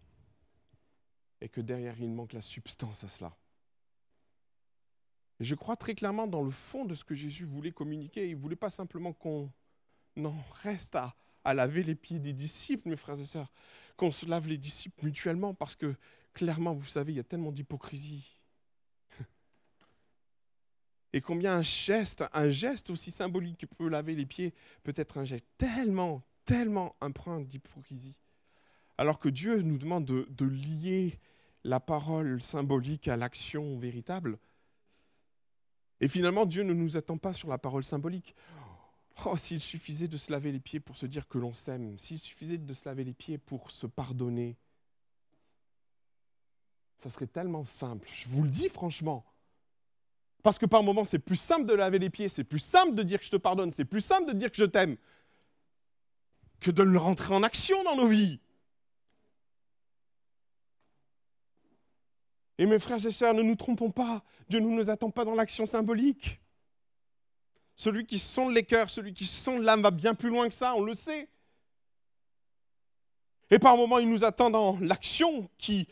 et 1.40 1.48
que 1.48 1.60
derrière 1.60 2.00
il 2.00 2.10
manque 2.10 2.32
la 2.32 2.40
substance 2.40 3.04
à 3.04 3.08
cela, 3.08 3.36
je 5.44 5.54
crois 5.54 5.76
très 5.76 5.94
clairement 5.94 6.26
dans 6.26 6.42
le 6.42 6.50
fond 6.50 6.84
de 6.84 6.94
ce 6.94 7.04
que 7.04 7.14
Jésus 7.14 7.44
voulait 7.44 7.72
communiquer. 7.72 8.28
Il 8.28 8.36
ne 8.36 8.40
voulait 8.40 8.56
pas 8.56 8.70
simplement 8.70 9.12
qu'on 9.12 9.50
en 10.16 10.34
reste 10.62 10.94
à, 10.96 11.14
à, 11.44 11.54
laver 11.54 11.82
les 11.82 11.94
pieds 11.94 12.18
des 12.18 12.32
disciples, 12.32 12.88
mes 12.88 12.96
frères 12.96 13.20
et 13.20 13.24
sœurs, 13.24 13.52
qu'on 13.96 14.12
se 14.12 14.26
lave 14.26 14.48
les 14.48 14.58
disciples 14.58 15.04
mutuellement, 15.04 15.54
parce 15.54 15.76
que 15.76 15.94
clairement, 16.32 16.74
vous 16.74 16.86
savez, 16.86 17.12
il 17.12 17.16
y 17.16 17.20
a 17.20 17.24
tellement 17.24 17.52
d'hypocrisie. 17.52 18.34
Et 21.12 21.20
combien 21.20 21.54
un 21.54 21.62
geste, 21.62 22.24
un 22.32 22.50
geste 22.50 22.90
aussi 22.90 23.12
symbolique 23.12 23.58
que 23.58 23.66
peut 23.66 23.88
laver 23.88 24.16
les 24.16 24.26
pieds, 24.26 24.52
peut 24.82 24.94
être 24.96 25.18
un 25.18 25.24
geste 25.24 25.46
tellement, 25.58 26.22
tellement 26.44 26.96
empreint 27.00 27.40
d'hypocrisie. 27.40 28.16
Alors 28.98 29.20
que 29.20 29.28
Dieu 29.28 29.62
nous 29.62 29.78
demande 29.78 30.04
de, 30.04 30.26
de 30.30 30.44
lier 30.44 31.20
la 31.62 31.80
parole 31.80 32.42
symbolique 32.42 33.08
à 33.08 33.16
l'action 33.16 33.78
véritable, 33.78 34.38
et 36.00 36.08
finalement, 36.08 36.46
Dieu 36.46 36.62
ne 36.62 36.72
nous 36.72 36.96
attend 36.96 37.18
pas 37.18 37.32
sur 37.32 37.48
la 37.48 37.58
parole 37.58 37.84
symbolique. 37.84 38.34
Oh, 39.24 39.36
s'il 39.36 39.60
suffisait 39.60 40.08
de 40.08 40.16
se 40.16 40.32
laver 40.32 40.50
les 40.50 40.60
pieds 40.60 40.80
pour 40.80 40.96
se 40.96 41.06
dire 41.06 41.28
que 41.28 41.38
l'on 41.38 41.52
s'aime, 41.52 41.96
s'il 41.98 42.18
suffisait 42.18 42.58
de 42.58 42.74
se 42.74 42.84
laver 42.84 43.04
les 43.04 43.14
pieds 43.14 43.38
pour 43.38 43.70
se 43.70 43.86
pardonner, 43.86 44.56
ça 46.96 47.10
serait 47.10 47.26
tellement 47.26 47.64
simple. 47.64 48.08
Je 48.12 48.28
vous 48.28 48.42
le 48.42 48.48
dis 48.48 48.68
franchement. 48.68 49.24
Parce 50.42 50.58
que 50.58 50.66
par 50.66 50.82
moments, 50.82 51.04
c'est 51.04 51.18
plus 51.18 51.36
simple 51.36 51.64
de 51.64 51.72
laver 51.72 51.98
les 51.98 52.10
pieds, 52.10 52.28
c'est 52.28 52.44
plus 52.44 52.58
simple 52.58 52.94
de 52.94 53.02
dire 53.02 53.18
que 53.18 53.24
je 53.24 53.30
te 53.30 53.36
pardonne, 53.36 53.72
c'est 53.72 53.84
plus 53.84 54.02
simple 54.02 54.32
de 54.32 54.38
dire 54.38 54.50
que 54.50 54.58
je 54.58 54.64
t'aime, 54.64 54.96
que 56.60 56.70
de 56.70 56.82
le 56.82 56.98
rentrer 56.98 57.34
en 57.34 57.42
action 57.42 57.82
dans 57.84 57.96
nos 57.96 58.08
vies. 58.08 58.40
Et 62.58 62.66
mes 62.66 62.78
frères 62.78 63.04
et 63.04 63.10
sœurs, 63.10 63.34
ne 63.34 63.42
nous 63.42 63.56
trompons 63.56 63.90
pas, 63.90 64.22
Dieu 64.48 64.60
ne 64.60 64.68
nous 64.68 64.90
attend 64.90 65.10
pas 65.10 65.24
dans 65.24 65.34
l'action 65.34 65.66
symbolique. 65.66 66.40
Celui 67.74 68.06
qui 68.06 68.18
sonde 68.18 68.54
les 68.54 68.64
cœurs, 68.64 68.90
celui 68.90 69.12
qui 69.12 69.24
sonde 69.24 69.62
l'âme 69.62 69.82
va 69.82 69.90
bien 69.90 70.14
plus 70.14 70.28
loin 70.28 70.48
que 70.48 70.54
ça, 70.54 70.74
on 70.76 70.82
le 70.82 70.94
sait. 70.94 71.28
Et 73.50 73.58
par 73.58 73.76
moments, 73.76 73.98
il 73.98 74.08
nous 74.08 74.24
attend 74.24 74.50
dans 74.50 74.78
l'action 74.78 75.50
qui, 75.58 75.88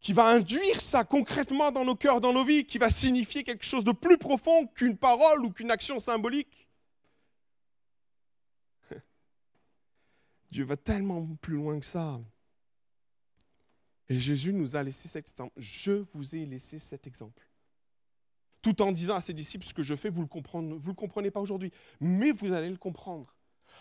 qui 0.00 0.12
va 0.12 0.26
induire 0.26 0.80
ça 0.80 1.04
concrètement 1.04 1.72
dans 1.72 1.84
nos 1.84 1.96
cœurs, 1.96 2.20
dans 2.20 2.32
nos 2.32 2.44
vies, 2.44 2.64
qui 2.64 2.78
va 2.78 2.90
signifier 2.90 3.42
quelque 3.42 3.64
chose 3.64 3.84
de 3.84 3.92
plus 3.92 4.18
profond 4.18 4.66
qu'une 4.66 4.96
parole 4.96 5.44
ou 5.44 5.50
qu'une 5.50 5.70
action 5.70 5.98
symbolique. 5.98 6.68
Dieu 10.50 10.64
va 10.64 10.76
tellement 10.76 11.26
plus 11.40 11.56
loin 11.56 11.80
que 11.80 11.86
ça. 11.86 12.20
Et 14.08 14.18
Jésus 14.18 14.52
nous 14.52 14.76
a 14.76 14.82
laissé 14.82 15.08
cet 15.08 15.28
exemple. 15.28 15.52
Je 15.56 15.92
vous 15.92 16.34
ai 16.34 16.46
laissé 16.46 16.78
cet 16.78 17.06
exemple. 17.06 17.42
Tout 18.62 18.82
en 18.82 18.92
disant 18.92 19.16
à 19.16 19.20
ses 19.20 19.32
disciples, 19.32 19.64
ce 19.64 19.74
que 19.74 19.82
je 19.82 19.94
fais, 19.94 20.08
vous 20.08 20.22
ne 20.22 20.74
le, 20.74 20.92
comprenez 20.94 21.30
pas 21.30 21.40
aujourd'hui, 21.40 21.72
mais 22.00 22.32
vous 22.32 22.52
allez 22.52 22.70
le 22.70 22.76
comprendre. 22.76 23.34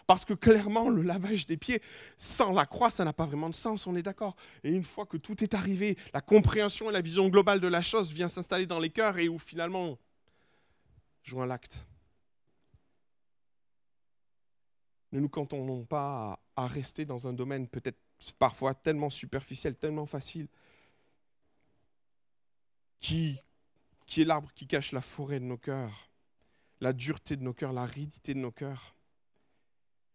Parce 0.07 0.25
que 0.25 0.33
clairement, 0.33 0.89
le 0.89 1.01
lavage 1.01 1.45
des 1.45 1.57
pieds, 1.57 1.81
sans 2.17 2.51
la 2.51 2.65
croix, 2.65 2.91
ça 2.91 3.03
n'a 3.05 3.13
pas 3.13 3.25
vraiment 3.25 3.49
de 3.49 3.55
sens, 3.55 3.88
on 3.88 3.95
est 3.95 4.03
d'accord. 4.03 4.35
Et 4.63 4.69
une 4.69 4.83
fois 4.83 5.05
que 5.05 5.17
tout 5.17 5.43
est 5.43 5.53
arrivé, 5.53 5.97
la 6.13 6.21
compréhension 6.21 6.89
et 6.89 6.93
la 6.93 7.01
vision 7.01 7.29
globale 7.29 7.59
de 7.59 7.67
la 7.67 7.81
chose 7.81 8.11
vient 8.11 8.27
s'installer 8.27 8.65
dans 8.65 8.79
les 8.79 8.89
cœurs 8.89 9.17
et 9.17 9.27
où 9.27 9.39
finalement, 9.39 9.97
joint 11.23 11.45
l'acte. 11.45 11.79
Ne 15.11 15.19
nous 15.19 15.29
cantonnons 15.29 15.85
pas 15.85 16.39
à 16.55 16.67
rester 16.67 17.05
dans 17.05 17.27
un 17.27 17.33
domaine 17.33 17.67
peut-être 17.67 17.99
parfois 18.33 18.73
tellement 18.73 19.09
superficiel, 19.09 19.75
tellement 19.75 20.05
facile, 20.05 20.47
qui, 22.99 23.39
qui 24.05 24.21
est 24.21 24.25
l'arbre 24.25 24.51
qui 24.53 24.67
cache 24.67 24.91
la 24.91 25.01
forêt 25.01 25.39
de 25.39 25.45
nos 25.45 25.57
cœurs, 25.57 26.09
la 26.81 26.93
dureté 26.93 27.35
de 27.35 27.43
nos 27.43 27.53
cœurs, 27.53 27.73
la 27.73 27.85
ridité 27.85 28.33
de 28.33 28.39
nos 28.39 28.51
cœurs, 28.51 28.95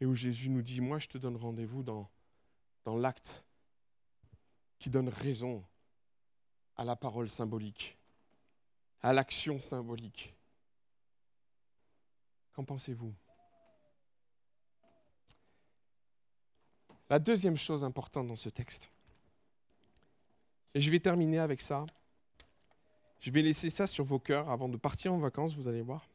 et 0.00 0.06
où 0.06 0.14
Jésus 0.14 0.48
nous 0.48 0.62
dit, 0.62 0.80
moi 0.80 0.98
je 0.98 1.08
te 1.08 1.18
donne 1.18 1.36
rendez-vous 1.36 1.82
dans, 1.82 2.10
dans 2.84 2.96
l'acte 2.96 3.44
qui 4.78 4.90
donne 4.90 5.08
raison 5.08 5.64
à 6.76 6.84
la 6.84 6.96
parole 6.96 7.28
symbolique, 7.28 7.98
à 9.02 9.12
l'action 9.12 9.58
symbolique. 9.58 10.34
Qu'en 12.52 12.64
pensez-vous? 12.64 13.14
La 17.10 17.18
deuxième 17.18 17.56
chose 17.56 17.84
importante 17.84 18.28
dans 18.28 18.36
ce 18.36 18.48
texte, 18.48 18.88
et 20.74 20.80
je 20.80 20.90
vais 20.90 21.00
terminer 21.00 21.40
avec 21.40 21.60
ça, 21.60 21.84
Je 23.22 23.30
vais 23.30 23.42
laisser 23.42 23.68
ça 23.68 23.86
sur 23.86 24.02
vos 24.02 24.18
cœurs 24.18 24.48
avant 24.48 24.68
de 24.68 24.78
partir 24.78 25.12
en 25.12 25.18
vacances, 25.18 25.54
vous 25.54 25.68
allez 25.68 25.82
voir. 25.82 26.08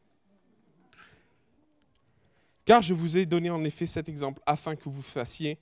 Car 2.66 2.82
je 2.82 2.96
vous 2.96 3.16
ai 3.16 3.28
donné 3.28 3.52
en 3.52 3.64
effet 3.64 3.86
cet 3.86 4.10
exemple 4.10 4.42
afin 4.48 4.76
que 4.76 4.90
vous 4.90 5.04
fassiez 5.04 5.60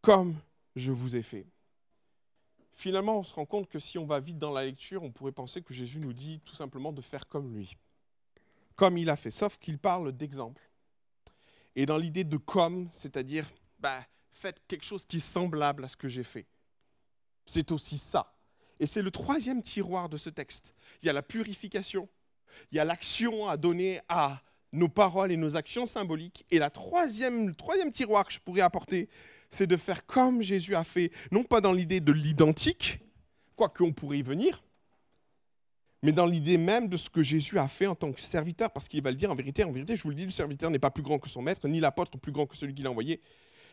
comme 0.00 0.34
je 0.76 0.92
vous 0.92 1.14
ai 1.14 1.20
fait. 1.20 1.44
Finalement, 2.72 3.18
on 3.18 3.22
se 3.22 3.34
rend 3.34 3.44
compte 3.44 3.68
que 3.68 3.78
si 3.78 3.98
on 3.98 4.06
va 4.06 4.18
vite 4.18 4.38
dans 4.38 4.52
la 4.52 4.64
lecture, 4.64 5.02
on 5.02 5.10
pourrait 5.10 5.32
penser 5.32 5.60
que 5.60 5.74
Jésus 5.74 5.98
nous 5.98 6.14
dit 6.14 6.40
tout 6.44 6.54
simplement 6.54 6.92
de 6.92 7.02
faire 7.02 7.26
comme 7.26 7.54
lui, 7.54 7.76
comme 8.76 8.96
il 8.96 9.10
a 9.10 9.16
fait, 9.16 9.30
sauf 9.30 9.58
qu'il 9.58 9.78
parle 9.78 10.12
d'exemple. 10.12 10.62
Et 11.76 11.84
dans 11.84 11.98
l'idée 11.98 12.24
de 12.24 12.38
comme, 12.38 12.88
c'est-à-dire, 12.92 13.50
bah, 13.78 14.00
faites 14.32 14.60
quelque 14.66 14.84
chose 14.84 15.04
qui 15.04 15.18
est 15.18 15.20
semblable 15.20 15.84
à 15.84 15.88
ce 15.88 15.96
que 15.96 16.08
j'ai 16.08 16.24
fait. 16.24 16.46
C'est 17.46 17.72
aussi 17.72 17.98
ça. 17.98 18.34
Et 18.80 18.86
c'est 18.86 19.02
le 19.02 19.10
troisième 19.10 19.62
tiroir 19.62 20.08
de 20.08 20.16
ce 20.16 20.30
texte. 20.30 20.74
Il 21.02 21.06
y 21.06 21.08
a 21.08 21.12
la 21.12 21.22
purification, 21.22 22.08
il 22.70 22.76
y 22.76 22.78
a 22.78 22.84
l'action 22.84 23.48
à 23.48 23.56
donner 23.56 24.00
à 24.08 24.42
nos 24.72 24.88
paroles 24.88 25.32
et 25.32 25.36
nos 25.36 25.56
actions 25.56 25.86
symboliques. 25.86 26.44
Et 26.50 26.58
la 26.58 26.70
troisième, 26.70 27.48
le 27.48 27.54
troisième 27.54 27.90
tiroir 27.90 28.26
que 28.26 28.32
je 28.32 28.40
pourrais 28.40 28.60
apporter, 28.60 29.08
c'est 29.50 29.66
de 29.66 29.76
faire 29.76 30.06
comme 30.06 30.42
Jésus 30.42 30.74
a 30.74 30.84
fait, 30.84 31.10
non 31.32 31.42
pas 31.42 31.60
dans 31.60 31.72
l'idée 31.72 32.00
de 32.00 32.12
l'identique, 32.12 33.00
quoique 33.56 33.82
on 33.82 33.92
pourrait 33.92 34.18
y 34.18 34.22
venir, 34.22 34.62
mais 36.02 36.12
dans 36.12 36.26
l'idée 36.26 36.58
même 36.58 36.88
de 36.88 36.96
ce 36.96 37.10
que 37.10 37.22
Jésus 37.22 37.58
a 37.58 37.66
fait 37.66 37.86
en 37.86 37.94
tant 37.94 38.12
que 38.12 38.20
serviteur, 38.20 38.70
parce 38.70 38.88
qu'il 38.88 39.02
va 39.02 39.10
le 39.10 39.16
dire 39.16 39.32
en 39.32 39.34
vérité, 39.34 39.64
en 39.64 39.72
vérité, 39.72 39.96
je 39.96 40.02
vous 40.02 40.10
le 40.10 40.14
dis, 40.14 40.24
le 40.24 40.30
serviteur 40.30 40.70
n'est 40.70 40.78
pas 40.78 40.90
plus 40.90 41.02
grand 41.02 41.18
que 41.18 41.28
son 41.28 41.42
maître, 41.42 41.66
ni 41.66 41.80
l'apôtre 41.80 42.18
plus 42.18 42.30
grand 42.30 42.46
que 42.46 42.56
celui 42.56 42.74
qui 42.74 42.82
l'a 42.82 42.90
envoyé. 42.90 43.20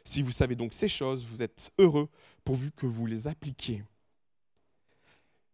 Si 0.06 0.22
vous 0.22 0.32
savez 0.32 0.56
donc 0.56 0.72
ces 0.72 0.88
choses, 0.88 1.26
vous 1.26 1.42
êtes 1.42 1.72
heureux 1.80 2.08
pourvu 2.44 2.72
que 2.72 2.86
vous 2.86 3.08
les 3.08 3.28
appliquiez. 3.28 3.84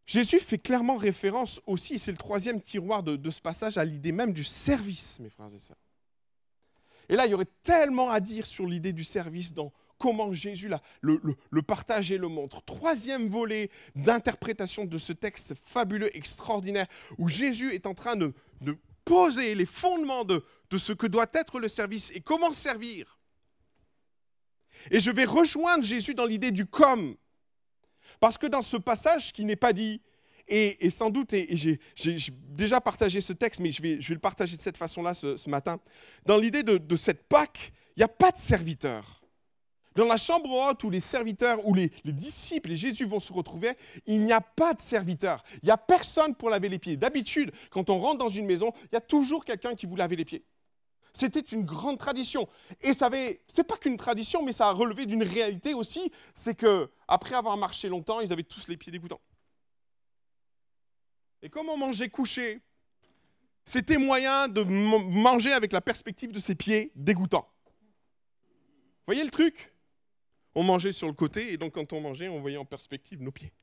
Jésus 0.05 0.39
fait 0.39 0.57
clairement 0.57 0.97
référence 0.97 1.61
aussi, 1.65 1.97
c'est 1.97 2.11
le 2.11 2.17
troisième 2.17 2.61
tiroir 2.61 3.01
de, 3.01 3.29
ce 3.29 3.41
passage, 3.41 3.77
à 3.77 3.85
l'idée 3.85 4.11
même 4.11 4.33
du 4.33 4.43
service, 4.43 5.21
mes 5.21 5.29
frères 5.29 5.53
et 5.55 5.59
sœurs. 5.59 5.77
Et 7.07 7.15
là, 7.15 7.25
il 7.25 7.31
y 7.31 7.33
aurait 7.33 7.47
tellement 7.63 8.09
à 8.09 8.19
dire 8.19 8.45
sur 8.45 8.65
l'idée 8.65 8.91
du 8.91 9.05
service 9.05 9.53
dans 9.53 9.71
comment 9.97 10.33
Jésus 10.33 10.69
le, 10.99 11.61
partage 11.61 12.11
et 12.11 12.17
le 12.17 12.27
montre. 12.27 12.61
Troisième 12.63 13.29
volet 13.29 13.69
d'interprétation 13.95 14.83
de 14.83 14.97
ce 14.97 15.13
texte 15.13 15.53
fabuleux, 15.55 16.15
extraordinaire, 16.15 16.87
où 17.17 17.29
Jésus 17.29 17.73
est 17.73 17.85
en 17.85 17.93
train 17.93 18.17
de, 18.17 18.33
poser 19.05 19.55
les 19.55 19.65
fondements 19.65 20.25
de, 20.25 20.43
de 20.69 20.77
ce 20.77 20.93
que 20.93 21.07
doit 21.07 21.29
être 21.33 21.59
le 21.59 21.69
service 21.69 22.11
et 22.13 22.21
comment 22.21 22.51
servir. 22.51 23.20
Et 24.89 24.99
je 24.99 25.11
vais 25.11 25.25
rejoindre 25.25 25.83
Jésus 25.83 26.13
dans 26.13 26.25
l'idée 26.25 26.51
du 26.51 26.65
comme. 26.65 27.15
Parce 28.19 28.37
que 28.37 28.47
dans 28.47 28.61
ce 28.61 28.77
passage 28.77 29.33
qui 29.33 29.45
n'est 29.45 29.55
pas 29.55 29.73
dit, 29.73 30.01
et, 30.47 30.89
sans 30.89 31.09
doute, 31.09 31.33
et, 31.33 31.55
j'ai 31.55 31.79
déjà 32.49 32.81
partagé 32.81 33.21
ce 33.21 33.33
texte, 33.33 33.61
mais 33.61 33.71
je 33.71 33.81
vais, 33.81 34.01
je 34.01 34.09
vais 34.09 34.15
le 34.15 34.19
partager 34.19 34.57
de 34.57 34.61
cette 34.61 34.77
façon-là 34.77 35.13
ce, 35.13 35.49
matin, 35.49 35.79
dans 36.25 36.37
l'idée 36.37 36.63
de, 36.63 36.95
cette 36.95 37.23
Pâque, 37.23 37.71
il 37.95 37.99
n'y 37.99 38.03
a 38.03 38.09
pas 38.09 38.31
de 38.31 38.37
serviteur. 38.37 39.21
Dans 39.95 40.05
la 40.05 40.17
chambre 40.17 40.49
haute 40.49 40.83
où 40.83 40.89
les 40.89 40.99
serviteurs, 41.01 41.65
où 41.65 41.73
les, 41.73 41.91
disciples 42.05 42.71
et 42.71 42.75
Jésus 42.75 43.05
vont 43.05 43.19
se 43.19 43.31
retrouver, 43.33 43.71
il 44.05 44.23
n'y 44.23 44.31
a 44.31 44.41
pas 44.41 44.73
de 44.73 44.81
serviteur. 44.81 45.43
Il 45.61 45.65
n'y 45.65 45.71
a 45.71 45.77
personne 45.77 46.35
pour 46.35 46.49
laver 46.49 46.69
les 46.69 46.79
pieds. 46.79 46.97
D'habitude, 46.97 47.51
quand 47.69 47.89
on 47.89 47.97
rentre 47.97 48.17
dans 48.17 48.29
une 48.29 48.45
maison, 48.45 48.73
il 48.85 48.93
y 48.93 48.97
a 48.97 49.01
toujours 49.01 49.43
quelqu'un 49.43 49.75
qui 49.75 49.85
vous 49.85 49.95
lave 49.95 50.13
les 50.13 50.25
pieds. 50.25 50.43
C'était 51.13 51.41
une 51.41 51.63
grande 51.63 51.97
tradition. 51.97 52.47
Et 52.81 52.93
ça 52.93 53.07
avait, 53.07 53.41
c'est 53.47 53.65
pas 53.65 53.77
qu'une 53.77 53.97
tradition, 53.97 54.43
mais 54.43 54.53
ça 54.53 54.69
a 54.69 54.71
relevé 54.71 55.05
d'une 55.05 55.23
réalité 55.23 55.73
aussi, 55.73 56.11
c'est 56.33 56.55
que 56.55 56.89
après 57.07 57.35
avoir 57.35 57.57
marché 57.57 57.89
longtemps, 57.89 58.21
ils 58.21 58.31
avaient 58.31 58.43
tous 58.43 58.67
les 58.67 58.77
pieds 58.77 58.91
dégoûtants. 58.91 59.21
Et 61.41 61.49
comme 61.49 61.69
on 61.69 61.77
mangeait 61.77 62.09
couché, 62.09 62.61
c'était 63.65 63.97
moyen 63.97 64.47
de 64.47 64.63
manger 64.63 65.53
avec 65.53 65.73
la 65.73 65.81
perspective 65.81 66.31
de 66.31 66.39
ses 66.39 66.55
pieds 66.55 66.91
dégoûtants. 66.95 67.47
Voyez 69.05 69.23
le 69.23 69.31
truc? 69.31 69.73
On 70.55 70.63
mangeait 70.63 70.91
sur 70.91 71.07
le 71.07 71.13
côté, 71.13 71.53
et 71.53 71.57
donc 71.57 71.73
quand 71.73 71.93
on 71.93 72.01
mangeait, 72.01 72.27
on 72.27 72.41
voyait 72.41 72.57
en 72.57 72.65
perspective 72.65 73.21
nos 73.21 73.31
pieds. 73.31 73.53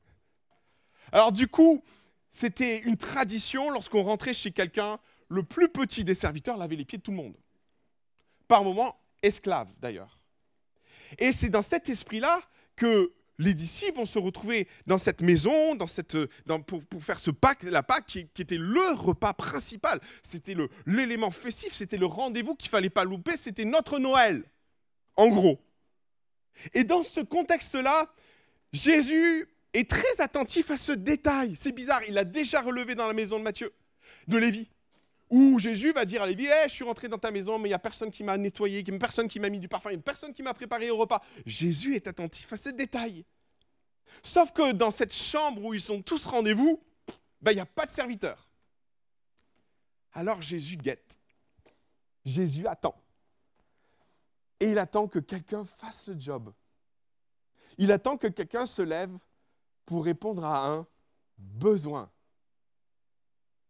Alors 1.11 1.31
du 1.31 1.47
coup, 1.47 1.83
c'était 2.31 2.79
une 2.79 2.97
tradition, 2.97 3.69
lorsqu'on 3.69 4.03
rentrait 4.03 4.33
chez 4.33 4.51
quelqu'un, 4.51 4.99
le 5.29 5.43
plus 5.43 5.69
petit 5.69 6.03
des 6.03 6.15
serviteurs 6.15 6.57
lavait 6.57 6.75
les 6.75 6.85
pieds 6.85 6.97
de 6.97 7.03
tout 7.03 7.11
le 7.11 7.17
monde. 7.17 7.37
Par 8.47 8.63
moments, 8.63 8.99
esclave 9.21 9.69
d'ailleurs. 9.79 10.19
Et 11.17 11.31
c'est 11.31 11.49
dans 11.49 11.61
cet 11.61 11.89
esprit-là 11.89 12.41
que 12.75 13.13
les 13.39 13.53
disciples 13.53 13.97
vont 13.97 14.05
se 14.05 14.19
retrouver 14.19 14.67
dans 14.85 14.97
cette 14.97 15.21
maison, 15.21 15.77
pour, 16.67 16.83
faire 17.03 17.19
ce 17.19 17.31
Pâques, 17.31 17.63
la 17.63 17.83
Pâque 17.83 18.05
qui, 18.05 18.19
était 18.19 18.57
le 18.57 18.93
repas 18.93 19.33
principal. 19.33 19.99
C'était 20.23 20.55
l'élément 20.85 21.31
festif, 21.31 21.73
c'était 21.73 21.97
le 21.97 22.05
rendez-vous 22.05 22.55
qu'il 22.55 22.69
fallait 22.69 22.89
pas 22.89 23.05
louper, 23.05 23.37
c'était 23.37 23.65
notre 23.65 23.97
Noël, 23.97 24.43
en 25.15 25.29
gros. 25.29 25.59
Et 26.73 26.83
dans 26.83 27.03
ce 27.03 27.21
contexte-là, 27.21 28.13
Jésus 28.73 29.47
est 29.73 29.89
très 29.89 30.19
attentif 30.19 30.69
à 30.69 30.77
ce 30.77 30.91
détail. 30.91 31.55
C'est 31.55 31.71
bizarre, 31.71 32.01
il 32.07 32.15
l'a 32.15 32.25
déjà 32.25 32.61
relevé 32.61 32.93
dans 32.93 33.07
la 33.07 33.13
maison 33.13 33.39
de 33.39 33.43
Matthieu, 33.43 33.73
de 34.27 34.37
Lévi, 34.37 34.69
où 35.29 35.59
Jésus 35.59 35.91
va 35.91 36.05
dire 36.05 36.23
à 36.23 36.27
Lévi 36.27 36.45
hey, 36.45 36.67
Je 36.67 36.73
suis 36.73 36.83
rentré 36.83 37.07
dans 37.07 37.17
ta 37.17 37.31
maison, 37.31 37.59
mais 37.59 37.69
il 37.69 37.71
n'y 37.71 37.75
a 37.75 37.79
personne 37.79 38.11
qui 38.11 38.23
m'a 38.23 38.37
nettoyé, 38.37 38.83
personne 38.83 39.27
qui 39.27 39.39
m'a 39.39 39.49
mis 39.49 39.59
du 39.59 39.67
parfum, 39.67 39.91
il 39.91 40.01
personne 40.01 40.33
qui 40.33 40.41
m'a 40.41 40.53
préparé 40.53 40.89
au 40.89 40.97
repas. 40.97 41.21
Jésus 41.45 41.95
est 41.95 42.07
attentif 42.07 42.51
à 42.51 42.57
ce 42.57 42.69
détail. 42.69 43.25
Sauf 44.23 44.51
que 44.51 44.71
dans 44.71 44.91
cette 44.91 45.13
chambre 45.13 45.63
où 45.63 45.73
ils 45.73 45.81
sont 45.81 46.01
tous 46.01 46.25
rendez-vous, 46.25 46.81
ben, 47.41 47.51
il 47.51 47.55
n'y 47.55 47.61
a 47.61 47.65
pas 47.65 47.85
de 47.85 47.91
serviteur. 47.91 48.49
Alors 50.13 50.41
Jésus 50.41 50.77
guette. 50.77 51.19
Jésus 52.25 52.67
attend. 52.67 52.95
Et 54.59 54.71
il 54.71 54.77
attend 54.77 55.07
que 55.07 55.19
quelqu'un 55.19 55.63
fasse 55.63 56.05
le 56.07 56.19
job. 56.19 56.51
Il 57.77 57.91
attend 57.91 58.17
que 58.17 58.27
quelqu'un 58.27 58.65
se 58.65 58.81
lève 58.81 59.17
pour 59.85 60.03
répondre 60.03 60.43
à 60.43 60.67
un 60.67 60.85
besoin. 61.37 62.11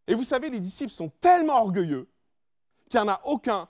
Et 0.10 0.16
vous 0.16 0.24
savez, 0.24 0.50
les 0.50 0.60
disciples 0.60 0.92
sont 0.92 1.10
tellement 1.22 1.62
orgueilleux 1.62 2.10
qu'il 2.90 3.00
n'y 3.00 3.06
en 3.06 3.14
a 3.14 3.22
aucun, 3.26 3.70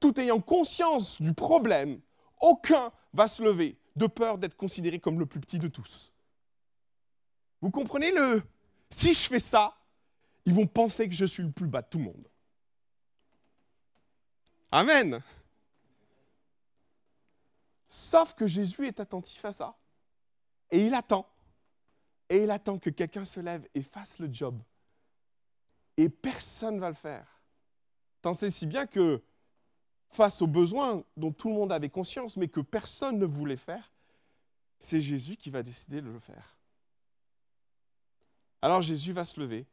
tout 0.00 0.18
ayant 0.18 0.40
conscience 0.40 1.22
du 1.22 1.32
problème, 1.32 2.00
aucun 2.40 2.92
va 3.12 3.28
se 3.28 3.40
lever 3.44 3.78
de 3.94 4.08
peur 4.08 4.38
d'être 4.38 4.56
considéré 4.56 4.98
comme 4.98 5.20
le 5.20 5.26
plus 5.26 5.38
petit 5.38 5.60
de 5.60 5.68
tous. 5.68 6.12
Vous 7.60 7.70
comprenez 7.70 8.10
le 8.10 8.42
Si 8.90 9.14
je 9.14 9.28
fais 9.28 9.38
ça, 9.38 9.76
ils 10.44 10.52
vont 10.52 10.66
penser 10.66 11.08
que 11.08 11.14
je 11.14 11.24
suis 11.24 11.44
le 11.44 11.52
plus 11.52 11.68
bas 11.68 11.82
de 11.82 11.86
tout 11.86 11.98
le 11.98 12.04
monde. 12.04 12.28
Amen. 14.72 15.22
Sauf 17.88 18.34
que 18.34 18.48
Jésus 18.48 18.88
est 18.88 18.98
attentif 18.98 19.44
à 19.44 19.52
ça. 19.52 19.76
Et 20.72 20.84
il 20.84 20.94
attend. 20.94 21.24
Et 22.28 22.42
il 22.42 22.50
attend 22.50 22.80
que 22.80 22.90
quelqu'un 22.90 23.24
se 23.24 23.38
lève 23.38 23.68
et 23.76 23.82
fasse 23.82 24.18
le 24.18 24.28
job. 24.32 24.60
Et 25.98 26.08
personne 26.08 26.76
ne 26.76 26.80
va 26.80 26.88
le 26.88 26.94
faire. 26.94 27.26
Tant 28.22 28.32
c'est 28.32 28.48
si 28.48 28.64
bien 28.64 28.86
que 28.86 29.22
face 30.08 30.40
aux 30.40 30.46
besoins 30.46 31.04
dont 31.16 31.32
tout 31.32 31.48
le 31.48 31.54
monde 31.54 31.72
avait 31.72 31.90
conscience, 31.90 32.38
mais 32.38 32.48
que 32.48 32.60
personne 32.60 33.18
ne 33.18 33.26
voulait 33.26 33.56
faire, 33.56 33.92
c'est 34.78 35.00
Jésus 35.00 35.36
qui 35.36 35.50
va 35.50 35.62
décider 35.62 36.00
de 36.00 36.08
le 36.08 36.20
faire. 36.20 36.56
Alors 38.62 38.80
Jésus 38.80 39.12
va 39.12 39.26
se 39.26 39.38
lever, 39.38 39.66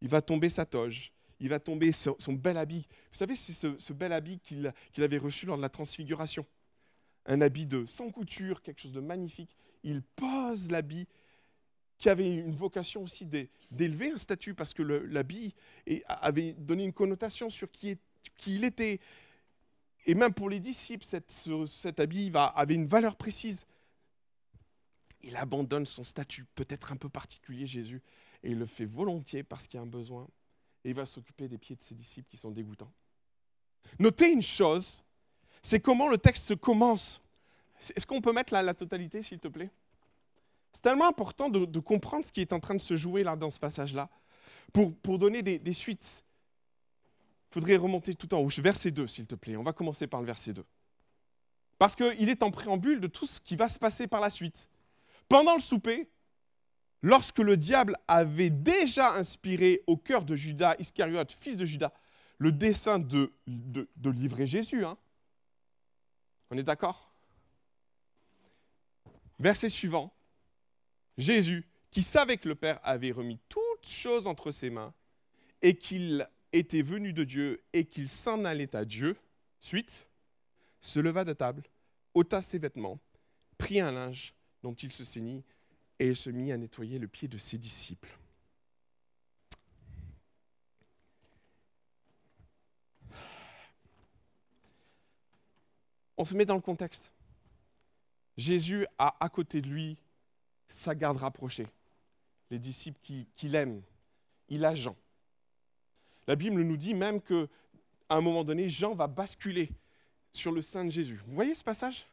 il 0.00 0.08
va 0.08 0.22
tomber 0.22 0.48
sa 0.48 0.64
toge, 0.64 1.12
il 1.40 1.48
va 1.48 1.58
tomber 1.58 1.90
son, 1.90 2.16
bel 2.28 2.56
habit. 2.56 2.86
Vous 3.10 3.18
savez, 3.18 3.34
c'est 3.34 3.52
ce, 3.52 3.92
bel 3.92 4.12
habit 4.12 4.38
qu'il 4.38 5.02
avait 5.02 5.18
reçu 5.18 5.46
lors 5.46 5.56
de 5.56 5.62
la 5.62 5.68
transfiguration 5.68 6.46
un 7.26 7.40
habit 7.40 7.66
de 7.66 7.86
sans 7.86 8.10
couture, 8.10 8.62
quelque 8.62 8.80
chose 8.80 8.92
de 8.92 9.00
magnifique. 9.00 9.56
Il 9.82 10.02
pose 10.02 10.70
l'habit 10.70 11.06
qui 12.02 12.08
avait 12.08 12.34
une 12.34 12.56
vocation 12.56 13.04
aussi 13.04 13.24
d'élever 13.70 14.10
un 14.10 14.18
statut 14.18 14.54
parce 14.54 14.74
que 14.74 14.82
l'habit 14.82 15.54
avait 16.08 16.52
donné 16.54 16.82
une 16.82 16.92
connotation 16.92 17.48
sur 17.48 17.70
qui, 17.70 17.96
il 18.48 18.64
était. 18.64 18.98
Et 20.06 20.16
même 20.16 20.34
pour 20.34 20.50
les 20.50 20.58
disciples, 20.58 21.04
cet 21.04 22.00
habit 22.00 22.32
avait 22.34 22.74
une 22.74 22.88
valeur 22.88 23.14
précise. 23.14 23.66
Il 25.22 25.36
abandonne 25.36 25.86
son 25.86 26.02
statut, 26.02 26.44
peut-être 26.56 26.90
un 26.90 26.96
peu 26.96 27.08
particulier, 27.08 27.68
Jésus, 27.68 28.02
et 28.42 28.50
il 28.50 28.58
le 28.58 28.66
fait 28.66 28.84
volontiers 28.84 29.44
parce 29.44 29.68
qu'il 29.68 29.78
y 29.78 29.80
a 29.80 29.84
un 29.84 29.86
besoin. 29.86 30.26
Et 30.84 30.90
il 30.90 30.96
va 30.96 31.06
s'occuper 31.06 31.46
des 31.46 31.56
pieds 31.56 31.76
de 31.76 31.82
ses 31.82 31.94
disciples 31.94 32.28
qui 32.28 32.36
sont 32.36 32.50
dégoûtants. 32.50 32.90
Notez 34.00 34.28
une 34.28 34.42
chose, 34.42 35.04
c'est 35.62 35.78
comment 35.78 36.08
le 36.08 36.18
texte 36.18 36.56
commence. 36.56 37.22
Est-ce 37.94 38.04
qu'on 38.04 38.20
peut 38.20 38.32
mettre 38.32 38.52
la, 38.52 38.74
totalité, 38.74 39.22
s'il 39.22 39.38
te 39.38 39.46
plaît? 39.46 39.70
C'est 40.72 40.82
tellement 40.82 41.06
important 41.06 41.48
de, 41.48 41.78
comprendre 41.80 42.24
ce 42.24 42.32
qui 42.32 42.40
est 42.40 42.52
en 42.52 42.60
train 42.60 42.74
de 42.74 42.80
se 42.80 42.96
jouer 42.96 43.22
là 43.22 43.36
dans 43.36 43.50
ce 43.50 43.58
passage-là, 43.58 44.08
pour, 44.72 44.94
pour 44.96 45.18
donner 45.18 45.42
des, 45.42 45.72
suites. 45.72 46.24
Il 47.50 47.54
faudrait 47.54 47.76
remonter 47.76 48.14
tout 48.14 48.32
en 48.34 48.38
haut. 48.38 48.48
Verset 48.48 48.90
2, 48.90 49.06
s'il 49.06 49.26
te 49.26 49.34
plaît. 49.34 49.56
On 49.56 49.62
va 49.62 49.72
commencer 49.72 50.06
par 50.06 50.20
le 50.20 50.26
verset 50.26 50.52
2. 50.52 50.64
Parce 51.78 51.94
qu'il 51.94 52.28
est 52.28 52.42
en 52.42 52.50
préambule 52.50 53.00
de 53.00 53.06
tout 53.06 53.26
ce 53.26 53.40
qui 53.40 53.56
va 53.56 53.68
se 53.68 53.78
passer 53.78 54.06
par 54.06 54.20
la 54.20 54.30
suite. 54.30 54.68
Pendant 55.28 55.54
le 55.54 55.60
souper, 55.60 56.08
lorsque 57.02 57.40
le 57.40 57.56
diable 57.56 57.96
avait 58.08 58.50
déjà 58.50 59.14
inspiré 59.14 59.82
au 59.86 59.96
cœur 59.96 60.24
de 60.24 60.36
Judas 60.36 60.76
Iscariote, 60.78 61.32
fils 61.32 61.56
de 61.56 61.66
Judas, 61.66 61.92
le 62.38 62.52
dessein 62.52 62.98
de, 62.98 63.32
de, 63.46 64.10
livrer 64.10 64.46
Jésus. 64.46 64.84
Hein. 64.84 64.96
On 66.50 66.56
est 66.56 66.62
d'accord? 66.62 67.12
Verset 69.38 69.68
suivant. 69.68 70.12
Jésus, 71.18 71.64
qui 71.90 72.02
savait 72.02 72.38
que 72.38 72.48
le 72.48 72.54
Père 72.54 72.80
avait 72.82 73.12
remis 73.12 73.38
toutes 73.48 73.86
choses 73.86 74.26
entre 74.26 74.50
ses 74.50 74.70
mains 74.70 74.94
et 75.60 75.76
qu'il 75.76 76.26
était 76.52 76.82
venu 76.82 77.12
de 77.12 77.24
Dieu 77.24 77.62
et 77.72 77.84
qu'il 77.84 78.08
s'en 78.08 78.44
allait 78.44 78.74
à 78.74 78.84
Dieu, 78.84 79.16
suite, 79.60 80.08
se 80.80 81.00
leva 81.00 81.24
de 81.24 81.32
table, 81.32 81.62
ôta 82.14 82.42
ses 82.42 82.58
vêtements, 82.58 82.98
prit 83.58 83.80
un 83.80 83.92
linge 83.92 84.34
dont 84.62 84.72
il 84.72 84.92
se 84.92 85.04
ceignit 85.04 85.44
et 85.98 86.14
se 86.14 86.30
mit 86.30 86.50
à 86.52 86.56
nettoyer 86.56 86.98
le 86.98 87.08
pied 87.08 87.28
de 87.28 87.38
ses 87.38 87.58
disciples. 87.58 88.18
On 96.16 96.24
se 96.24 96.34
met 96.34 96.44
dans 96.44 96.54
le 96.54 96.60
contexte. 96.60 97.10
Jésus 98.36 98.86
a 98.98 99.16
à 99.18 99.28
côté 99.28 99.60
de 99.60 99.68
lui 99.68 99.96
sa 100.68 100.94
garde 100.94 101.18
rapprochée, 101.18 101.66
les 102.50 102.58
disciples 102.58 103.00
qu'il 103.36 103.54
aime. 103.54 103.82
Il 104.48 104.64
a 104.64 104.74
Jean. 104.74 104.96
La 106.26 106.36
Bible 106.36 106.62
nous 106.62 106.76
dit 106.76 106.94
même 106.94 107.20
qu'à 107.20 107.46
un 108.08 108.20
moment 108.20 108.44
donné, 108.44 108.68
Jean 108.68 108.94
va 108.94 109.06
basculer 109.06 109.70
sur 110.32 110.52
le 110.52 110.62
sein 110.62 110.84
de 110.84 110.90
Jésus. 110.90 111.20
Vous 111.26 111.34
voyez 111.34 111.54
ce 111.54 111.64
passage? 111.64 112.06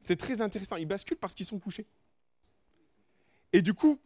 C'est 0.00 0.16
très 0.16 0.40
intéressant. 0.40 0.76
Il 0.76 0.86
bascule 0.86 1.16
parce 1.16 1.34
qu'ils 1.34 1.46
sont 1.46 1.58
couchés. 1.58 1.86
Et 3.52 3.62
du 3.62 3.74
coup, 3.74 4.00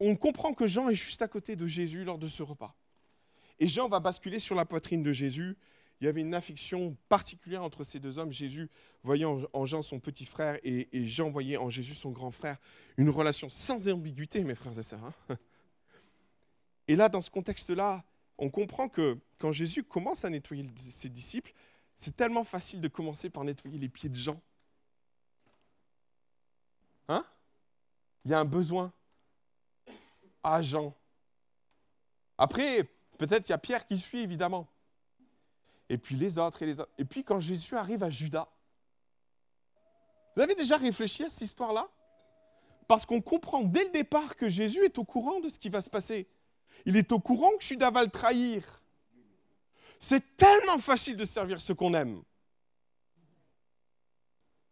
on 0.00 0.16
comprend 0.16 0.54
que 0.54 0.66
Jean 0.66 0.88
est 0.88 0.94
juste 0.94 1.22
à 1.22 1.28
côté 1.28 1.56
de 1.56 1.66
Jésus 1.66 2.04
lors 2.04 2.18
de 2.18 2.26
ce 2.26 2.42
repas. 2.42 2.74
Et 3.58 3.68
Jean 3.68 3.88
va 3.88 4.00
basculer 4.00 4.38
sur 4.38 4.54
la 4.54 4.64
poitrine 4.64 5.02
de 5.02 5.12
Jésus. 5.12 5.56
Il 6.00 6.06
y 6.06 6.08
avait 6.08 6.22
une 6.22 6.34
affection 6.34 6.96
particulière 7.08 7.62
entre 7.62 7.84
ces 7.84 8.00
deux 8.00 8.18
hommes. 8.18 8.32
Jésus 8.32 8.70
voyant 9.02 9.38
en 9.52 9.66
Jean 9.66 9.82
son 9.82 10.00
petit 10.00 10.24
frère 10.24 10.58
et, 10.62 10.88
Jean 11.06 11.30
voyait 11.30 11.58
en 11.58 11.68
Jésus 11.68 11.94
son 11.94 12.10
grand 12.10 12.30
frère. 12.30 12.58
Une 12.96 13.10
relation 13.10 13.48
sans 13.50 13.86
ambiguïté, 13.88 14.42
mes 14.42 14.54
frères 14.54 14.78
et 14.78 14.82
sœurs. 14.82 15.04
Hein. 15.04 15.36
et 16.88 16.96
là, 16.96 17.08
dans 17.10 17.20
ce 17.20 17.30
contexte-là, 17.30 18.02
on 18.38 18.48
comprend 18.48 18.88
que 18.88 19.18
quand 19.38 19.52
Jésus 19.52 19.84
commence 19.84 20.24
à 20.24 20.30
nettoyer 20.30 20.66
ses 20.76 21.10
disciples, 21.10 21.52
c'est 21.94 22.16
tellement 22.16 22.44
facile 22.44 22.80
de 22.80 22.88
commencer 22.88 23.28
par 23.28 23.44
nettoyer 23.44 23.78
les 23.78 23.90
pieds 23.90 24.08
de 24.08 24.16
Jean. 24.16 24.40
Hein? 27.08 27.26
Il 28.24 28.30
y 28.30 28.34
a 28.34 28.40
un 28.40 28.46
besoin 28.46 28.90
à 30.42 30.62
Jean. 30.62 30.94
Après, 32.38 32.84
peut-être 33.18 33.50
il 33.50 33.52
y 33.52 33.54
a 33.54 33.58
Pierre 33.58 33.86
qui 33.86 33.98
suit, 33.98 34.20
évidemment. 34.20 34.66
Et 35.90 35.98
puis 35.98 36.14
les 36.14 36.38
autres 36.38 36.62
et 36.62 36.66
les 36.66 36.78
autres. 36.78 36.92
Et 36.98 37.04
puis 37.04 37.24
quand 37.24 37.40
Jésus 37.40 37.76
arrive 37.76 38.04
à 38.04 38.10
Judas, 38.10 38.48
vous 40.34 40.42
avez 40.42 40.54
déjà 40.54 40.76
réfléchi 40.76 41.24
à 41.24 41.28
cette 41.28 41.42
histoire-là? 41.42 41.90
Parce 42.86 43.04
qu'on 43.04 43.20
comprend 43.20 43.64
dès 43.64 43.84
le 43.84 43.90
départ 43.90 44.36
que 44.36 44.48
Jésus 44.48 44.84
est 44.84 44.98
au 44.98 45.04
courant 45.04 45.40
de 45.40 45.48
ce 45.48 45.58
qui 45.58 45.68
va 45.68 45.80
se 45.82 45.90
passer. 45.90 46.28
Il 46.86 46.96
est 46.96 47.10
au 47.10 47.18
courant 47.18 47.50
que 47.58 47.64
Judas 47.64 47.90
va 47.90 48.04
le 48.04 48.10
trahir. 48.10 48.80
C'est 49.98 50.36
tellement 50.36 50.78
facile 50.78 51.16
de 51.16 51.24
servir 51.24 51.60
ce 51.60 51.72
qu'on 51.72 51.92
aime. 51.94 52.22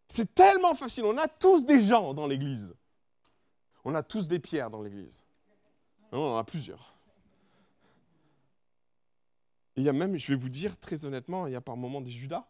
C'est 0.07 0.33
tellement 0.33 0.73
facile. 0.73 1.03
On 1.03 1.17
a 1.17 1.27
tous 1.27 1.65
des 1.65 1.81
gens 1.81 2.13
dans 2.13 2.27
l'Église. 2.27 2.73
On 3.83 3.93
a 3.93 4.03
tous 4.03 4.25
des 4.25 4.39
pierres 4.39 4.69
dans 4.69 4.81
l'Église. 4.81 5.25
On 6.13 6.19
en 6.19 6.37
a 6.37 6.43
plusieurs. 6.45 6.98
Il 9.79 9.85
y 9.85 9.89
a 9.89 9.93
même, 9.93 10.17
je 10.17 10.27
vais 10.27 10.37
vous 10.37 10.49
dire 10.49 10.77
très 10.77 11.05
honnêtement, 11.05 11.47
il 11.47 11.53
y 11.53 11.55
a 11.55 11.61
par 11.61 11.77
moments 11.77 12.01
des 12.01 12.11
Judas. 12.11 12.49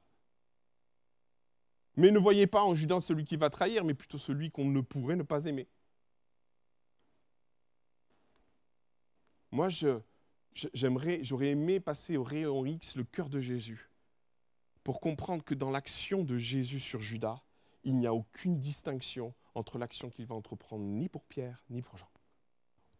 Mais 1.95 2.11
ne 2.11 2.17
voyez 2.17 2.47
pas 2.47 2.63
en 2.63 2.73
Judas 2.73 3.01
celui 3.01 3.25
qui 3.25 3.35
va 3.35 3.49
trahir, 3.49 3.83
mais 3.83 3.93
plutôt 3.93 4.17
celui 4.17 4.51
qu'on 4.51 4.65
ne 4.65 4.81
pourrait 4.81 5.15
ne 5.15 5.23
pas 5.23 5.45
aimer. 5.45 5.67
Moi, 9.51 9.69
j'aimerais, 10.73 11.23
j'aurais 11.23 11.49
aimé 11.49 11.79
passer 11.79 12.17
au 12.17 12.23
rayon 12.23 12.65
X 12.65 12.95
le 12.95 13.03
cœur 13.03 13.29
de 13.29 13.41
Jésus 13.41 13.89
pour 14.83 14.99
comprendre 14.99 15.43
que 15.43 15.53
dans 15.53 15.71
l'action 15.71 16.23
de 16.23 16.37
Jésus 16.37 16.79
sur 16.79 17.01
Judas, 17.01 17.43
il 17.83 17.97
n'y 17.97 18.07
a 18.07 18.13
aucune 18.13 18.59
distinction 18.59 19.33
entre 19.53 19.77
l'action 19.77 20.09
qu'il 20.09 20.25
va 20.25 20.35
entreprendre 20.35 20.83
ni 20.85 21.09
pour 21.09 21.25
Pierre 21.25 21.63
ni 21.69 21.81
pour 21.81 21.97
Jean. 21.97 22.09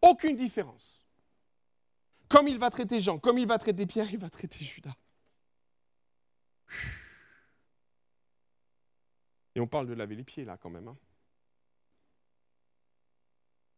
Aucune 0.02 0.36
différence. 0.36 0.99
Comme 2.30 2.46
il 2.46 2.58
va 2.58 2.70
traiter 2.70 3.00
Jean, 3.00 3.18
comme 3.18 3.38
il 3.38 3.46
va 3.46 3.58
traiter 3.58 3.86
Pierre, 3.86 4.10
il 4.12 4.18
va 4.18 4.30
traiter 4.30 4.64
Judas. 4.64 4.94
Et 9.56 9.60
on 9.60 9.66
parle 9.66 9.88
de 9.88 9.94
laver 9.94 10.14
les 10.14 10.22
pieds 10.22 10.44
là 10.44 10.56
quand 10.56 10.70
même. 10.70 10.86
Hein. 10.86 10.96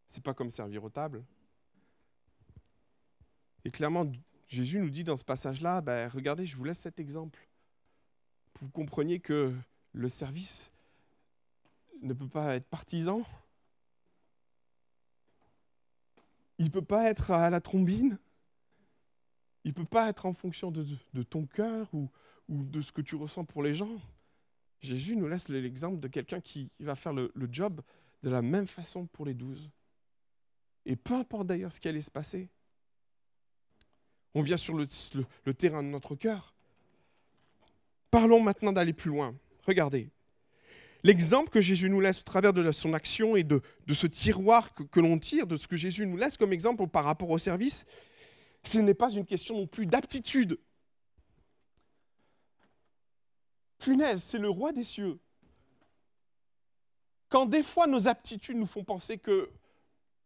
C'est 0.06 0.22
pas 0.22 0.34
comme 0.34 0.50
servir 0.50 0.84
aux 0.84 0.90
tables. 0.90 1.24
Et 3.64 3.70
clairement, 3.70 4.04
Jésus 4.48 4.80
nous 4.80 4.90
dit 4.90 5.02
dans 5.02 5.16
ce 5.16 5.24
passage-là, 5.24 5.80
ben, 5.80 6.10
regardez, 6.10 6.44
je 6.44 6.54
vous 6.54 6.64
laisse 6.64 6.80
cet 6.80 7.00
exemple. 7.00 7.48
Vous 8.60 8.68
compreniez 8.68 9.18
que 9.18 9.54
le 9.94 10.08
service 10.10 10.70
ne 12.02 12.12
peut 12.12 12.28
pas 12.28 12.54
être 12.54 12.66
partisan. 12.66 13.22
Il 16.58 16.66
ne 16.66 16.70
peut 16.70 16.84
pas 16.84 17.08
être 17.08 17.30
à 17.30 17.48
la 17.48 17.62
trombine. 17.62 18.18
Il 19.64 19.68
ne 19.68 19.74
peut 19.74 19.84
pas 19.84 20.08
être 20.08 20.26
en 20.26 20.32
fonction 20.32 20.70
de, 20.70 20.84
ton 21.22 21.46
cœur 21.46 21.88
ou, 21.94 22.10
de 22.48 22.80
ce 22.80 22.92
que 22.92 23.00
tu 23.00 23.14
ressens 23.14 23.44
pour 23.44 23.62
les 23.62 23.74
gens. 23.74 23.96
Jésus 24.80 25.14
nous 25.14 25.28
laisse 25.28 25.48
l'exemple 25.48 26.00
de 26.00 26.08
quelqu'un 26.08 26.40
qui 26.40 26.70
va 26.80 26.96
faire 26.96 27.12
le, 27.12 27.30
job 27.50 27.80
de 28.22 28.30
la 28.30 28.42
même 28.42 28.66
façon 28.66 29.06
pour 29.06 29.24
les 29.24 29.34
douze. 29.34 29.70
Et 30.84 30.96
peu 30.96 31.14
importe 31.14 31.46
d'ailleurs 31.46 31.72
ce 31.72 31.80
qui 31.80 31.88
allait 31.88 32.00
se 32.00 32.10
passer, 32.10 32.48
on 34.34 34.42
vient 34.42 34.56
sur 34.56 34.74
le, 34.74 34.86
terrain 35.54 35.82
de 35.82 35.88
notre 35.88 36.16
cœur. 36.16 36.54
Parlons 38.10 38.40
maintenant 38.40 38.72
d'aller 38.72 38.92
plus 38.92 39.10
loin. 39.10 39.34
Regardez. 39.66 40.08
L'exemple 41.04 41.50
que 41.50 41.60
Jésus 41.60 41.90
nous 41.90 42.00
laisse 42.00 42.20
au 42.20 42.24
travers 42.24 42.52
de 42.52 42.70
son 42.72 42.94
action 42.94 43.36
et 43.36 43.44
de, 43.44 43.60
ce 43.92 44.06
tiroir 44.06 44.74
que 44.74 45.00
l'on 45.00 45.18
tire, 45.18 45.46
de 45.46 45.56
ce 45.56 45.68
que 45.68 45.76
Jésus 45.76 46.06
nous 46.06 46.16
laisse 46.16 46.36
comme 46.36 46.52
exemple 46.52 46.86
par 46.88 47.04
rapport 47.04 47.30
au 47.30 47.38
service, 47.38 47.86
ce 48.64 48.78
n'est 48.78 48.94
pas 48.94 49.10
une 49.10 49.24
question 49.26 49.56
non 49.56 49.66
plus 49.66 49.86
d'aptitude. 49.86 50.58
Punaise, 53.78 54.22
c'est 54.22 54.38
le 54.38 54.48
roi 54.48 54.72
des 54.72 54.84
cieux. 54.84 55.18
Quand 57.28 57.46
des 57.46 57.62
fois 57.62 57.86
nos 57.86 58.06
aptitudes 58.06 58.56
nous 58.56 58.66
font 58.66 58.84
penser 58.84 59.18
que 59.18 59.50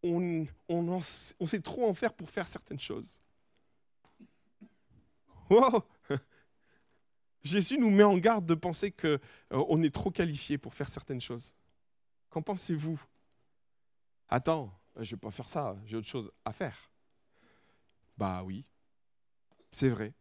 on, 0.03 0.47
on 0.69 1.47
sait 1.47 1.61
trop 1.61 1.89
en 1.89 1.95
faire 1.95 2.13
pour 2.13 2.31
faire 2.31 2.47
certaines 2.47 2.79
choses. 2.79 3.19
Jésus 7.43 7.79
nous 7.79 7.91
met 7.91 8.03
en 8.03 8.19
garde 8.19 8.45
de 8.45 8.55
penser 8.55 8.91
qu'on 8.91 9.19
euh, 9.53 9.83
est 9.83 9.95
trop 9.95 10.11
qualifié 10.11 10.59
pour 10.59 10.75
faire 10.75 10.89
certaines 10.89 11.21
choses. 11.21 11.55
Qu'en 12.29 12.43
pensez-vous? 12.43 13.01
Attends, 14.29 14.73
je 14.97 15.01
ne 15.03 15.07
vais 15.07 15.17
pas 15.17 15.31
faire 15.31 15.49
ça, 15.49 15.77
j'ai 15.87 15.97
autre 15.97 16.09
chose 16.09 16.31
à 16.45 16.53
faire. 16.53 16.91
Bah 18.17 18.43
oui, 18.45 18.65
c'est 19.71 19.89
vrai. 19.89 20.15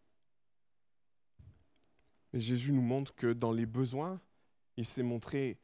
Mais 2.34 2.41
Jésus 2.41 2.71
nous 2.73 2.81
montre 2.81 3.15
que 3.15 3.31
dans 3.31 3.53
les 3.53 3.65
besoins, 3.65 4.19
il 4.75 4.86
s'est 4.86 5.03
montré, 5.03 5.58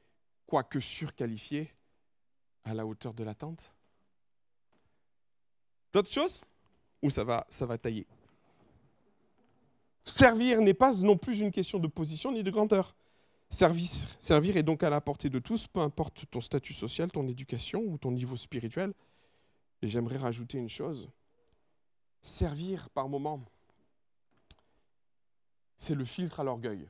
quoique 0.47 0.79
surqualifié, 0.79 1.73
à 2.63 2.73
la 2.73 2.85
hauteur 2.85 3.13
de 3.13 3.23
l'attente. 3.23 3.73
D'autres 5.91 6.11
choses? 6.11 6.41
Ou 7.01 7.09
ça 7.09 7.23
va, 7.23 7.45
ça 7.49 7.77
tailler? 7.77 8.07
Servir 10.05 10.61
n'est 10.61 10.73
pas 10.73 10.93
non 10.93 11.17
plus 11.17 11.39
une 11.39 11.51
question 11.51 11.79
de 11.79 11.87
position 11.87 12.31
ni 12.31 12.43
de 12.43 12.51
grandeur. 12.51 12.95
Servir 13.49 14.55
est 14.55 14.63
donc 14.63 14.83
à 14.83 14.89
la 14.89 15.01
portée 15.01 15.29
de 15.29 15.39
tous, 15.39 15.67
peu 15.67 15.81
importe 15.81 16.29
ton 16.31 16.39
statut 16.39 16.73
social, 16.73 17.11
ton 17.11 17.27
éducation 17.27 17.81
ou 17.81 17.97
ton 17.97 18.11
niveau 18.11 18.37
spirituel. 18.37 18.93
Et 19.81 19.89
j'aimerais 19.89 20.17
rajouter 20.17 20.57
une 20.57 20.69
chose. 20.69 21.09
Servir 22.23 22.89
par 22.91 23.09
moment, 23.09 23.39
c'est 25.77 25.95
le 25.95 26.05
filtre 26.05 26.39
à 26.39 26.43
l'orgueil. 26.43 26.87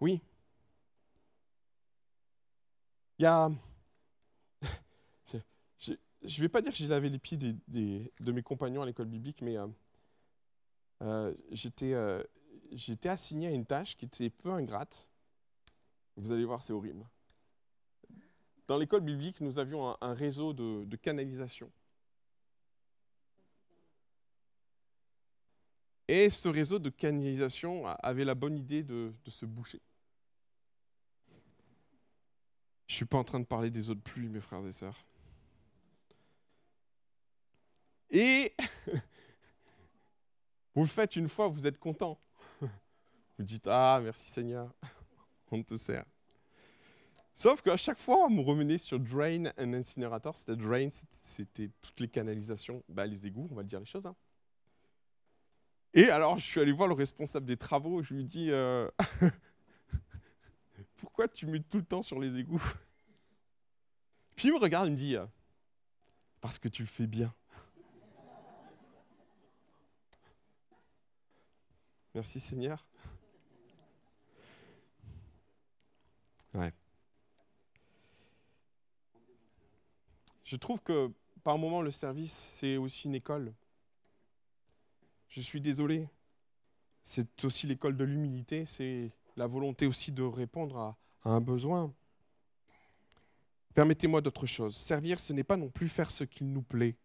Oui. 0.00 0.20
Il 3.18 3.22
y 3.22 3.26
a 3.26 3.50
je 5.78 5.92
ne 6.22 6.40
vais 6.40 6.48
pas 6.48 6.60
dire 6.60 6.72
que 6.72 6.76
j'ai 6.78 6.88
lavé 6.88 7.08
les 7.08 7.18
pieds 7.18 7.38
de 7.38 8.32
mes 8.32 8.42
compagnons 8.42 8.82
à 8.82 8.86
l'école 8.86 9.06
biblique, 9.06 9.42
mais 9.42 9.56
euh, 9.56 9.66
euh, 11.02 11.34
euh, 11.82 12.24
j'étais 12.72 13.08
assigné 13.08 13.48
à 13.48 13.50
une 13.50 13.66
tâche 13.66 13.96
qui 13.96 14.06
était 14.06 14.30
peu 14.30 14.50
ingrate. 14.50 15.08
Vous 16.16 16.32
allez 16.32 16.44
voir, 16.44 16.62
c'est 16.62 16.72
horrible. 16.72 17.04
Dans 18.66 18.76
l'école 18.76 19.02
biblique, 19.02 19.40
nous 19.40 19.58
avions 19.58 19.96
un, 20.00 20.14
réseau 20.14 20.52
de, 20.52 20.84
de 20.84 20.96
canalisation. 20.96 21.70
Et 26.08 26.30
ce 26.30 26.48
réseau 26.48 26.78
de 26.78 26.90
canalisation 26.90 27.86
avait 27.86 28.24
la 28.24 28.34
bonne 28.34 28.56
idée 28.56 28.82
de, 28.82 29.12
de 29.24 29.30
se 29.30 29.44
boucher. 29.44 29.80
Je 32.86 32.92
ne 32.92 32.96
suis 32.96 33.04
pas 33.04 33.18
en 33.18 33.24
train 33.24 33.40
de 33.40 33.44
parler 33.44 33.70
des 33.70 33.90
eaux 33.90 33.94
de 33.94 34.00
pluie, 34.00 34.28
mes 34.28 34.40
frères 34.40 34.64
et 34.64 34.72
sœurs. 34.72 35.04
Et 38.10 38.54
vous 40.74 40.82
le 40.82 40.86
faites 40.86 41.16
une 41.16 41.28
fois, 41.28 41.48
vous 41.48 41.66
êtes 41.66 41.78
content. 41.78 42.20
Vous 43.38 43.44
dites 43.44 43.66
Ah, 43.66 44.00
merci 44.02 44.30
Seigneur, 44.30 44.72
on 45.50 45.62
te 45.62 45.76
sert. 45.76 46.04
Sauf 47.36 47.60
qu'à 47.60 47.76
chaque 47.76 47.98
fois, 47.98 48.24
on 48.24 48.30
me 48.30 48.40
remenait 48.40 48.78
sur 48.78 48.98
Drain 48.98 49.52
and 49.58 49.74
Incinerator. 49.74 50.34
C'était 50.34 50.56
Drain, 50.56 50.88
c'était 50.90 51.70
toutes 51.82 52.00
les 52.00 52.08
canalisations, 52.08 52.82
bah, 52.88 53.04
les 53.04 53.26
égouts, 53.26 53.46
on 53.50 53.54
va 53.54 53.62
dire 53.62 53.78
les 53.78 53.84
choses. 53.84 54.06
Hein. 54.06 54.16
Et 55.92 56.08
alors, 56.08 56.38
je 56.38 56.46
suis 56.46 56.60
allé 56.60 56.72
voir 56.72 56.88
le 56.88 56.94
responsable 56.94 57.44
des 57.44 57.58
travaux, 57.58 58.02
je 58.02 58.14
lui 58.14 58.24
dis 58.24 58.50
euh, 58.50 58.90
Pourquoi 60.96 61.28
tu 61.28 61.46
mets 61.46 61.60
tout 61.60 61.76
le 61.76 61.84
temps 61.84 62.00
sur 62.00 62.18
les 62.18 62.38
égouts? 62.38 62.72
Puis 64.34 64.48
il 64.48 64.54
me 64.54 64.58
regarde, 64.58 64.86
il 64.86 64.92
me 64.92 64.96
dit 64.96 65.16
Parce 66.40 66.58
que 66.58 66.68
tu 66.68 66.82
le 66.82 66.88
fais 66.88 67.06
bien. 67.06 67.34
Merci 72.14 72.40
Seigneur. 72.40 72.86
Ouais. 76.54 76.72
Je 80.46 80.56
trouve 80.56 80.80
que 80.80 81.12
par 81.42 81.58
moment 81.58 81.82
le 81.82 81.90
service, 81.90 82.32
c'est 82.32 82.76
aussi 82.76 83.08
une 83.08 83.14
école. 83.14 83.52
Je 85.28 85.40
suis 85.40 85.60
désolé. 85.60 86.08
C'est 87.04 87.44
aussi 87.44 87.66
l'école 87.66 87.96
de 87.96 88.04
l'humilité, 88.04 88.64
c'est 88.64 89.12
la 89.36 89.46
volonté 89.46 89.86
aussi 89.86 90.10
de 90.10 90.22
répondre 90.22 90.78
à, 90.78 90.96
à 91.24 91.30
un 91.30 91.40
besoin. 91.40 91.92
Permettez-moi 93.74 94.20
d'autre 94.22 94.46
chose. 94.46 94.74
Servir, 94.76 95.20
ce 95.20 95.32
n'est 95.32 95.44
pas 95.44 95.56
non 95.56 95.68
plus 95.68 95.88
faire 95.88 96.10
ce 96.10 96.24
qu'il 96.24 96.50
nous 96.50 96.62
plaît 96.62 96.96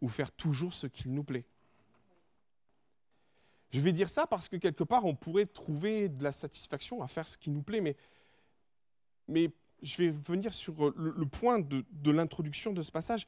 ou 0.00 0.08
faire 0.08 0.32
toujours 0.32 0.74
ce 0.74 0.86
qu'il 0.86 1.14
nous 1.14 1.24
plaît. 1.24 1.46
Je 3.72 3.80
vais 3.80 3.92
dire 3.92 4.08
ça 4.08 4.26
parce 4.26 4.48
que 4.48 4.56
quelque 4.56 4.84
part, 4.84 5.04
on 5.04 5.14
pourrait 5.14 5.46
trouver 5.46 6.08
de 6.08 6.22
la 6.22 6.32
satisfaction 6.32 7.02
à 7.02 7.06
faire 7.06 7.28
ce 7.28 7.36
qui 7.36 7.50
nous 7.50 7.62
plaît, 7.62 7.80
mais, 7.80 7.96
mais 9.28 9.50
je 9.82 9.96
vais 9.98 10.10
venir 10.10 10.54
sur 10.54 10.90
le, 10.96 11.14
le 11.16 11.26
point 11.26 11.58
de, 11.58 11.84
de 11.90 12.10
l'introduction 12.10 12.72
de 12.72 12.82
ce 12.82 12.90
passage. 12.90 13.26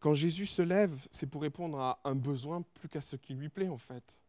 Quand 0.00 0.14
Jésus 0.14 0.46
se 0.46 0.62
lève, 0.62 1.06
c'est 1.10 1.26
pour 1.26 1.42
répondre 1.42 1.80
à 1.80 2.00
un 2.04 2.14
besoin 2.14 2.62
plus 2.74 2.88
qu'à 2.88 3.00
ce 3.00 3.16
qui 3.16 3.34
lui 3.34 3.48
plaît, 3.48 3.68
en 3.68 3.78
fait. 3.78 4.20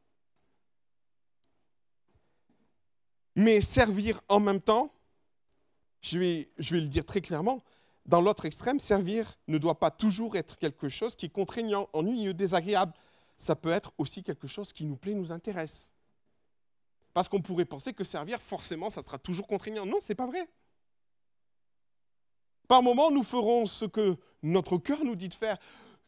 Mais 3.36 3.62
servir 3.62 4.22
en 4.30 4.40
même 4.40 4.62
temps, 4.62 4.92
je 6.02 6.18
vais, 6.18 6.50
je 6.58 6.76
vais 6.76 6.82
le 6.82 6.88
dire 6.88 7.06
très 7.06 7.22
clairement, 7.22 7.64
dans 8.06 8.22
l'autre 8.22 8.46
extrême, 8.46 8.80
servir 8.80 9.38
ne 9.48 9.58
doit 9.58 9.80
pas 9.80 9.92
toujours 9.92 10.38
être 10.38 10.58
quelque 10.58 10.90
chose 10.90 11.16
qui 11.16 11.26
est 11.26 11.30
contraignant, 11.30 11.90
ennuyeux, 11.94 12.34
désagréable 12.34 12.94
ça 13.38 13.56
peut 13.56 13.72
être 13.72 13.94
aussi 13.98 14.24
quelque 14.24 14.48
chose 14.48 14.74
qui 14.74 14.86
nous 14.86 14.98
plaît, 14.98 15.14
nous 15.14 15.32
intéresse. 15.32 15.92
Parce 17.14 17.28
qu'on 17.28 17.42
pourrait 17.42 17.66
penser 17.66 17.94
que 17.94 18.04
servir, 18.04 18.42
forcément, 18.42 18.90
ça 18.90 19.02
sera 19.02 19.18
toujours 19.18 19.48
contraignant. 19.48 19.86
Non, 19.86 19.98
c'est 20.02 20.16
pas 20.16 20.28
vrai. 20.28 20.48
Par 22.68 22.84
moments, 22.84 23.12
nous 23.12 23.24
ferons 23.24 23.66
ce 23.66 23.86
que 23.86 24.18
notre 24.44 24.78
cœur 24.78 25.04
nous 25.04 25.16
dit 25.16 25.30
de 25.30 25.34
faire, 25.34 25.58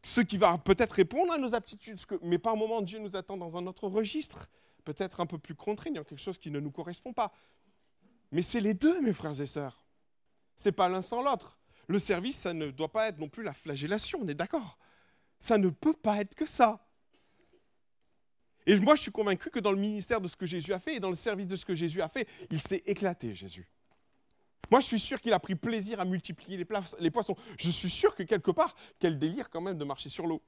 ce 0.03 0.21
qui 0.21 0.37
va 0.37 0.57
peut-être 0.57 0.93
répondre 0.93 1.33
à 1.33 1.37
nos 1.37 1.55
aptitudes, 1.55 1.99
mais 2.21 2.37
par 2.37 2.55
moments, 2.55 2.81
Dieu 2.81 2.99
nous 2.99 3.15
attend 3.15 3.37
dans 3.37 3.57
un 3.57 3.67
autre 3.67 3.87
registre, 3.87 4.49
peut-être 4.83 5.19
un 5.19 5.25
peu 5.25 5.37
plus 5.37 5.55
contraignant, 5.55 6.03
quelque 6.03 6.21
chose 6.21 6.37
qui 6.37 6.51
ne 6.51 6.59
nous 6.59 6.71
correspond 6.71 7.13
pas. 7.13 7.31
Mais 8.31 8.41
c'est 8.41 8.61
les 8.61 8.73
deux, 8.73 9.01
mes 9.01 9.13
frères 9.13 9.39
et 9.39 9.47
sœurs. 9.47 9.85
C'est 10.55 10.71
pas 10.71 10.89
l'un 10.89 11.01
sans 11.01 11.21
l'autre. 11.21 11.57
Le 11.87 11.99
service, 11.99 12.37
ça 12.37 12.53
ne 12.53 12.69
doit 12.69 12.91
pas 12.91 13.07
être 13.07 13.17
non 13.17 13.29
plus 13.29 13.43
la 13.43 13.53
flagellation, 13.53 14.19
on 14.21 14.27
est 14.27 14.35
d'accord 14.35 14.77
Ça 15.39 15.57
ne 15.57 15.69
peut 15.69 15.93
pas 15.93 16.19
être 16.19 16.35
que 16.35 16.45
ça. 16.45 16.85
Et 18.65 18.75
moi, 18.75 18.95
je 18.95 19.01
suis 19.01 19.11
convaincu 19.11 19.49
que 19.49 19.59
dans 19.59 19.71
le 19.71 19.79
ministère 19.79 20.21
de 20.21 20.27
ce 20.27 20.35
que 20.35 20.45
Jésus 20.45 20.73
a 20.73 20.79
fait 20.79 20.95
et 20.95 20.99
dans 20.99 21.09
le 21.09 21.15
service 21.15 21.47
de 21.47 21.55
ce 21.55 21.65
que 21.65 21.73
Jésus 21.73 22.01
a 22.01 22.07
fait, 22.07 22.27
il 22.51 22.61
s'est 22.61 22.83
éclaté, 22.85 23.33
Jésus. 23.33 23.67
Moi, 24.71 24.81
je 24.81 24.85
suis 24.85 24.99
sûr 24.99 25.19
qu'il 25.19 25.33
a 25.33 25.39
pris 25.39 25.55
plaisir 25.55 25.99
à 25.99 26.05
multiplier 26.05 26.57
les, 26.57 27.11
poissons. 27.11 27.35
Je 27.57 27.69
suis 27.69 27.89
sûr 27.89 28.15
que 28.15 28.23
quelque 28.23 28.51
part, 28.51 28.75
quel 28.99 29.17
délire 29.17 29.49
quand 29.49 29.61
même 29.61 29.77
de 29.77 29.85
marcher 29.85 30.09
sur 30.09 30.27
l'eau. 30.27 30.41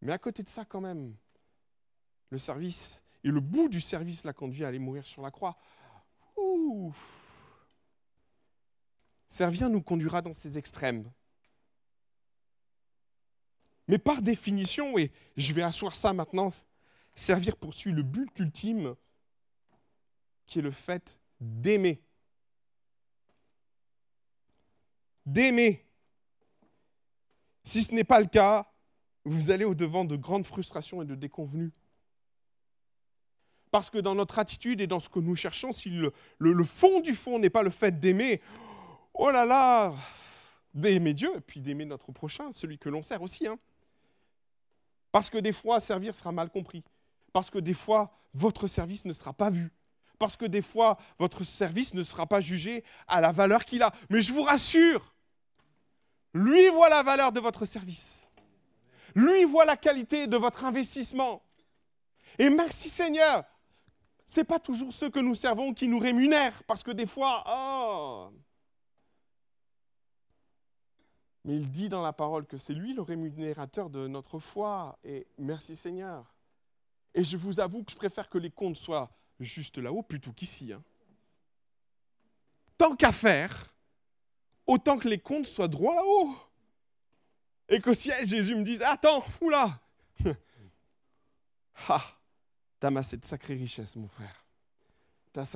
Mais 0.00 0.12
à 0.12 0.18
côté 0.18 0.42
de 0.42 0.48
ça, 0.48 0.64
quand 0.64 0.80
même, 0.80 1.14
le 2.30 2.38
service, 2.38 3.04
et 3.22 3.28
le 3.28 3.38
bout 3.38 3.68
du 3.68 3.80
service 3.80 4.24
l'a 4.24 4.32
conduit 4.32 4.64
à 4.64 4.68
aller 4.68 4.80
mourir 4.80 5.06
sur 5.06 5.22
la 5.22 5.30
croix. 5.30 5.56
Ouh. 6.36 6.92
Servir 9.28 9.70
nous 9.70 9.80
conduira 9.80 10.20
dans 10.20 10.34
ces 10.34 10.58
extrêmes. 10.58 11.10
Mais 13.86 13.98
par 13.98 14.22
définition, 14.22 14.98
et 14.98 15.12
je 15.36 15.52
vais 15.52 15.62
asseoir 15.62 15.94
ça 15.94 16.12
maintenant, 16.12 16.50
servir 17.14 17.56
poursuit 17.56 17.92
le 17.92 18.02
but 18.02 18.36
ultime 18.40 18.96
qui 20.46 20.58
est 20.58 20.62
le 20.62 20.70
fait 20.70 21.18
d'aimer. 21.40 22.02
D'aimer. 25.26 25.84
Si 27.64 27.82
ce 27.82 27.94
n'est 27.94 28.04
pas 28.04 28.20
le 28.20 28.26
cas, 28.26 28.72
vous 29.24 29.50
allez 29.50 29.64
au-devant 29.64 30.04
de 30.04 30.16
grandes 30.16 30.44
frustrations 30.44 31.02
et 31.02 31.06
de 31.06 31.14
déconvenues. 31.14 31.72
Parce 33.70 33.88
que 33.88 33.98
dans 33.98 34.14
notre 34.14 34.38
attitude 34.38 34.80
et 34.80 34.86
dans 34.86 35.00
ce 35.00 35.08
que 35.08 35.20
nous 35.20 35.34
cherchons, 35.34 35.72
si 35.72 35.90
le, 36.38 36.64
fond 36.64 37.00
du 37.00 37.14
fond 37.14 37.38
n'est 37.38 37.50
pas 37.50 37.62
le 37.62 37.70
fait 37.70 37.98
d'aimer, 37.98 38.42
oh 39.14 39.30
là 39.30 39.46
là, 39.46 39.94
d'aimer 40.74 41.14
Dieu 41.14 41.30
et 41.36 41.40
puis 41.40 41.60
d'aimer 41.60 41.86
notre 41.86 42.12
prochain, 42.12 42.52
celui 42.52 42.78
que 42.78 42.90
l'on 42.90 43.02
sert 43.02 43.22
aussi. 43.22 43.46
Hein. 43.46 43.58
Parce 45.10 45.30
que 45.30 45.38
des 45.38 45.52
fois, 45.52 45.80
servir 45.80 46.14
sera 46.14 46.32
mal 46.32 46.50
compris. 46.50 46.84
Parce 47.32 47.48
que 47.48 47.58
des 47.58 47.74
fois, 47.74 48.12
votre 48.34 48.66
service 48.66 49.04
ne 49.04 49.12
sera 49.12 49.32
pas 49.32 49.50
vu. 49.50 49.72
Parce 50.22 50.36
que 50.36 50.44
des 50.44 50.62
fois, 50.62 50.98
votre 51.18 51.42
service 51.42 51.94
ne 51.94 52.04
sera 52.04 52.28
pas 52.28 52.40
jugé 52.40 52.84
à 53.08 53.20
la 53.20 53.32
valeur 53.32 53.64
qu'il 53.64 53.82
a. 53.82 53.92
Mais 54.08 54.20
je 54.20 54.32
vous 54.32 54.44
rassure, 54.44 55.16
lui 56.32 56.68
voit 56.68 56.88
la 56.88 57.02
valeur 57.02 57.32
de 57.32 57.40
votre 57.40 57.64
service. 57.64 58.28
Lui 59.16 59.44
voit 59.44 59.64
la 59.64 59.76
qualité 59.76 60.28
de 60.28 60.36
votre 60.36 60.64
investissement. 60.64 61.42
Et 62.38 62.50
merci 62.50 62.88
Seigneur, 62.88 63.42
ce 64.24 64.38
n'est 64.38 64.44
pas 64.44 64.60
toujours 64.60 64.92
ceux 64.92 65.10
que 65.10 65.18
nous 65.18 65.34
servons 65.34 65.74
qui 65.74 65.88
nous 65.88 65.98
rémunèrent. 65.98 66.62
Parce 66.68 66.84
que 66.84 66.92
des 66.92 67.06
fois, 67.06 67.42
oh, 67.48 68.30
mais 71.44 71.56
il 71.56 71.68
dit 71.68 71.88
dans 71.88 72.02
la 72.02 72.12
parole 72.12 72.46
que 72.46 72.58
c'est 72.58 72.74
lui 72.74 72.94
le 72.94 73.02
rémunérateur 73.02 73.90
de 73.90 74.06
notre 74.06 74.38
foi. 74.38 75.00
Et 75.02 75.26
merci 75.36 75.74
Seigneur. 75.74 76.32
Et 77.12 77.24
je 77.24 77.36
vous 77.36 77.58
avoue 77.58 77.82
que 77.82 77.90
je 77.90 77.96
préfère 77.96 78.28
que 78.28 78.38
les 78.38 78.52
comptes 78.52 78.76
soient 78.76 79.10
juste 79.42 79.78
là-haut 79.78 80.02
plutôt 80.02 80.32
qu'ici. 80.32 80.72
Hein. 80.72 80.82
Tant 82.78 82.96
qu'à 82.96 83.12
faire, 83.12 83.74
autant 84.66 84.98
que 84.98 85.08
les 85.08 85.18
comptes 85.18 85.46
soient 85.46 85.68
droits 85.68 85.94
là-haut. 85.94 86.36
Et 87.68 87.80
qu'au 87.80 87.94
ciel, 87.94 88.26
Jésus 88.26 88.54
me 88.54 88.64
dise 88.64 88.82
Attends, 88.82 89.24
oula 89.40 89.80
Ah, 91.88 92.04
t'as 92.78 92.88
amassé 92.88 93.16
de 93.16 93.24
sacrées 93.24 93.54
richesses, 93.54 93.96
mon 93.96 94.08
frère. 94.08 94.44
T'as, 95.32 95.46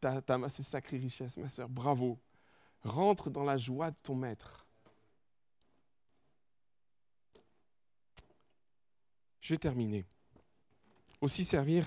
t'as 0.00 0.34
amassé 0.34 0.62
de 0.62 0.68
sacrées 0.68 0.98
richesses, 0.98 1.36
ma 1.36 1.48
soeur. 1.48 1.68
Bravo. 1.68 2.18
Rentre 2.82 3.30
dans 3.30 3.44
la 3.44 3.56
joie 3.56 3.90
de 3.90 3.96
ton 4.02 4.14
maître. 4.14 4.66
Je 9.40 9.54
vais 9.54 9.58
terminer. 9.58 10.04
Aussi 11.20 11.44
servir, 11.44 11.86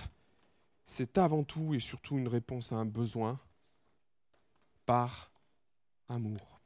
c'est 0.91 1.17
avant 1.17 1.45
tout 1.45 1.73
et 1.73 1.79
surtout 1.79 2.17
une 2.17 2.27
réponse 2.27 2.73
à 2.73 2.75
un 2.75 2.85
besoin 2.85 3.39
par 4.85 5.31
amour. 6.09 6.59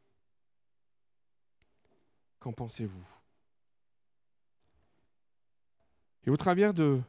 Qu'en 2.39 2.51
pensez-vous? 2.51 3.05
Et 6.23 6.31
au 6.31 6.37
travers 6.37 6.73
de 6.73 7.03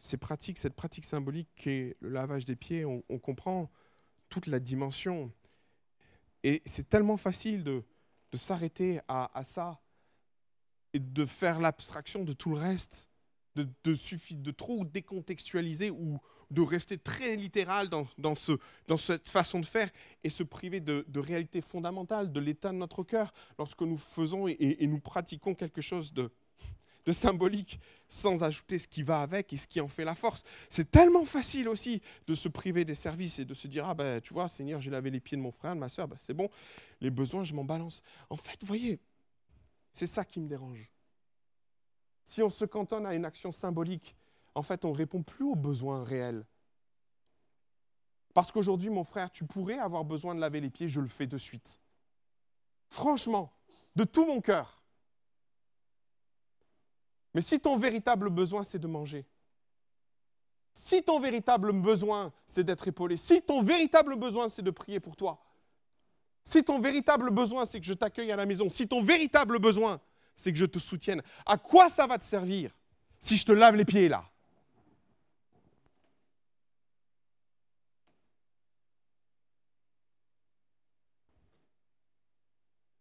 ces 0.00 0.16
pratiques, 0.16 0.58
cette 0.58 0.74
pratique 0.74 1.04
symbolique 1.04 1.48
qui 1.54 1.70
est 1.70 1.96
le 2.00 2.08
lavage 2.08 2.44
des 2.44 2.56
pieds, 2.56 2.84
on, 2.84 3.02
comprend 3.20 3.70
toute 4.28 4.48
la 4.48 4.58
dimension. 4.58 5.32
Et 6.42 6.60
c'est 6.66 6.88
tellement 6.88 7.16
facile 7.16 7.62
de, 7.62 7.84
s'arrêter 8.34 9.00
à, 9.06 9.44
ça 9.44 9.80
et 10.92 10.98
de 10.98 11.24
faire 11.24 11.60
l'abstraction 11.60 12.24
de 12.24 12.32
tout 12.32 12.50
le 12.50 12.58
reste 12.58 13.08
de, 13.54 13.68
de 13.84 14.50
trop 14.50 14.84
décontextualiser 14.84 15.90
ou, 15.90 16.20
de 16.50 16.62
rester 16.62 16.98
très 16.98 17.36
littéral 17.36 17.88
dans, 17.88 18.06
dans, 18.16 18.34
ce, 18.34 18.52
dans 18.86 18.96
cette 18.96 19.28
façon 19.28 19.60
de 19.60 19.66
faire 19.66 19.90
et 20.24 20.30
se 20.30 20.42
priver 20.42 20.80
de, 20.80 21.04
réalité 21.18 21.60
fondamentale, 21.60 22.32
de 22.32 22.40
l'état 22.40 22.70
de 22.70 22.76
notre 22.76 23.02
cœur, 23.02 23.32
lorsque 23.58 23.82
nous 23.82 23.98
faisons 23.98 24.48
et, 24.48 24.86
nous 24.86 25.00
pratiquons 25.00 25.54
quelque 25.54 25.80
chose 25.80 26.12
de, 26.12 26.30
symbolique 27.10 27.80
sans 28.10 28.42
ajouter 28.42 28.78
ce 28.78 28.86
qui 28.86 29.02
va 29.02 29.22
avec 29.22 29.50
et 29.54 29.56
ce 29.56 29.66
qui 29.66 29.80
en 29.80 29.88
fait 29.88 30.04
la 30.04 30.14
force. 30.14 30.42
C'est 30.68 30.90
tellement 30.90 31.24
facile 31.24 31.66
aussi 31.68 32.02
de 32.26 32.34
se 32.34 32.48
priver 32.48 32.84
des 32.84 32.94
services 32.94 33.38
et 33.38 33.46
de 33.46 33.54
se 33.54 33.66
dire 33.66 33.88
Ah 33.88 33.94
ben 33.94 34.20
tu 34.20 34.34
vois, 34.34 34.46
Seigneur, 34.50 34.82
j'ai 34.82 34.90
lavé 34.90 35.10
les 35.10 35.20
pieds 35.20 35.38
de 35.38 35.42
mon 35.42 35.50
frère, 35.50 35.74
de 35.74 35.80
ma 35.80 35.88
soeur, 35.88 36.06
ben, 36.06 36.18
c'est 36.20 36.34
bon, 36.34 36.50
les 37.00 37.10
besoins, 37.10 37.44
je 37.44 37.54
m'en 37.54 37.64
balance. 37.64 38.02
En 38.28 38.36
fait, 38.36 38.62
voyez, 38.62 39.00
c'est 39.90 40.06
ça 40.06 40.22
qui 40.22 40.38
me 40.38 40.48
dérange. 40.48 40.90
Si 42.26 42.42
on 42.42 42.50
se 42.50 42.66
cantonne 42.66 43.06
à 43.06 43.14
une 43.14 43.24
action 43.24 43.52
symbolique, 43.52 44.14
en 44.58 44.62
fait, 44.62 44.84
on 44.84 44.90
ne 44.90 44.96
répond 44.96 45.22
plus 45.22 45.44
aux 45.44 45.54
besoins 45.54 46.02
réels. 46.02 46.44
Parce 48.34 48.50
qu'aujourd'hui, 48.50 48.90
mon 48.90 49.04
frère, 49.04 49.30
tu 49.30 49.44
pourrais 49.44 49.78
avoir 49.78 50.04
besoin 50.04 50.34
de 50.34 50.40
laver 50.40 50.60
les 50.60 50.68
pieds, 50.68 50.88
je 50.88 51.00
le 51.00 51.06
fais 51.06 51.28
de 51.28 51.38
suite. 51.38 51.80
Franchement, 52.90 53.52
de 53.94 54.02
tout 54.02 54.26
mon 54.26 54.40
cœur. 54.40 54.82
Mais 57.34 57.40
si 57.40 57.60
ton 57.60 57.76
véritable 57.76 58.30
besoin, 58.30 58.64
c'est 58.64 58.80
de 58.80 58.88
manger, 58.88 59.24
si 60.74 61.04
ton 61.04 61.20
véritable 61.20 61.72
besoin, 61.72 62.32
c'est 62.44 62.64
d'être 62.64 62.88
épaulé, 62.88 63.16
si 63.16 63.40
ton 63.40 63.62
véritable 63.62 64.16
besoin, 64.16 64.48
c'est 64.48 64.62
de 64.62 64.72
prier 64.72 64.98
pour 64.98 65.14
toi, 65.14 65.40
si 66.42 66.64
ton 66.64 66.80
véritable 66.80 67.30
besoin, 67.30 67.64
c'est 67.64 67.78
que 67.78 67.86
je 67.86 67.94
t'accueille 67.94 68.32
à 68.32 68.36
la 68.36 68.46
maison, 68.46 68.68
si 68.68 68.88
ton 68.88 69.02
véritable 69.02 69.60
besoin, 69.60 70.00
c'est 70.34 70.52
que 70.52 70.58
je 70.58 70.66
te 70.66 70.80
soutienne, 70.80 71.22
à 71.46 71.58
quoi 71.58 71.88
ça 71.88 72.08
va 72.08 72.18
te 72.18 72.24
servir 72.24 72.76
si 73.20 73.36
je 73.36 73.44
te 73.44 73.52
lave 73.52 73.76
les 73.76 73.84
pieds 73.84 74.08
là? 74.08 74.24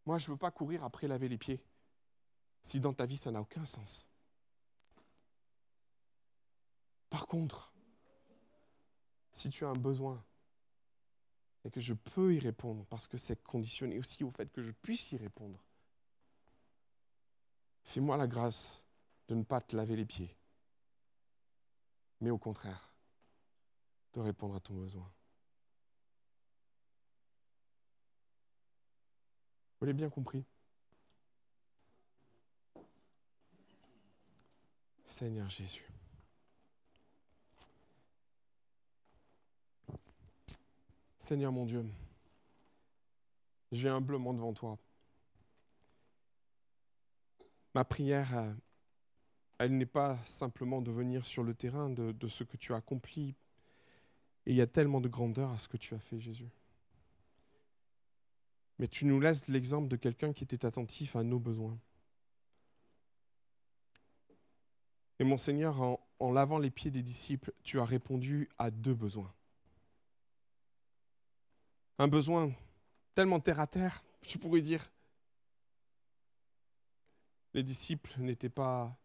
Moi, 0.08 0.20
je 0.20 0.28
ne 0.28 0.32
veux 0.32 0.38
pas 0.38 0.51
courir 0.51 0.86
après 0.86 1.05
laver 1.10 1.28
les 1.28 1.38
pieds 1.38 1.62
si 2.64 2.80
dans 2.80 2.93
ta 2.93 3.05
vie 3.05 3.18
ça 3.18 3.30
n'a 3.30 3.41
aucun 3.41 3.66
sens. 3.66 4.08
Par 7.10 7.28
contre, 7.28 7.74
si 9.34 9.49
tu 9.49 9.66
as 9.66 9.68
un 9.68 9.74
besoin 9.74 10.24
et 11.66 11.70
que 11.70 11.82
je 11.82 11.93
peux 11.93 12.34
y 12.34 12.39
répondre 12.39 12.86
parce 12.86 13.05
que 13.05 13.18
c'est 13.18 13.43
conditionné 13.43 13.99
aussi 13.99 14.24
au 14.24 14.32
fait 14.32 14.49
que 14.49 14.64
je 14.64 14.72
puisse 14.72 15.12
y 15.12 15.18
répondre, 15.18 15.62
fais-moi 17.84 18.16
la 18.16 18.28
grâce 18.28 18.86
de 19.28 19.36
ne 19.36 19.43
pas 19.43 19.60
te 19.60 19.76
laver 19.76 19.97
les 19.97 20.05
pieds, 20.05 20.34
mais 22.22 22.30
au 22.30 22.38
contraire, 22.38 22.93
de 24.14 24.22
répondre 24.22 24.55
à 24.55 24.62
ton 24.62 24.74
besoin. 24.74 25.12
Vous 29.80 29.86
l'avez 29.86 29.93
bien 29.93 30.09
compris 30.09 30.43
Seigneur 35.05 35.49
Jésus. 35.49 35.86
Seigneur 41.19 41.51
mon 41.51 41.65
Dieu, 41.65 41.86
je 43.71 43.82
viens 43.82 43.97
humblement 43.97 44.34
devant 44.34 44.53
toi. 44.53 44.78
Ma 47.73 47.84
prière, 47.84 48.38
euh, 48.38 48.53
elle 49.57 49.75
n'est 49.78 49.86
pas 49.86 50.17
simplement 50.25 50.82
de 50.82 50.91
venir 50.91 51.25
sur 51.25 51.43
le 51.43 51.53
terrain 51.53 51.89
de, 51.89 52.11
de 52.11 52.28
ce 52.28 52.43
que 52.43 52.57
tu 52.57 52.73
as 52.73 52.78
accompli. 52.78 53.36
Et 54.45 54.51
il 54.51 54.55
y 54.55 54.61
a 54.61 54.67
tellement 54.67 55.01
de 55.01 55.09
grandeur 55.09 55.51
à 55.51 55.57
ce 55.57 55.67
que 55.67 55.78
tu 55.78 55.93
as 55.93 55.99
fait, 55.99 56.19
Jésus. 56.19 56.49
Mais 58.80 58.88
tu 58.88 59.05
nous 59.05 59.19
laisses 59.19 59.47
l'exemple 59.47 59.88
de 59.88 59.95
quelqu'un 59.95 60.34
qui 60.34 60.43
était 60.43 60.65
attentif 60.65 61.15
à 61.15 61.23
nos 61.23 61.39
besoins. 61.39 61.78
Et 65.19 65.23
mon 65.23 65.38
Seigneur, 65.38 65.82
en, 66.19 66.32
lavant 66.32 66.59
les 66.59 66.69
pieds 66.69 66.91
des 66.91 67.01
disciples, 67.01 67.51
tu 67.63 67.80
as 67.80 67.86
répondu 67.86 68.49
à 68.59 68.69
deux 68.69 68.93
besoins 68.93 69.34
un 71.99 72.07
besoin 72.07 72.51
tellement 73.15 73.39
terre 73.39 73.59
à 73.59 73.67
terre, 73.67 74.03
je 74.28 74.38
pourrais 74.38 74.61
dire. 74.61 74.91
Les 77.53 77.63
disciples 77.63 78.13
n'étaient 78.19 78.49
pas 78.49 78.95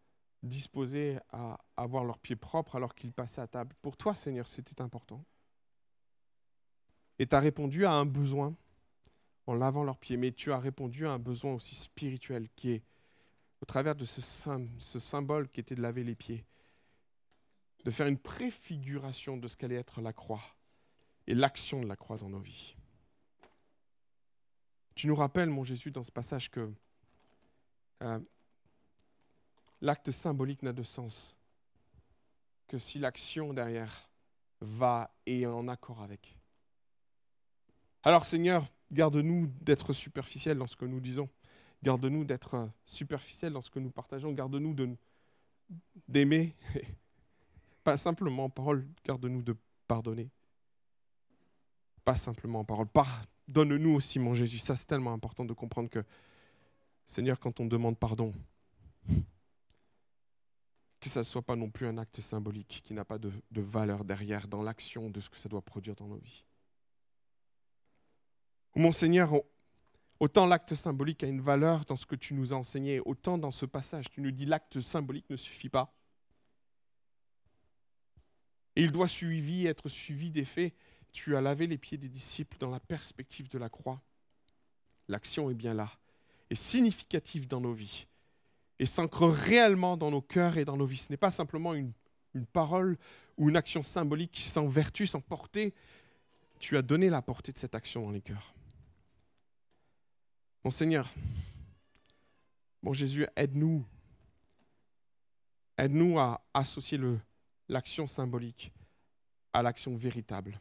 disposés 0.42 1.18
à 1.30 1.58
avoir 1.76 2.04
leurs 2.04 2.18
pieds 2.18 2.36
propres 2.36 2.76
alors 2.76 2.94
qu'ils 2.94 3.12
passaient 3.12 3.40
à 3.40 3.46
table. 3.46 3.74
Pour 3.80 3.96
toi, 3.96 4.14
Seigneur, 4.14 4.46
c'était 4.46 4.82
important. 4.82 5.24
Et 7.18 7.26
tu 7.26 7.34
as 7.34 7.40
répondu 7.40 7.86
à 7.86 7.92
un 7.92 8.04
besoin 8.04 8.54
en 9.46 9.54
lavant 9.54 9.84
leurs 9.84 9.98
pieds, 9.98 10.16
mais 10.16 10.32
tu 10.32 10.52
as 10.52 10.58
répondu 10.58 11.06
à 11.06 11.12
un 11.12 11.18
besoin 11.18 11.54
aussi 11.54 11.74
spirituel 11.74 12.48
qui 12.54 12.72
est, 12.72 12.82
au 13.60 13.66
travers 13.66 13.94
de 13.94 14.04
ce, 14.04 14.20
symbole 14.98 15.48
qui 15.48 15.60
était 15.60 15.74
de 15.74 15.82
laver 15.82 16.04
les 16.04 16.14
pieds, 16.14 16.44
de 17.84 17.90
faire 17.90 18.06
une 18.06 18.18
préfiguration 18.18 19.36
de 19.36 19.48
ce 19.48 19.56
qu'allait 19.56 19.76
être 19.76 20.00
la 20.00 20.12
croix 20.12 20.42
et 21.26 21.34
l'action 21.34 21.80
de 21.80 21.86
la 21.86 21.96
croix 21.96 22.16
dans 22.16 22.28
nos 22.28 22.40
vies. 22.40 22.76
Tu 24.94 25.06
nous 25.06 25.16
rappelles, 25.16 25.50
mon 25.50 25.64
Jésus, 25.64 25.90
dans 25.90 26.02
ce 26.02 26.12
passage 26.12 26.50
que 26.50 26.72
euh, 28.02 28.20
l'acte 29.80 30.10
symbolique 30.10 30.62
n'a 30.62 30.72
de 30.72 30.82
sens 30.82 31.34
que 32.68 32.78
si 32.78 32.98
l'action 32.98 33.52
derrière 33.52 34.08
va 34.60 35.10
et 35.26 35.42
est 35.42 35.46
en 35.46 35.68
accord 35.68 36.02
avec. 36.02 36.38
Alors 38.04 38.24
Seigneur, 38.24 38.66
garde-nous 38.92 39.46
d'être 39.60 39.92
superficiels 39.92 40.58
dans 40.58 40.66
ce 40.66 40.76
que 40.76 40.84
nous 40.84 41.00
disons. 41.00 41.28
Garde-nous 41.82 42.24
d'être 42.24 42.70
superficiels 42.84 43.52
dans 43.52 43.62
ce 43.62 43.70
que 43.70 43.78
nous 43.78 43.90
partageons. 43.90 44.32
Garde-nous 44.32 44.76
d'aimer. 46.06 46.54
Pas 47.84 47.96
simplement 47.96 48.44
en 48.44 48.50
parole, 48.50 48.86
garde-nous 49.04 49.42
de 49.42 49.56
pardonner. 49.88 50.30
Pas 52.04 52.14
simplement 52.14 52.60
en 52.60 52.64
parole. 52.64 52.86
Donne-nous 53.48 53.94
aussi, 53.94 54.18
mon 54.18 54.34
Jésus. 54.34 54.58
Ça, 54.58 54.76
c'est 54.76 54.86
tellement 54.86 55.12
important 55.12 55.44
de 55.44 55.52
comprendre 55.52 55.90
que, 55.90 56.04
Seigneur, 57.06 57.40
quand 57.40 57.58
on 57.58 57.66
demande 57.66 57.98
pardon, 57.98 58.32
que 61.00 61.08
ça 61.08 61.20
ne 61.20 61.24
soit 61.24 61.42
pas 61.42 61.56
non 61.56 61.68
plus 61.68 61.88
un 61.88 61.98
acte 61.98 62.20
symbolique 62.20 62.82
qui 62.84 62.94
n'a 62.94 63.04
pas 63.04 63.18
de, 63.18 63.32
de 63.50 63.60
valeur 63.60 64.04
derrière 64.04 64.46
dans 64.46 64.62
l'action 64.62 65.10
de 65.10 65.20
ce 65.20 65.28
que 65.28 65.38
ça 65.38 65.48
doit 65.48 65.62
produire 65.62 65.96
dans 65.96 66.06
nos 66.06 66.18
vies. 66.18 66.44
Mon 68.74 68.92
Seigneur, 68.92 69.32
autant 70.20 70.46
l'acte 70.46 70.74
symbolique 70.74 71.24
a 71.24 71.26
une 71.26 71.40
valeur 71.40 71.84
dans 71.84 71.96
ce 71.96 72.06
que 72.06 72.16
tu 72.16 72.34
nous 72.34 72.52
as 72.52 72.56
enseigné, 72.56 73.00
autant 73.00 73.38
dans 73.38 73.50
ce 73.50 73.66
passage, 73.66 74.10
tu 74.10 74.20
nous 74.20 74.30
dis 74.30 74.46
l'acte 74.46 74.80
symbolique 74.80 75.28
ne 75.30 75.36
suffit 75.36 75.68
pas. 75.68 75.94
Et 78.74 78.82
il 78.82 78.92
doit 78.92 79.08
suivi, 79.08 79.66
être 79.66 79.88
suivi 79.88 80.30
des 80.30 80.44
faits 80.44 80.74
tu 81.12 81.36
as 81.36 81.40
lavé 81.40 81.66
les 81.66 81.78
pieds 81.78 81.98
des 81.98 82.08
disciples 82.08 82.56
dans 82.58 82.70
la 82.70 82.80
perspective 82.80 83.48
de 83.48 83.58
la 83.58 83.68
croix. 83.68 84.00
L'action 85.08 85.50
est 85.50 85.54
bien 85.54 85.74
là, 85.74 85.90
est 86.50 86.54
significative 86.54 87.46
dans 87.46 87.60
nos 87.60 87.72
vies, 87.72 88.06
et 88.78 88.86
s'ancre 88.86 89.28
réellement 89.28 89.96
dans 89.96 90.10
nos 90.10 90.22
cœurs 90.22 90.56
et 90.56 90.64
dans 90.64 90.76
nos 90.76 90.86
vies. 90.86 90.96
Ce 90.96 91.12
n'est 91.12 91.18
pas 91.18 91.30
simplement 91.30 91.74
une, 91.74 91.92
une 92.34 92.46
parole 92.46 92.96
ou 93.36 93.50
une 93.50 93.56
action 93.56 93.82
symbolique 93.82 94.42
sans 94.46 94.66
vertu, 94.66 95.06
sans 95.06 95.20
portée. 95.20 95.74
Tu 96.58 96.76
as 96.76 96.82
donné 96.82 97.10
la 97.10 97.22
portée 97.22 97.52
de 97.52 97.58
cette 97.58 97.74
action 97.74 98.02
dans 98.02 98.10
les 98.10 98.22
cœurs. 98.22 98.54
Mon 100.64 100.70
Seigneur, 100.70 101.12
mon 102.82 102.92
Jésus, 102.92 103.26
aide-nous. 103.36 103.84
Aide-nous 105.78 106.18
à 106.18 106.44
associer 106.54 107.00
l'action 107.68 108.06
symbolique 108.06 108.72
à 109.52 109.62
l'action 109.62 109.94
véritable. 109.96 110.58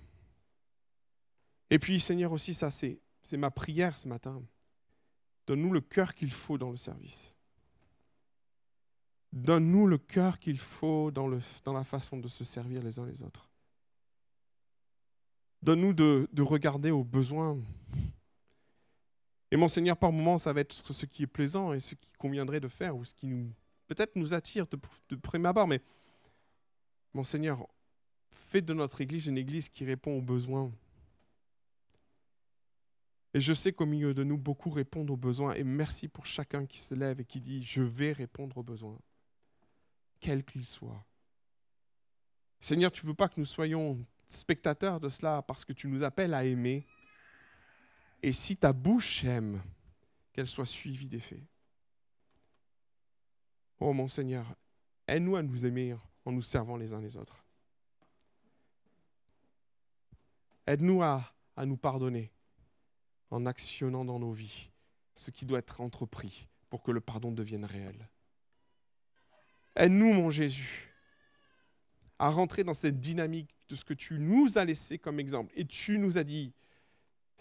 Et 1.70 1.80
puis, 1.80 2.00
Seigneur, 2.00 2.32
aussi, 2.32 2.54
ça, 2.54 2.70
c'est, 2.70 3.00
ma 3.34 3.52
prière 3.52 3.98
ce 3.98 4.08
matin. 4.08 4.42
Donne-nous 5.48 5.72
le 5.72 5.82
cœur 5.82 6.14
qu'il 6.14 6.32
faut 6.32 6.58
dans 6.58 6.70
le 6.70 6.76
service. 6.76 7.34
Donne-nous 9.32 9.88
le 9.88 9.98
cœur 9.98 10.40
qu'il 10.40 10.58
faut 10.58 11.12
dans, 11.12 11.28
la 11.28 11.84
façon 11.84 12.18
de 12.18 12.28
se 12.28 12.44
servir 12.44 12.84
les 12.84 13.00
uns 13.00 13.06
les 13.06 13.24
autres. 13.24 13.50
Donne-nous 15.62 15.94
de 15.94 16.42
regarder 16.42 16.92
aux 16.92 17.04
besoins. 17.04 17.58
Et 19.52 19.58
mon 19.58 19.68
Seigneur, 19.68 19.98
par 19.98 20.12
moments, 20.12 20.38
ça 20.38 20.54
va 20.54 20.62
être 20.62 20.74
ce 20.74 21.06
qui 21.06 21.24
est 21.24 21.28
plaisant 21.28 21.74
et 21.74 21.80
ce 21.80 21.96
qui 21.96 22.12
conviendrait 22.18 22.62
de 22.62 22.70
faire, 22.70 22.96
ou 22.96 23.04
ce 23.04 23.14
qui 23.14 23.28
nous 23.28 23.52
peut-être 23.88 24.16
nous 24.16 24.34
attire 24.34 24.66
de, 24.68 24.80
de 25.10 25.16
prime 25.18 25.46
abord, 25.46 25.68
mais 25.68 25.82
mon 27.14 27.26
Seigneur, 27.26 27.68
fais 28.30 28.62
de 28.62 28.74
notre 28.74 29.02
Église 29.02 29.26
une 29.28 29.38
Église 29.38 29.68
qui 29.68 29.84
répond 29.84 30.18
aux 30.18 30.22
besoins 30.22 30.72
et 33.34 33.40
je 33.40 33.54
sais 33.54 33.72
qu'au 33.72 33.86
milieu 33.86 34.14
de 34.14 34.24
nous, 34.24 34.38
beaucoup 34.38 34.70
répondent 34.70 35.10
aux 35.10 35.18
besoins. 35.18 35.54
Et 35.54 35.64
merci 35.64 36.08
pour 36.08 36.26
chacun 36.26 36.66
qui 36.66 36.80
se 36.80 36.94
lève 36.94 37.20
et 37.22 37.26
qui 37.26 37.40
dit, 37.40 37.64
je 37.64 37.82
vais 37.82 38.12
répondre 38.12 38.58
aux 38.58 38.64
besoins, 38.64 39.00
quels 40.20 40.44
qu'ils 40.44 40.66
soient. 40.66 41.06
Seigneur, 42.60 42.92
tu 42.92 43.06
ne 43.06 43.12
veux 43.12 43.16
pas 43.16 43.30
que 43.30 43.40
nous 43.40 43.46
soyons 43.46 44.06
spectateurs 44.28 45.00
de 45.00 45.10
cela 45.10 45.42
parce 45.42 45.66
que 45.66 45.74
tu 45.74 45.88
nous 45.88 46.04
appelles 46.04 46.34
à 46.34 46.44
aimer. 46.44 46.86
Et 48.24 48.34
si 48.34 48.58
ta 48.58 48.74
bouche 48.74 49.24
aime, 49.24 49.62
qu'elle 50.34 50.48
soit 50.48 50.66
suivie 50.66 51.08
des 51.08 51.20
faits. 51.20 51.44
Oh 53.80 53.94
mon 53.94 54.08
Seigneur, 54.08 54.46
aide-nous 55.08 55.36
à 55.36 55.44
nous 55.44 55.66
aimer 55.66 55.96
en 56.26 56.32
nous 56.32 56.42
servant 56.42 56.78
les 56.78 56.94
uns 56.94 57.02
les 57.02 57.18
autres. 57.18 57.44
Aide-nous 60.68 61.02
à, 61.02 61.34
à 61.56 61.66
nous 61.66 61.78
pardonner 61.78 62.32
en 63.32 63.46
actionnant 63.46 64.06
dans 64.06 64.20
nos 64.20 64.32
vies 64.32 64.70
ce 65.16 65.32
qui 65.32 65.46
doit 65.46 65.60
être 65.60 65.82
entrepris 65.82 66.48
pour 66.70 66.84
que 66.84 66.92
le 66.92 67.02
pardon 67.02 67.32
devienne 67.32 67.66
réel. 67.66 68.08
Aide-nous, 69.76 70.14
mon 70.14 70.30
Jésus, 70.30 70.94
à 72.20 72.30
rentrer 72.30 72.64
dans 72.64 72.74
cette 72.74 73.00
dynamique 73.00 73.50
de 73.68 73.76
ce 73.76 73.84
que 73.84 73.94
tu 73.94 74.20
nous 74.20 74.58
as 74.58 74.66
laissé 74.66 75.00
comme 75.00 75.20
exemple. 75.20 75.52
Et 75.56 75.66
tu 75.66 75.98
nous 75.98 76.18
as 76.18 76.24
dit, 76.24 76.54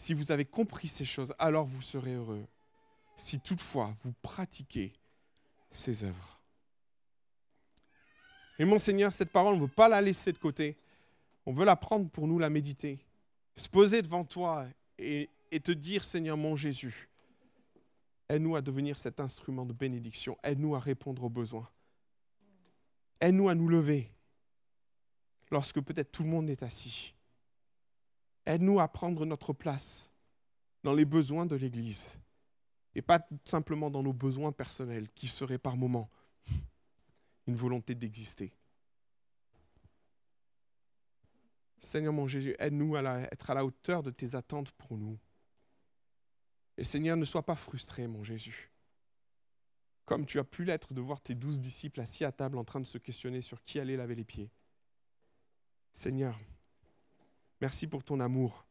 si 0.00 0.14
vous 0.14 0.32
avez 0.32 0.46
compris 0.46 0.88
ces 0.88 1.04
choses, 1.04 1.34
alors 1.38 1.66
vous 1.66 1.82
serez 1.82 2.14
heureux. 2.14 2.46
Si 3.16 3.38
toutefois 3.38 3.92
vous 4.02 4.14
pratiquez 4.22 4.94
ces 5.70 6.04
œuvres. 6.04 6.40
Et 8.58 8.64
mon 8.64 8.78
Seigneur, 8.78 9.12
cette 9.12 9.30
parole, 9.30 9.52
on 9.52 9.56
ne 9.58 9.62
veut 9.62 9.68
pas 9.68 9.90
la 9.90 10.00
laisser 10.00 10.32
de 10.32 10.38
côté. 10.38 10.78
On 11.44 11.52
veut 11.52 11.66
la 11.66 11.76
prendre 11.76 12.08
pour 12.08 12.26
nous, 12.26 12.38
la 12.38 12.48
méditer. 12.48 13.04
Se 13.56 13.68
poser 13.68 14.00
devant 14.00 14.24
toi 14.24 14.66
et, 14.98 15.28
et 15.50 15.60
te 15.60 15.70
dire, 15.70 16.02
Seigneur 16.02 16.38
mon 16.38 16.56
Jésus, 16.56 17.10
aide-nous 18.30 18.56
à 18.56 18.62
devenir 18.62 18.96
cet 18.96 19.20
instrument 19.20 19.66
de 19.66 19.74
bénédiction. 19.74 20.38
Aide-nous 20.42 20.74
à 20.76 20.80
répondre 20.80 21.24
aux 21.24 21.28
besoins. 21.28 21.68
Aide-nous 23.20 23.50
à 23.50 23.54
nous 23.54 23.68
lever 23.68 24.10
lorsque 25.50 25.82
peut-être 25.82 26.10
tout 26.10 26.22
le 26.22 26.30
monde 26.30 26.48
est 26.48 26.62
assis. 26.62 27.12
Aide-nous 28.50 28.80
à 28.80 28.88
prendre 28.88 29.24
notre 29.26 29.52
place 29.52 30.10
dans 30.82 30.92
les 30.92 31.04
besoins 31.04 31.46
de 31.46 31.54
l'Église 31.54 32.18
et 32.96 33.00
pas 33.00 33.24
simplement 33.44 33.90
dans 33.90 34.02
nos 34.02 34.12
besoins 34.12 34.50
personnels 34.50 35.08
qui 35.14 35.28
seraient 35.28 35.56
par 35.56 35.76
moments 35.76 36.10
une 37.46 37.54
volonté 37.54 37.94
d'exister. 37.94 38.52
Seigneur 41.78 42.12
mon 42.12 42.26
Jésus, 42.26 42.56
aide-nous 42.58 42.96
à 42.96 43.02
être 43.30 43.50
à 43.50 43.54
la 43.54 43.64
hauteur 43.64 44.02
de 44.02 44.10
tes 44.10 44.34
attentes 44.34 44.72
pour 44.72 44.98
nous. 44.98 45.16
Et 46.76 46.82
Seigneur, 46.82 47.16
ne 47.16 47.24
sois 47.24 47.46
pas 47.46 47.54
frustré, 47.54 48.08
mon 48.08 48.24
Jésus. 48.24 48.72
Comme 50.06 50.26
tu 50.26 50.40
as 50.40 50.44
pu 50.44 50.64
l'être 50.64 50.92
de 50.92 51.00
voir 51.00 51.20
tes 51.20 51.36
douze 51.36 51.60
disciples 51.60 52.00
assis 52.00 52.24
à 52.24 52.32
table 52.32 52.58
en 52.58 52.64
train 52.64 52.80
de 52.80 52.86
se 52.86 52.98
questionner 52.98 53.42
sur 53.42 53.62
qui 53.62 53.78
allait 53.78 53.96
laver 53.96 54.16
les 54.16 54.24
pieds. 54.24 54.50
Seigneur, 55.92 56.36
merci 57.60 57.86
pour 57.86 58.04
ton 58.04 58.20
amour 58.20 58.66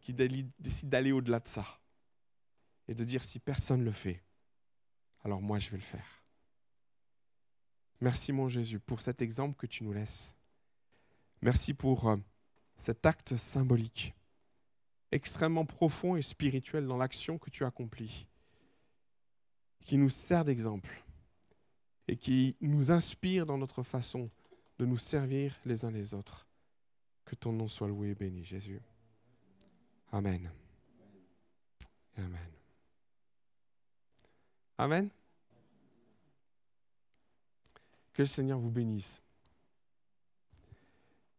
qui 0.00 0.14
décide 0.14 0.88
d'aller 0.88 1.12
au-delà 1.12 1.40
de 1.40 1.48
ça 1.48 1.66
et 2.88 2.94
de 2.94 3.04
dire 3.04 3.22
si 3.22 3.38
personne 3.38 3.80
ne 3.80 3.84
le 3.84 3.92
fait, 3.92 4.22
alors 5.24 5.40
moi 5.40 5.58
je 5.58 5.70
vais 5.70 5.76
le 5.76 5.82
faire. 5.82 6.24
Merci 8.00 8.32
mon 8.32 8.48
Jésus 8.48 8.80
pour 8.80 9.00
cet 9.00 9.20
exemple 9.20 9.56
que 9.56 9.66
tu 9.66 9.84
nous 9.84 9.92
laisses. 9.92 10.34
Merci 11.42 11.74
pour 11.74 12.08
euh, 12.08 12.16
cet 12.76 13.04
acte 13.04 13.36
symbolique, 13.36 14.14
extrêmement 15.12 15.66
profond 15.66 16.16
et 16.16 16.22
spirituel 16.22 16.86
dans 16.86 16.96
l'action 16.96 17.38
que 17.38 17.50
tu 17.50 17.64
accomplis, 17.64 18.26
qui 19.84 19.98
nous 19.98 20.10
sert 20.10 20.44
d'exemple 20.44 21.04
et 22.08 22.16
qui 22.16 22.56
nous 22.60 22.90
inspire 22.90 23.46
dans 23.46 23.58
notre 23.58 23.82
façon 23.82 24.30
de 24.78 24.86
nous 24.86 24.98
servir 24.98 25.54
les 25.64 25.84
uns 25.84 25.90
les 25.90 26.14
autres. 26.14 26.49
Que 27.30 27.36
ton 27.36 27.52
nom 27.52 27.68
soit 27.68 27.86
loué 27.86 28.08
et 28.08 28.14
béni, 28.16 28.44
Jésus. 28.44 28.82
Amen. 30.10 30.50
Amen. 32.18 32.50
Amen. 34.76 35.08
Que 38.12 38.22
le 38.22 38.26
Seigneur 38.26 38.58
vous 38.58 38.72
bénisse, 38.72 39.22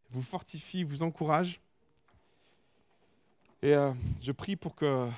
vous 0.08 0.22
fortifie, 0.22 0.82
vous 0.82 1.02
encourage. 1.02 1.60
Et 3.60 3.74
euh, 3.74 3.92
je 4.22 4.32
prie 4.32 4.56
pour 4.56 4.74
que 4.74 5.10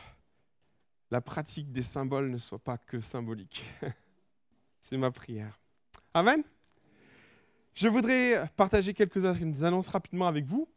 la 1.13 1.21
pratique 1.21 1.71
des 1.71 1.85
symboles 1.85 2.33
ne 2.33 2.39
soit 2.39 2.59
pas 2.59 2.79
que 2.79 3.01
symbolique. 3.01 3.65
C'est 4.81 4.97
ma 4.97 5.13
prière. 5.13 5.57
Amen. 6.15 6.43
Je 7.75 7.89
voudrais 7.89 8.49
partager 8.57 8.95
quelques 8.95 9.25
annonces 9.65 9.89
rapidement 9.89 10.29
avec 10.29 10.45
vous. 10.45 10.69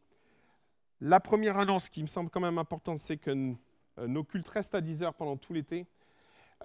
La 1.00 1.20
première 1.20 1.58
annonce 1.60 1.90
qui 1.90 2.02
me 2.02 2.08
semble 2.08 2.32
quand 2.32 2.40
même 2.40 2.58
importante, 2.58 2.98
c'est 2.98 3.18
que 3.18 3.30
euh, 4.00 4.08
nos 4.08 4.24
cultes 4.24 4.48
restent 4.48 4.74
à 4.74 4.82
10 4.82 5.04
heures 5.04 5.14
pendant 5.14 5.38
tout 5.38 5.54
l'été. 5.54 5.86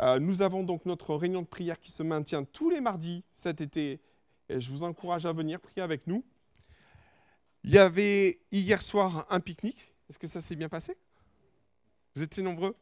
Euh, 0.00 0.18
nous 0.18 0.40
avons 0.40 0.62
donc 0.62 0.86
notre 0.86 1.14
réunion 1.14 1.42
de 1.42 1.46
prière 1.46 1.78
qui 1.78 1.92
se 1.92 2.02
maintient 2.02 2.44
tous 2.44 2.70
les 2.70 2.80
mardis 2.80 3.24
cet 3.32 3.60
été. 3.60 4.00
Je 4.48 4.70
vous 4.70 4.84
encourage 4.84 5.26
à 5.26 5.34
venir 5.34 5.60
prier 5.60 5.82
avec 5.82 6.06
nous. 6.06 6.24
Il 7.62 7.70
y 7.70 7.78
avait 7.78 8.40
hier 8.50 8.80
soir 8.80 9.26
un 9.28 9.38
pique-nique. 9.38 9.92
Est-ce 10.08 10.18
que 10.18 10.26
ça 10.26 10.40
s'est 10.40 10.56
bien 10.56 10.70
passé? 10.70 10.96
Vous 12.16 12.22
étiez 12.22 12.42
nombreux? 12.42 12.74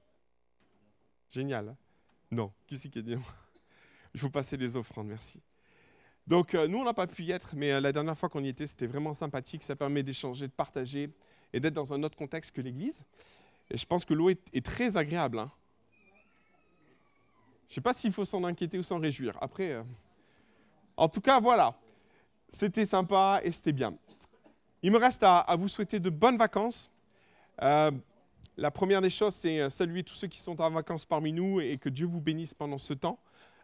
Génial. 1.32 1.76
Non, 2.30 2.52
qui 2.68 2.78
c'est 2.78 2.88
qui 2.88 3.00
a 3.00 3.02
dit 3.02 3.16
Il 4.14 4.20
faut 4.20 4.30
passer 4.30 4.56
les 4.56 4.76
offrandes, 4.76 5.08
merci. 5.08 5.40
Donc 6.30 6.54
euh, 6.54 6.68
nous, 6.68 6.78
on 6.78 6.84
n'a 6.84 6.94
pas 6.94 7.08
pu 7.08 7.24
y 7.24 7.32
être, 7.32 7.54
mais 7.56 7.72
euh, 7.72 7.80
la 7.80 7.90
dernière 7.90 8.16
fois 8.16 8.28
qu'on 8.28 8.44
y 8.44 8.48
était, 8.48 8.68
c'était 8.68 8.86
vraiment 8.86 9.14
sympathique. 9.14 9.64
Ça 9.64 9.74
permet 9.74 10.04
d'échanger, 10.04 10.46
de 10.46 10.52
partager 10.52 11.10
et 11.52 11.58
d'être 11.58 11.74
dans 11.74 11.92
un 11.92 12.04
autre 12.04 12.16
contexte 12.16 12.54
que 12.54 12.60
l'Église. 12.60 13.02
Et 13.68 13.76
je 13.76 13.84
pense 13.84 14.04
que 14.04 14.14
l'eau 14.14 14.30
est, 14.30 14.64
très 14.64 14.96
agréable. 14.96 15.40
Hein. 15.40 15.50
Je 17.66 17.72
ne 17.72 17.74
sais 17.74 17.80
pas 17.80 17.92
s'il 17.92 18.12
faut 18.12 18.24
s'en 18.24 18.44
inquiéter 18.44 18.78
ou 18.78 18.84
s'en 18.84 19.00
réjouir. 19.00 19.36
Après, 19.40 19.72
euh, 19.72 19.82
en 20.96 21.08
tout 21.08 21.20
cas, 21.20 21.40
voilà. 21.40 21.74
C'était 22.48 22.86
sympa 22.86 23.40
et 23.42 23.50
c'était 23.50 23.72
bien. 23.72 23.96
Il 24.82 24.92
me 24.92 24.98
reste 24.98 25.24
à, 25.24 25.38
à, 25.38 25.56
vous 25.56 25.66
souhaiter 25.66 25.98
de 25.98 26.10
bonnes 26.10 26.38
vacances. 26.38 26.92
la 27.58 28.70
première 28.72 29.00
des 29.00 29.10
choses, 29.10 29.34
c'est 29.34 29.68
saluer 29.68 30.04
tous 30.04 30.14
ceux 30.14 30.28
qui 30.28 30.38
sont 30.38 30.60
en 30.60 30.70
vacances 30.70 31.04
parmi 31.04 31.32
nous 31.32 31.60
et 31.60 31.76
que 31.76 31.88
Dieu 31.88 32.06
vous 32.06 32.20
bénisse 32.20 32.54
pendant 32.54 32.78
ce 32.78 32.94
temps. 32.94 33.18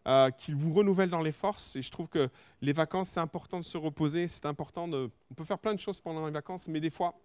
Euh, 0.07 0.31
qu'il 0.31 0.55
vous 0.55 0.73
renouvelle 0.73 1.11
dans 1.11 1.21
les 1.21 1.33
forces. 1.33 1.75
Et 1.75 1.83
je 1.83 1.91
trouve 1.91 2.07
que 2.07 2.31
les 2.63 2.73
vacances, 2.73 3.09
c'est 3.09 3.21
important 3.21 3.59
de 3.59 3.65
se 3.65 3.77
reposer, 3.77 4.29
c'est 4.29 4.47
important 4.47 4.87
de... 4.87 5.11
On 5.33 5.35
peut 5.35 5.43
faire 5.43 5.59
plein 5.59 5.75
de 5.75 5.81
choses 5.81 5.99
pendant 5.99 6.25
les 6.27 6.33
vacances, 6.33 6.69
mais 6.69 6.79
des 6.79 6.91
fois, 6.91 7.19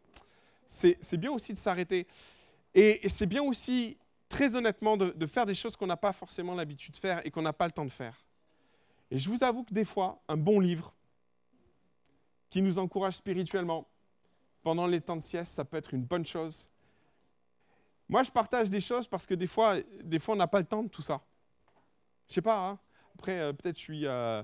c'est 0.65 1.17
bien 1.17 1.29
aussi 1.31 1.53
de 1.53 1.59
s'arrêter. 1.59 2.07
Et, 2.73 3.07
c'est 3.07 3.27
bien 3.27 3.43
aussi, 3.43 3.97
très 4.29 4.55
honnêtement, 4.55 4.97
de, 4.97 5.11
de 5.11 5.25
faire 5.27 5.45
des 5.45 5.53
choses 5.53 5.75
qu'on 5.75 5.85
n'a 5.85 5.97
pas 5.97 6.11
forcément 6.11 6.55
l'habitude 6.55 6.95
de 6.95 6.97
faire 6.97 7.23
et 7.23 7.29
qu'on 7.29 7.43
n'a 7.43 7.53
pas 7.53 7.67
le 7.67 7.71
temps 7.71 7.85
de 7.85 7.91
faire. 7.91 8.25
Et 9.11 9.19
je 9.19 9.29
vous 9.29 9.43
avoue 9.43 9.63
que 9.63 9.75
des 9.75 9.85
fois, 9.85 10.19
un 10.27 10.37
bon 10.37 10.59
livre 10.59 10.91
qui 12.49 12.63
nous 12.63 12.79
encourage 12.79 13.17
spirituellement 13.17 13.85
pendant 14.63 14.87
les 14.87 15.01
temps 15.01 15.17
de 15.17 15.21
sieste, 15.21 15.53
ça 15.53 15.65
peut 15.65 15.77
être 15.77 15.93
une 15.93 16.03
bonne 16.03 16.25
chose. 16.25 16.67
Moi, 18.09 18.23
je 18.23 18.31
partage 18.31 18.71
des 18.71 18.81
choses 18.81 19.07
parce 19.07 19.27
que 19.27 19.35
des 19.35 19.47
fois, 19.47 19.75
des 20.03 20.17
fois 20.17 20.33
on 20.33 20.37
n'a 20.37 20.47
pas 20.47 20.59
le 20.59 20.65
temps 20.65 20.81
de 20.81 20.89
tout 20.89 21.03
ça. 21.03 21.21
Je 22.31 22.35
sais 22.35 22.41
pas, 22.41 22.69
hein. 22.69 22.79
après, 23.15 23.39
euh, 23.39 23.51
peut-être 23.51 23.75
je 23.75 23.81
suis. 23.81 24.07
Euh, 24.07 24.41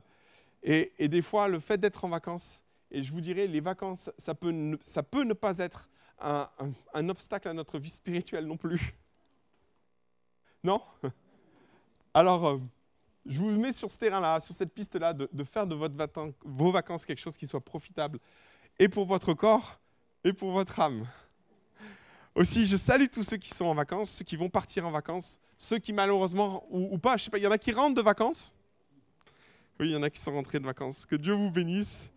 et, 0.62 1.08
des 1.08 1.22
fois, 1.22 1.48
le 1.48 1.62
fait 1.62 1.78
d'être 1.78 2.04
en 2.04 2.10
vacances, 2.10 2.62
et 2.92 3.02
je 3.02 3.10
vous 3.14 3.22
dirais, 3.22 3.48
les 3.48 3.62
vacances, 3.62 4.10
ça 4.18 4.36
peut 4.36 4.52
ne, 4.52 4.76
ça 4.84 5.04
peut 5.04 5.24
ne 5.24 5.32
pas 5.32 5.58
être 5.60 5.88
un, 6.20 6.50
un, 6.94 7.08
obstacle 7.08 7.48
à 7.48 7.54
notre 7.54 7.80
vie 7.80 7.90
spirituelle 7.90 8.46
non 8.46 8.58
plus. 8.58 8.94
Non? 10.66 10.82
Alors, 12.14 12.46
euh, 12.46 12.58
je 13.26 13.40
vous 13.40 13.52
mets 13.52 13.72
sur 13.72 13.90
ce 13.90 13.98
terrain-là, 13.98 14.42
sur 14.42 14.54
cette 14.54 14.74
piste-là, 14.74 15.14
de, 15.14 15.30
de, 15.32 15.44
faire 15.46 15.66
de 15.66 15.76
votre 15.76 16.34
vos 16.44 16.72
vacances 16.72 17.06
quelque 17.06 17.22
chose 17.22 17.38
qui 17.38 17.48
soit 17.48 17.64
profitable, 17.64 18.20
et 18.80 18.90
pour 18.90 19.06
votre 19.06 19.34
corps, 19.34 19.80
et 20.26 20.34
pour 20.34 20.52
votre 20.52 20.78
âme. 20.82 21.08
Aussi, 22.38 22.68
je 22.68 22.78
salue 22.78 23.08
tous 23.12 23.24
ceux 23.24 23.38
qui 23.38 23.50
sont 23.50 23.66
en 23.66 23.74
vacances, 23.74 24.12
ceux 24.12 24.24
qui 24.24 24.36
vont 24.36 24.48
partir 24.48 24.86
en 24.86 24.92
vacances. 24.92 25.40
Ceux 25.58 25.80
qui 25.80 25.92
malheureusement, 25.92 26.68
ou, 26.70 26.96
pas, 27.00 27.18
je 27.18 27.24
sais 27.24 27.32
pas, 27.32 27.40
il 27.40 27.44
y 27.44 27.48
en 27.48 27.52
a 27.52 27.58
qui 27.58 27.72
rentrent 27.72 27.96
de 27.96 28.02
vacances. 28.02 28.54
Oui, 29.80 29.88
il 29.90 29.94
y 29.94 29.96
en 29.96 30.04
a 30.04 30.12
qui 30.12 30.20
sont 30.20 30.32
rentrés 30.32 30.60
de 30.60 30.66
vacances. 30.66 31.08
Que 31.08 31.16
Dieu 31.16 31.34
vous 31.34 31.50
bénisse. 31.50 32.14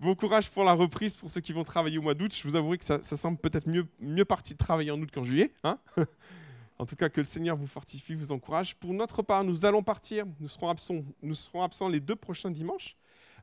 Bon 0.00 0.14
courage 0.14 0.50
pour 0.50 0.64
la 0.64 0.74
reprise 0.74 1.16
pour 1.16 1.30
ceux 1.30 1.40
qui 1.40 1.54
vont 1.54 1.64
travailler 1.64 1.96
au 1.96 2.02
mois 2.02 2.12
d'août. 2.12 2.30
Je 2.36 2.46
vous 2.46 2.56
avouerai 2.56 2.76
que 2.76 2.84
ça, 2.84 3.00
semble 3.00 3.38
peut-être 3.38 3.66
mieux, 3.66 3.86
mieux 4.00 4.26
parti 4.26 4.52
de 4.52 4.58
travailler 4.58 4.90
en 4.90 5.00
août 5.00 5.08
qu'en 5.10 5.24
juillet. 5.24 5.50
Hein 5.64 5.78
en 6.78 6.84
tout 6.84 6.96
cas, 6.96 7.08
que 7.08 7.22
le 7.22 7.26
Seigneur 7.26 7.56
vous 7.56 7.66
fortifie, 7.66 8.14
vous 8.14 8.32
encourage. 8.32 8.76
Pour 8.76 8.92
notre 8.92 9.22
part, 9.22 9.44
nous 9.44 9.64
allons 9.64 9.82
partir. 9.82 10.26
Nous 10.40 10.48
serons 10.48 10.68
absents, 10.68 11.02
nous 11.22 11.34
serons 11.34 11.62
absents 11.62 11.88
les 11.88 12.00
deux 12.00 12.16
prochains 12.16 12.50
dimanches. 12.50 12.98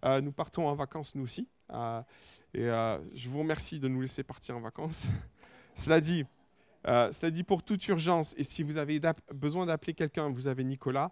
Euh, 0.05 0.21
nous 0.21 0.31
partons 0.31 0.67
en 0.67 0.75
vacances, 0.75 1.15
nous 1.15 1.23
aussi. 1.23 1.47
Euh, 1.71 2.03
et 2.53 2.65
euh, 2.65 2.99
je 3.15 3.27
vous 3.27 3.39
remercie 3.39 3.79
de 3.79 3.87
nous 3.87 4.01
laisser 4.01 4.21
partir 4.21 4.55
en 4.55 4.61
vacances. 4.61 5.07
Cela 5.75 6.01
dit, 6.01 6.25
euh, 6.87 7.11
cela 7.11 7.31
dit 7.31 7.43
pour 7.43 7.63
toute 7.63 7.87
urgence, 7.87 8.33
et 8.37 8.43
si 8.43 8.63
vous 8.63 8.77
avez 8.77 8.99
besoin 9.33 9.65
d'appeler 9.65 9.93
quelqu'un, 9.93 10.29
vous 10.29 10.47
avez 10.47 10.63
Nicolas. 10.63 11.11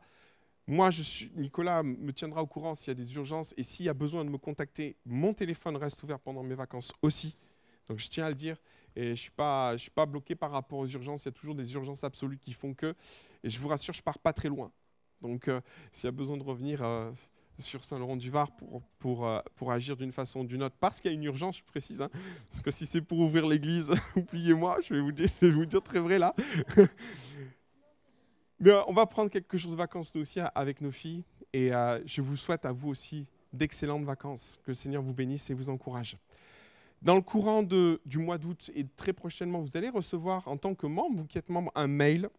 Moi, 0.65 0.89
je 0.91 1.01
suis, 1.01 1.31
Nicolas 1.35 1.83
me 1.83 2.13
tiendra 2.13 2.41
au 2.41 2.47
courant 2.47 2.73
s'il 2.73 2.87
y 2.87 2.91
a 2.91 2.93
des 2.93 3.13
urgences 3.15 3.53
et 3.57 3.63
s'il 3.63 3.85
y 3.85 3.89
a 3.89 3.93
besoin 3.93 4.23
de 4.23 4.29
me 4.29 4.37
contacter, 4.37 4.95
mon 5.05 5.33
téléphone 5.33 5.75
reste 5.75 6.01
ouvert 6.03 6.19
pendant 6.19 6.41
mes 6.41 6.55
vacances 6.55 6.93
aussi. 7.01 7.35
Donc 7.89 7.99
je 7.99 8.07
tiens 8.07 8.25
à 8.25 8.29
le 8.29 8.35
dire. 8.35 8.57
Et 8.95 9.07
je 9.07 9.09
ne 9.11 9.15
suis, 9.15 9.31
pas, 9.31 10.05
bloqué 10.05 10.35
par 10.35 10.51
rapport 10.51 10.79
aux 10.79 10.87
urgences. 10.87 11.23
Il 11.23 11.25
y 11.25 11.29
a 11.29 11.31
toujours 11.33 11.55
des 11.55 11.73
urgences 11.73 12.03
absolues 12.03 12.37
qui 12.37 12.53
font 12.53 12.73
que. 12.73 12.95
Et 13.43 13.49
je 13.49 13.59
vous 13.59 13.67
rassure, 13.67 13.93
je 13.93 13.99
ne 13.99 14.03
pars 14.03 14.19
pas 14.19 14.31
très 14.31 14.47
loin. 14.47 14.71
Donc 15.21 15.47
euh, 15.47 15.59
s'il 15.91 16.05
y 16.05 16.07
a 16.07 16.11
besoin 16.11 16.37
de 16.37 16.43
revenir 16.43 16.81
euh, 16.81 17.11
sur 17.59 17.83
Saint-Laurent-du-Var 17.83 18.51
pour, 18.55 18.81
pour, 18.99 19.27
euh, 19.27 19.39
pour 19.55 19.71
agir 19.71 19.95
d'une 19.95 20.11
façon 20.11 20.41
ou 20.41 20.45
d'une 20.45 20.63
autre, 20.63 20.75
parce 20.79 20.99
qu'il 21.01 21.11
y 21.11 21.13
a 21.13 21.17
une 21.17 21.23
urgence, 21.23 21.57
je 21.57 21.63
précise. 21.63 22.01
Hein, 22.01 22.09
parce 22.49 22.61
que 22.61 22.71
si 22.71 22.85
c'est 22.85 23.01
pour 23.01 23.19
ouvrir 23.19 23.47
l'église, 23.47 23.91
oubliez-moi, 24.15 24.79
je 24.81 24.93
vais 24.93 25.01
vous 25.01 25.11
dire, 25.11 25.29
je 25.41 25.47
vais 25.47 25.53
vous 25.53 25.65
dire 25.65 25.81
très 25.81 25.99
vrai 25.99 26.19
là. 26.19 26.35
Mais 28.59 28.71
on 28.87 28.93
va 28.93 29.05
prendre 29.05 29.29
quelques 29.29 29.57
jours 29.57 29.71
de 29.71 29.75
vacances 29.75 30.15
nous 30.15 30.21
aussi 30.21 30.39
avec 30.55 30.79
nos 30.79 30.91
filles. 30.91 31.23
Et 31.51 31.71
je 32.05 32.21
vous 32.21 32.37
souhaite 32.37 32.63
à 32.63 32.71
vous 32.71 32.87
aussi 32.87 33.27
d'excellentes 33.51 34.05
vacances. 34.05 34.57
Que 34.63 34.71
le 34.71 34.75
Seigneur 34.75 35.01
vous 35.01 35.13
bénisse 35.13 35.49
et 35.49 35.53
vous 35.53 35.69
encourage. 35.69 36.15
Dans 37.01 37.15
le 37.15 37.21
courant 37.21 37.63
de, 37.63 38.01
du 38.05 38.17
mois 38.19 38.37
d'août 38.37 38.71
et 38.73 38.87
très 38.95 39.11
prochainement, 39.11 39.59
vous 39.59 39.75
allez 39.75 39.89
recevoir 39.89 40.47
en 40.47 40.55
tant 40.55 40.73
que 40.73 40.87
membre, 40.87 41.17
vous 41.17 41.27
qui 41.27 41.37
êtes 41.37 41.49
membre, 41.49 41.69
un 41.75 41.87
mail 41.87 42.29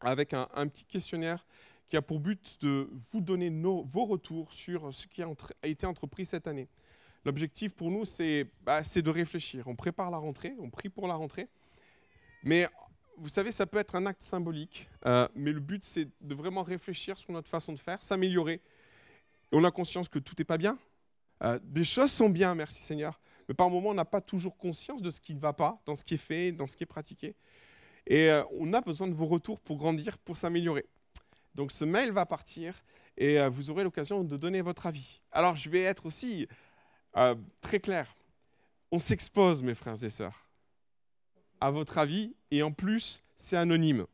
avec 0.00 0.32
un, 0.32 0.46
petit 0.68 0.84
questionnaire 0.84 1.44
qui 1.88 1.96
a 1.96 2.02
pour 2.02 2.20
but 2.20 2.58
de 2.62 2.90
vous 3.12 3.20
donner 3.20 3.50
vos 3.50 4.04
retours 4.04 4.52
sur 4.52 4.92
ce 4.92 5.06
qui 5.06 5.22
a, 5.22 5.28
été 5.62 5.86
entrepris 5.86 6.26
cette 6.26 6.46
année. 6.46 6.68
L'objectif 7.24 7.74
pour 7.74 7.90
nous, 7.90 8.04
bah, 8.62 8.84
c'est 8.84 9.02
de 9.02 9.10
réfléchir. 9.10 9.66
On 9.66 9.76
prépare 9.76 10.10
la 10.10 10.18
rentrée, 10.18 10.54
on 10.60 10.70
prie 10.70 10.88
pour 10.88 11.08
la 11.08 11.14
rentrée. 11.14 11.48
Mais 12.42 12.68
vous 13.16 13.28
savez, 13.28 13.52
ça 13.52 13.66
peut 13.66 13.78
être 13.78 13.94
un 13.94 14.06
acte 14.06 14.22
symbolique, 14.22 14.88
euh, 15.06 15.28
mais 15.34 15.52
le 15.52 15.60
but, 15.60 15.84
c'est 15.84 16.08
de 16.20 16.34
vraiment 16.34 16.62
réfléchir 16.62 17.16
sur 17.16 17.32
notre 17.32 17.48
façon 17.48 17.72
de 17.72 17.78
faire, 17.78 18.02
s'améliorer. 18.02 18.60
On 19.52 19.64
a 19.64 19.70
conscience 19.70 20.08
que 20.08 20.18
tout 20.18 20.34
n'est 20.38 20.44
pas 20.44 20.58
bien. 20.58 20.78
Euh, 21.42 21.58
des 21.62 21.84
choses 21.84 22.10
sont 22.10 22.28
bien, 22.28 22.54
merci 22.54 22.82
Seigneur 22.82 23.18
mais 23.48 23.54
par 23.54 23.70
moments, 23.70 23.90
on 23.90 23.94
n'a 23.94 24.04
pas 24.04 24.20
toujours 24.20 24.56
conscience 24.56 25.02
de 25.02 25.10
ce 25.10 25.20
qui 25.20 25.34
ne 25.34 25.40
va 25.40 25.52
pas, 25.52 25.80
dans 25.86 25.94
ce 25.94 26.04
qui 26.04 26.14
est 26.14 26.18
fait, 26.18 26.52
dans 26.52 26.66
ce 26.66 26.76
qui 26.76 26.84
est 26.84 26.86
pratiqué. 26.86 27.34
Et 28.06 28.30
euh, 28.30 28.42
on 28.58 28.72
a 28.72 28.80
besoin 28.80 29.08
de 29.08 29.14
vos 29.14 29.26
retours 29.26 29.60
pour 29.60 29.76
grandir, 29.76 30.18
pour 30.18 30.36
s'améliorer. 30.36 30.86
Donc 31.54 31.72
ce 31.72 31.84
mail 31.84 32.10
va 32.10 32.26
partir 32.26 32.82
et 33.16 33.40
euh, 33.40 33.48
vous 33.48 33.70
aurez 33.70 33.84
l'occasion 33.84 34.24
de 34.24 34.36
donner 34.36 34.60
votre 34.60 34.86
avis. 34.86 35.20
Alors 35.30 35.56
je 35.56 35.70
vais 35.70 35.82
être 35.82 36.06
aussi 36.06 36.48
euh, 37.16 37.34
très 37.60 37.80
clair. 37.80 38.14
On 38.90 38.98
s'expose, 38.98 39.62
mes 39.62 39.74
frères 39.74 40.02
et 40.02 40.10
sœurs, 40.10 40.46
à 41.60 41.70
votre 41.70 41.98
avis, 41.98 42.34
et 42.50 42.62
en 42.62 42.72
plus, 42.72 43.22
c'est 43.36 43.56
anonyme. 43.56 44.06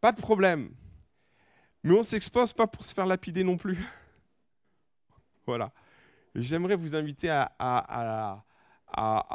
Pas 0.00 0.12
de 0.12 0.20
problème. 0.20 0.70
Mais 1.82 1.94
on 1.94 1.98
ne 1.98 2.04
s'expose 2.04 2.52
pas 2.52 2.66
pour 2.66 2.84
se 2.84 2.94
faire 2.94 3.06
lapider 3.06 3.44
non 3.44 3.56
plus. 3.56 3.84
voilà. 5.46 5.72
J'aimerais 6.34 6.76
vous 6.76 6.94
inviter 6.94 7.30
à, 7.30 8.44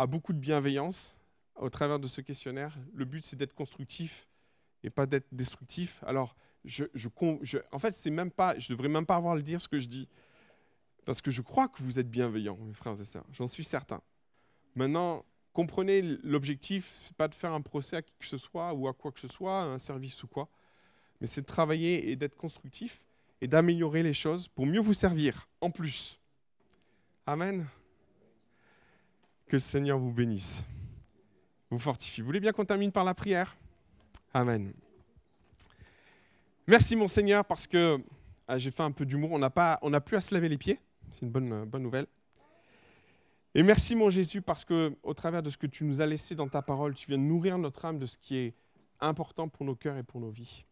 beaucoup 0.08 0.34
de 0.34 0.40
bienveillance 0.40 1.16
au 1.56 1.70
travers 1.70 2.00
de 2.00 2.08
ce 2.08 2.22
questionnaire. 2.22 2.78
Le 2.94 3.06
but, 3.06 3.26
c'est 3.26 3.36
d'être 3.36 3.54
constructif 3.54 4.28
et 4.84 4.90
pas 4.90 5.06
d'être 5.06 5.28
destructif. 5.32 6.04
Alors, 6.06 6.36
en 7.72 7.80
fait, 7.80 7.94
c'est 7.94 8.10
même 8.10 8.32
pas, 8.32 8.58
je 8.58 8.70
devrais 8.70 8.90
même 8.90 9.06
pas 9.06 9.16
avoir 9.16 9.34
à 9.34 9.36
le 9.36 9.44
dire 9.44 9.60
ce 9.60 9.68
que 9.68 9.80
je 9.80 9.88
dis, 9.88 10.08
parce 11.06 11.22
que 11.22 11.32
je 11.32 11.42
crois 11.42 11.68
que 11.68 11.84
vous 11.84 12.00
êtes 12.00 12.10
bienveillants, 12.10 12.58
mes 12.58 12.74
frères 12.74 13.00
et 13.00 13.06
sœurs. 13.06 13.26
J'en 13.34 13.48
suis 13.48 13.64
certain. 13.64 14.02
Maintenant, 14.76 15.26
comprenez 15.52 16.02
l'objectif, 16.24 16.90
c'est 16.92 17.16
pas 17.16 17.28
de 17.28 17.36
faire 17.36 17.54
un 17.54 17.62
procès 17.62 17.98
à 17.98 18.02
qui 18.02 18.14
que 18.18 18.26
ce 18.26 18.38
soit 18.38 18.74
ou 18.74 18.88
à 18.88 18.94
quoi 18.94 19.12
que 19.12 19.20
ce 19.20 19.28
soit, 19.28 19.62
un 19.62 19.78
service 19.78 20.24
ou 20.24 20.28
quoi, 20.28 20.48
mais 21.22 21.28
c'est 21.28 21.42
de 21.42 21.46
travailler 21.46 22.10
et 22.10 22.16
d'être 22.16 22.36
constructif 22.36 23.06
et 23.42 23.48
d'améliorer 23.48 24.04
les 24.04 24.14
choses 24.14 24.48
pour 24.48 24.66
mieux 24.66 24.80
vous 24.80 24.94
servir, 24.94 25.48
en 25.62 25.70
plus. 25.70 26.20
Amen. 27.26 27.68
Que 29.48 29.58
le 29.58 29.60
Seigneur 29.60 30.00
vous 30.00 30.12
bénisse, 30.12 30.66
vous 31.70 31.80
fortifie. 31.80 32.22
Vous 32.22 32.28
voulez 32.28 32.40
bien 32.40 32.54
qu'on 32.54 32.66
termine 32.66 32.92
par 32.92 33.04
la 33.04 33.14
prière? 33.14 33.56
Amen. 34.34 34.74
Merci 36.68 36.96
mon 36.96 37.08
Seigneur 37.08 37.46
parce 37.46 37.68
que 37.68 38.02
ah, 38.48 38.58
j'ai 38.58 38.72
fait 38.72 38.84
un 38.84 38.92
peu 38.92 39.06
d'humour. 39.06 39.32
On 39.32 39.40
n'a 39.40 39.50
pas, 39.50 39.80
on 39.82 39.92
plus 40.00 40.18
à 40.18 40.22
se 40.22 40.34
laver 40.34 40.50
les 40.50 40.58
pieds. 40.58 40.80
C'est 41.12 41.22
une 41.22 41.32
bonne, 41.32 41.66
bonne 41.66 41.84
nouvelle. 41.84 42.08
Et 43.56 43.62
merci 43.62 43.96
mon 43.96 44.10
Jésus 44.10 44.42
parce 44.42 44.66
que 44.66 44.96
au 45.04 45.14
travers 45.14 45.44
de 45.44 45.50
ce 45.50 45.58
que 45.58 45.68
tu 45.68 45.84
nous 45.84 46.02
as 46.02 46.06
laissé 46.06 46.36
dans 46.36 46.48
ta 46.48 46.62
parole, 46.62 46.96
tu 46.96 47.08
viens 47.08 47.18
nourrir 47.18 47.58
notre 47.58 47.86
âme 47.86 48.00
de 48.00 48.06
ce 48.06 48.18
qui 48.18 48.38
est 48.38 48.54
important 49.00 49.48
pour 49.48 49.66
nos 49.66 49.76
cœurs 49.76 49.98
et 49.98 50.04
pour 50.04 50.20
nos 50.20 50.30
vies. 50.30 50.66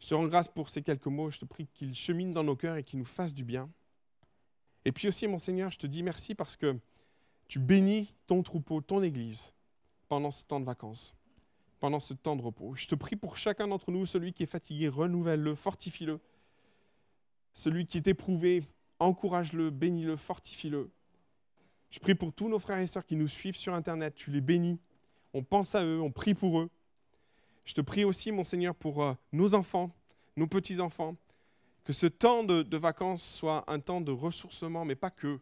Je 0.00 0.08
te 0.08 0.14
rends 0.14 0.26
grâce 0.26 0.48
pour 0.48 0.68
ces 0.68 0.82
quelques 0.82 1.06
mots. 1.06 1.30
Je 1.30 1.38
te 1.38 1.44
prie 1.44 1.68
qu'ils 1.68 1.94
cheminent 1.94 2.32
dans 2.32 2.42
nos 2.42 2.56
cœurs 2.56 2.76
et 2.76 2.82
qu'ils 2.82 2.98
nous 2.98 3.04
fassent 3.04 3.34
du 3.34 3.44
bien. 3.44 3.70
Et 4.84 4.90
puis 4.90 5.06
aussi, 5.06 5.28
mon 5.28 5.38
Seigneur, 5.38 5.70
je 5.70 5.78
te 5.78 5.86
dis 5.86 6.02
merci 6.02 6.34
parce 6.34 6.56
que 6.56 6.76
tu 7.46 7.60
bénis 7.60 8.12
ton 8.26 8.42
troupeau, 8.42 8.80
ton 8.80 9.02
Église, 9.02 9.54
pendant 10.08 10.32
ce 10.32 10.44
temps 10.44 10.58
de 10.58 10.64
vacances, 10.64 11.14
pendant 11.82 11.98
ce 11.98 12.14
temps 12.14 12.36
de 12.36 12.42
repos. 12.42 12.76
Je 12.76 12.86
te 12.86 12.94
prie 12.94 13.16
pour 13.16 13.36
chacun 13.36 13.66
d'entre 13.66 13.90
nous, 13.90 14.06
celui 14.06 14.32
qui 14.32 14.44
est 14.44 14.46
fatigué, 14.46 14.86
renouvelle-le, 14.86 15.56
fortifie-le. 15.56 16.20
Celui 17.54 17.86
qui 17.86 17.96
est 17.96 18.06
éprouvé, 18.06 18.62
encourage-le, 19.00 19.70
bénis-le, 19.70 20.14
fortifie-le. 20.14 20.92
Je 21.90 21.98
prie 21.98 22.14
pour 22.14 22.32
tous 22.32 22.48
nos 22.48 22.60
frères 22.60 22.78
et 22.78 22.86
sœurs 22.86 23.04
qui 23.04 23.16
nous 23.16 23.26
suivent 23.26 23.56
sur 23.56 23.74
Internet, 23.74 24.14
tu 24.14 24.30
les 24.30 24.40
bénis. 24.40 24.78
On 25.34 25.42
pense 25.42 25.74
à 25.74 25.84
eux, 25.84 26.00
on 26.00 26.12
prie 26.12 26.34
pour 26.34 26.60
eux. 26.60 26.70
Je 27.64 27.74
te 27.74 27.80
prie 27.80 28.04
aussi, 28.04 28.30
mon 28.30 28.44
Seigneur, 28.44 28.76
pour 28.76 29.02
euh, 29.02 29.14
nos 29.32 29.54
enfants, 29.54 29.90
nos 30.36 30.46
petits-enfants, 30.46 31.16
que 31.82 31.92
ce 31.92 32.06
temps 32.06 32.44
de, 32.44 32.76
vacances 32.76 33.24
soit 33.24 33.64
un 33.66 33.80
temps 33.80 34.00
de 34.00 34.12
ressourcement, 34.12 34.84
mais 34.84 34.94
pas 34.94 35.10
que. 35.10 35.40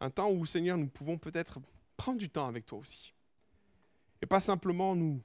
Un 0.00 0.08
temps 0.08 0.30
où, 0.30 0.46
Seigneur, 0.46 0.78
nous 0.78 0.88
pouvons 0.88 1.18
peut-être 1.18 1.60
prendre 1.98 2.16
du 2.16 2.30
temps 2.30 2.46
avec 2.46 2.64
toi 2.64 2.78
aussi. 2.78 3.12
Et 4.22 4.26
pas 4.26 4.40
simplement 4.40 4.96
nous, 4.96 5.20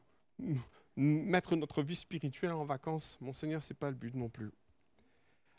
mettre 0.95 1.55
notre 1.55 1.81
vie 1.81 1.95
spirituelle 1.95 2.51
en 2.51 2.65
vacances. 2.65 3.17
Mon 3.21 3.33
Seigneur, 3.33 3.61
ce 3.61 3.73
n'est 3.73 3.77
pas 3.77 3.89
le 3.89 3.95
but 3.95 4.13
non 4.13 4.29
plus. 4.29 4.51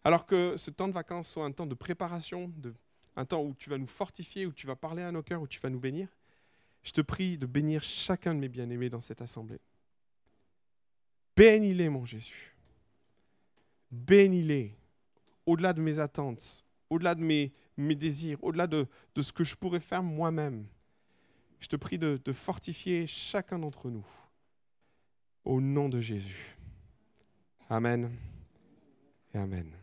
Alors 0.05 0.27
que 0.27 0.57
ce 0.57 0.71
temps 0.71 0.89
de 0.89 0.93
vacances 0.93 1.29
soit 1.29 1.45
un 1.45 1.53
temps 1.53 1.67
de 1.67 1.75
préparation, 1.75 2.53
un 3.17 3.25
temps 3.25 3.43
où 3.43 3.55
tu 3.55 3.69
vas 3.71 3.79
nous 3.79 3.87
fortifier, 3.87 4.47
où 4.47 4.53
tu 4.53 4.67
vas 4.67 4.77
parler 4.77 5.03
à 5.03 5.13
nos 5.13 5.23
cœurs, 5.23 5.43
où 5.43 5.47
tu 5.47 5.61
vas 5.61 5.71
nous 5.71 5.81
bénir. 5.81 6.09
Je 6.83 6.93
te 6.93 7.01
prie 7.01 7.37
de 7.37 7.47
bénir 7.47 7.83
chacun 7.83 8.35
de 8.35 8.41
mes 8.41 8.49
bien-aimés 8.49 8.89
dans 8.89 9.01
cette 9.01 9.21
assemblée. 9.21 9.61
Bénis-les, 11.37 11.89
mon 11.89 12.05
Jésus. 12.05 12.55
Bénis-les 13.91 14.75
au-delà 15.47 15.73
de 15.73 15.81
mes 15.81 15.99
attentes, 15.99 16.65
au-delà 16.89 17.15
de 17.15 17.23
mes, 17.23 17.53
désirs, 17.77 18.39
au-delà 18.43 18.67
de, 18.67 18.87
ce 19.21 19.33
que 19.33 19.45
je 19.45 19.57
pourrais 19.57 19.81
faire 19.81 20.03
moi-même. 20.03 20.67
Je 21.61 21.67
te 21.67 21.77
prie 21.77 21.99
de 21.99 22.33
fortifier 22.33 23.07
chacun 23.07 23.59
d'entre 23.59 23.91
nous. 23.91 24.07
Au 25.45 25.61
nom 25.61 25.89
de 25.89 26.01
Jésus. 26.01 26.57
Amen 27.69 28.11
et 29.33 29.39
Amen. 29.39 29.80